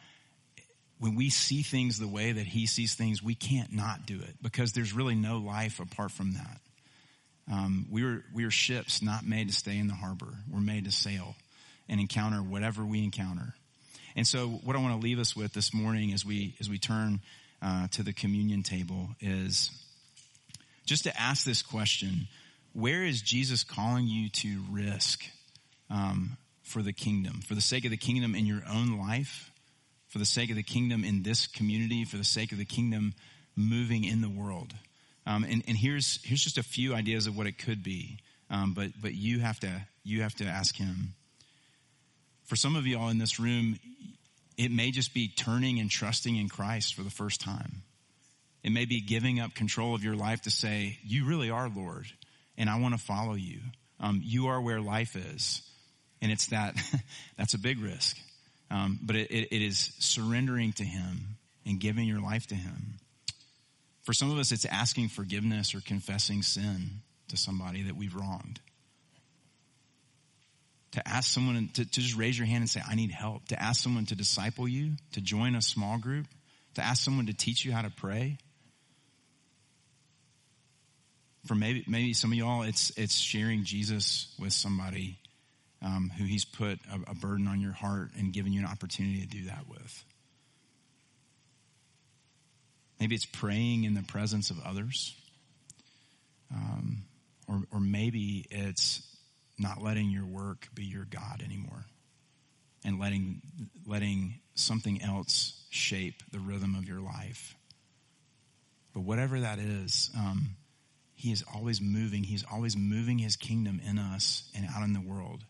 when 1.00 1.16
we 1.16 1.30
see 1.30 1.64
things 1.64 2.00
the 2.00 2.08
way 2.08 2.32
that 2.32 2.46
he 2.46 2.66
sees 2.66 2.94
things, 2.94 3.22
we 3.22 3.36
can't 3.36 3.74
not 3.74 4.06
do 4.06 4.22
it 4.22 4.36
because 4.42 4.72
there's 4.72 4.94
really 4.94 5.16
no 5.16 5.38
life 5.40 5.80
apart 5.80 6.12
from 6.12 6.34
that. 6.34 6.62
Um, 7.52 7.88
we 7.90 8.04
are 8.04 8.24
we 8.34 8.46
are 8.46 8.52
ships 8.52 9.02
not 9.02 9.26
made 9.26 9.48
to 9.48 9.54
stay 9.54 9.78
in 9.78 9.88
the 9.88 9.96
harbor. 9.96 10.32
We're 10.50 10.62
made 10.62 10.86
to 10.86 10.92
sail 10.92 11.36
and 11.90 12.00
encounter 12.00 12.38
whatever 12.38 12.86
we 12.86 13.04
encounter. 13.04 13.56
And 14.16 14.28
so, 14.28 14.48
what 14.48 14.76
I 14.76 14.80
want 14.80 15.00
to 15.00 15.04
leave 15.04 15.20
us 15.20 15.36
with 15.36 15.54
this 15.54 15.74
morning 15.74 16.14
as 16.14 16.26
we 16.26 16.56
as 16.60 16.70
we 16.70 16.78
turn 16.78 17.22
uh, 17.62 17.88
to 17.90 18.04
the 18.04 18.14
communion 18.14 18.64
table 18.64 19.10
is 19.20 19.72
just 20.86 21.04
to 21.06 21.20
ask 21.20 21.46
this 21.46 21.62
question: 21.62 22.28
Where 22.74 23.04
is 23.04 23.22
Jesus 23.22 23.64
calling 23.64 24.08
you 24.08 24.30
to 24.30 24.62
risk 24.70 25.24
um, 25.90 26.38
for 26.64 26.82
the 26.82 26.94
kingdom, 26.94 27.42
for 27.42 27.56
the 27.56 27.62
sake 27.62 27.86
of 27.86 27.92
the 27.92 27.98
kingdom 27.98 28.36
in 28.36 28.46
your 28.46 28.64
own 28.70 28.98
life, 28.98 29.52
for 30.08 30.20
the 30.20 30.26
sake 30.26 30.50
of 30.50 30.56
the 30.56 30.64
kingdom 30.64 31.04
in 31.04 31.24
this 31.24 31.48
community, 31.48 32.06
for 32.06 32.18
the 32.18 32.24
sake 32.24 32.52
of 32.52 32.58
the 32.58 32.66
kingdom 32.66 33.14
moving 33.56 34.04
in 34.04 34.22
the 34.22 34.30
world? 34.30 34.74
Um, 35.26 35.44
and, 35.44 35.64
and 35.68 35.78
here's 35.78 36.20
here's 36.24 36.42
just 36.42 36.58
a 36.58 36.64
few 36.64 36.94
ideas 36.94 37.28
of 37.28 37.38
what 37.38 37.48
it 37.48 37.58
could 37.58 37.84
be, 37.84 38.18
um, 38.50 38.74
but 38.74 38.90
but 39.02 39.14
you 39.14 39.40
have 39.40 39.60
to 39.60 39.88
you 40.04 40.24
have 40.24 40.36
to 40.36 40.46
ask 40.46 40.76
Him. 40.76 41.14
For 42.52 42.58
some 42.58 42.76
of 42.76 42.86
y'all 42.86 43.08
in 43.08 43.18
this 43.18 43.40
room, 43.40 43.80
it 44.58 44.72
may 44.72 44.92
just 44.92 45.14
be 45.14 45.30
turning 45.30 45.80
and 45.80 45.90
trusting 45.90 46.36
in 46.36 46.50
Christ 46.50 46.96
for 46.96 47.02
the 47.02 47.10
first 47.10 47.40
time. 47.40 47.84
It 48.62 48.74
may 48.74 48.84
be 48.84 49.00
giving 49.00 49.40
up 49.40 49.56
control 49.56 49.96
of 49.96 50.04
your 50.04 50.18
life 50.18 50.42
to 50.42 50.52
say, 50.52 51.00
You 51.02 51.26
really 51.26 51.50
are 51.50 51.72
Lord, 51.74 52.08
and 52.58 52.70
I 52.70 52.78
want 52.82 52.94
to 52.94 53.00
follow 53.00 53.36
you. 53.36 53.62
Um, 54.02 54.20
you 54.22 54.48
are 54.48 54.60
where 54.60 54.82
life 54.82 55.16
is. 55.16 55.62
And 56.22 56.30
it's 56.30 56.48
that, 56.48 56.76
that's 57.38 57.54
a 57.54 57.58
big 57.58 57.80
risk. 57.80 58.18
Um, 58.70 59.00
but 59.02 59.16
it, 59.16 59.32
it, 59.32 59.48
it 59.50 59.62
is 59.62 59.94
surrendering 60.00 60.74
to 60.74 60.84
Him 60.84 61.38
and 61.66 61.80
giving 61.80 62.06
your 62.06 62.20
life 62.20 62.48
to 62.48 62.56
Him. 62.56 62.96
For 64.04 64.12
some 64.12 64.30
of 64.30 64.38
us, 64.38 64.52
it's 64.52 64.66
asking 64.66 65.08
forgiveness 65.08 65.74
or 65.74 65.80
confessing 65.80 66.42
sin 66.42 67.00
to 67.30 67.38
somebody 67.38 67.84
that 67.84 67.96
we've 67.96 68.14
wronged 68.14 68.60
to 70.92 71.08
ask 71.08 71.32
someone 71.32 71.70
to, 71.74 71.86
to 71.86 72.00
just 72.02 72.18
raise 72.18 72.38
your 72.38 72.48
hand 72.48 72.62
and 72.62 72.70
say, 72.70 72.82
I 72.88 72.96
need 72.96 73.12
help, 73.12 73.48
to 73.48 73.62
ask 73.62 73.82
someone 73.82 74.06
to 74.08 74.16
disciple 74.16 74.68
you, 74.68 74.92
to 75.14 75.22
join 75.22 75.56
a 75.56 75.62
small 75.62 75.98
group, 75.98 76.26
to 76.76 76.84
ask 76.84 77.04
someone 77.04 77.28
to 77.28 77.34
teach 77.34 77.64
you 77.64 77.72
how 77.72 77.82
to 77.82 77.90
pray. 77.90 78.38
For 81.46 81.56
maybe, 81.56 81.84
maybe 81.88 82.14
some 82.14 82.32
of 82.32 82.38
y'all, 82.38 82.64
it's, 82.64 82.92
it's 82.98 83.16
sharing 83.16 83.64
Jesus 83.64 84.34
with 84.38 84.54
somebody 84.54 85.18
um, 85.82 86.12
who 86.18 86.26
he's 86.26 86.46
put 86.46 86.80
a, 86.92 87.12
a 87.12 87.16
burden 87.16 87.48
on 87.48 87.60
your 87.62 87.72
heart 87.72 88.10
and 88.18 88.32
given 88.32 88.54
you 88.54 88.60
an 88.60 88.68
opportunity 88.68 89.22
to 89.22 89.28
do 89.28 89.46
that 89.46 89.66
with. 89.70 90.04
Maybe 93.00 93.16
it's 93.16 93.26
praying 93.26 93.86
in 93.86 93.96
the 93.96 94.04
presence 94.04 94.52
of 94.52 94.60
others. 94.64 95.16
Um, 96.54 97.06
or, 97.48 97.62
or 97.72 97.80
maybe 97.80 98.46
it's 98.52 99.02
not 99.62 99.82
letting 99.82 100.10
your 100.10 100.26
work 100.26 100.68
be 100.74 100.84
your 100.84 101.06
God 101.06 101.42
anymore 101.44 101.86
and 102.84 103.00
letting, 103.00 103.42
letting 103.86 104.40
something 104.56 105.02
else 105.02 105.64
shape 105.70 106.24
the 106.32 106.40
rhythm 106.40 106.76
of 106.76 106.88
your 106.88 107.00
life. 107.00 107.56
But 108.94 109.02
whatever 109.02 109.40
that 109.40 109.60
is, 109.60 110.10
um, 110.18 110.56
he 111.14 111.32
is 111.32 111.44
always 111.54 111.80
moving. 111.80 112.24
He's 112.24 112.44
always 112.52 112.76
moving 112.76 113.20
his 113.20 113.36
kingdom 113.36 113.80
in 113.88 114.00
us 114.00 114.50
and 114.56 114.68
out 114.76 114.84
in 114.84 114.94
the 114.94 115.02
world. 115.02 115.44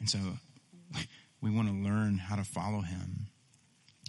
And 0.00 0.10
so 0.10 0.18
we 1.40 1.50
want 1.50 1.68
to 1.68 1.74
learn 1.74 2.18
how 2.18 2.36
to 2.36 2.44
follow 2.44 2.80
him 2.80 3.28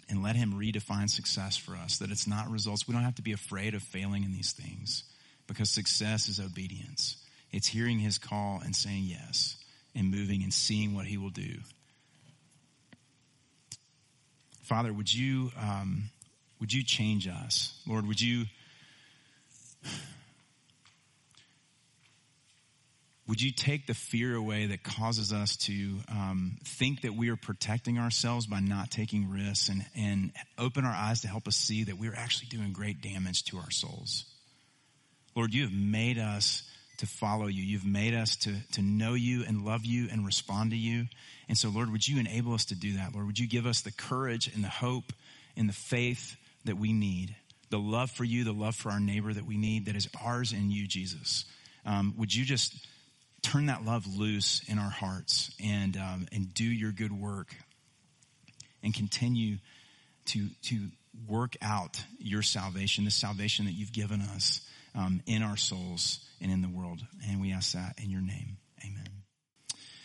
and 0.10 0.24
let 0.24 0.36
him 0.36 0.54
redefine 0.54 1.10
success 1.10 1.58
for 1.58 1.76
us, 1.76 2.00
that 2.00 2.12
it's 2.12 2.28
not 2.28 2.50
results. 2.50 2.88
We 2.88 2.94
don't 2.94 3.04
have 3.04 3.16
to 3.16 3.22
be 3.22 3.34
afraid 3.34 3.76
of 3.76 3.84
failing 3.84 4.24
in 4.24 4.32
these 4.32 4.54
things 4.54 5.04
because 5.48 5.70
success 5.70 6.30
is 6.30 6.40
obedience. 6.40 7.18
It's 7.52 7.68
hearing 7.68 8.00
his 8.00 8.18
call 8.18 8.62
and 8.64 8.76
saying 8.76 9.06
yes 9.06 9.58
and 9.96 10.12
moving 10.12 10.44
and 10.44 10.54
seeing 10.54 10.94
what 10.94 11.06
he 11.06 11.18
will 11.18 11.30
do. 11.30 11.58
Father, 14.64 14.92
would 14.92 15.14
you, 15.14 15.52
um, 15.58 16.10
would 16.60 16.74
you 16.74 16.84
change 16.84 17.28
us? 17.28 17.82
Lord, 17.88 18.06
would 18.06 18.20
you, 18.20 18.46
would 23.28 23.42
you 23.42 23.52
take 23.52 23.88
the 23.88 23.94
fear 23.94 24.36
away 24.36 24.68
that 24.68 24.84
causes 24.84 25.32
us 25.32 25.56
to 25.58 26.00
um, 26.10 26.58
think 26.66 27.02
that 27.02 27.16
we 27.16 27.30
are 27.30 27.38
protecting 27.38 27.98
ourselves 27.98 28.46
by 28.46 28.60
not 28.60 28.92
taking 28.92 29.30
risks 29.30 29.70
and, 29.70 29.86
and 29.96 30.32
open 30.58 30.84
our 30.84 30.94
eyes 30.94 31.22
to 31.22 31.30
help 31.30 31.48
us 31.48 31.56
see 31.56 31.86
that 31.86 31.98
we're 31.98 32.16
actually 32.16 32.48
doing 32.48 32.74
great 32.74 33.02
damage 33.02 33.44
to 33.46 33.58
our 33.58 33.72
souls? 33.72 34.26
Lord, 35.34 35.54
you 35.54 35.64
have 35.64 35.74
made 35.74 36.18
us 36.18 36.64
to 36.98 37.06
follow 37.08 37.48
you. 37.48 37.64
You've 37.64 37.86
made 37.86 38.14
us 38.14 38.36
to, 38.38 38.56
to 38.74 38.82
know 38.82 39.14
you 39.14 39.44
and 39.48 39.64
love 39.66 39.86
you 39.86 40.08
and 40.12 40.26
respond 40.26 40.72
to 40.72 40.78
you. 40.78 41.06
And 41.48 41.58
so, 41.58 41.70
Lord, 41.70 41.92
would 41.92 42.08
you 42.08 42.20
enable 42.20 42.54
us 42.54 42.66
to 42.66 42.76
do 42.76 42.94
that? 42.94 43.14
Lord, 43.14 43.28
would 43.28 43.40
you 43.40 43.48
give 43.48 43.66
us 43.66 43.82
the 43.82 43.92
courage 43.92 44.52
and 44.54 44.64
the 44.64 44.70
hope 44.70 45.14
and 45.56 45.70
the 45.70 45.74
faith 45.74 46.36
that 46.66 46.78
we 46.78 46.94
need? 46.94 47.36
The 47.70 47.80
love 47.80 48.12
for 48.12 48.24
you, 48.24 48.44
the 48.44 48.54
love 48.54 48.76
for 48.76 48.92
our 48.92 49.00
neighbor 49.00 49.34
that 49.34 49.46
we 49.46 49.58
need, 49.58 49.86
that 49.86 49.96
is 49.96 50.10
ours 50.24 50.54
in 50.54 50.72
you, 50.72 50.88
Jesus. 50.88 51.46
Um, 51.86 52.14
would 52.18 52.34
you 52.34 52.46
just 52.46 52.88
turn 53.42 53.68
that 53.68 53.86
love 53.86 54.06
loose 54.18 54.62
in 54.68 54.80
our 54.80 54.90
hearts 54.90 55.52
and, 55.64 55.96
um, 55.98 56.28
and 56.32 56.54
do 56.54 56.64
your 56.64 56.92
good 56.92 57.12
work 57.12 57.56
and 58.84 58.94
continue 58.94 59.58
to, 60.26 60.50
to 60.64 60.88
work 61.28 61.56
out 61.62 62.04
your 62.20 62.42
salvation, 62.42 63.06
the 63.06 63.12
salvation 63.12 63.66
that 63.66 63.74
you've 63.74 63.94
given 63.94 64.22
us 64.22 64.62
um, 64.98 65.22
in 65.26 65.44
our 65.44 65.56
souls 65.56 66.20
and 66.42 66.52
in 66.52 66.62
the 66.62 66.68
world. 66.68 67.00
And 67.30 67.40
we 67.40 67.54
ask 67.54 67.74
that 67.74 67.96
in 68.04 68.10
your 68.10 68.22
name. 68.22 68.58
Amen. 68.84 69.17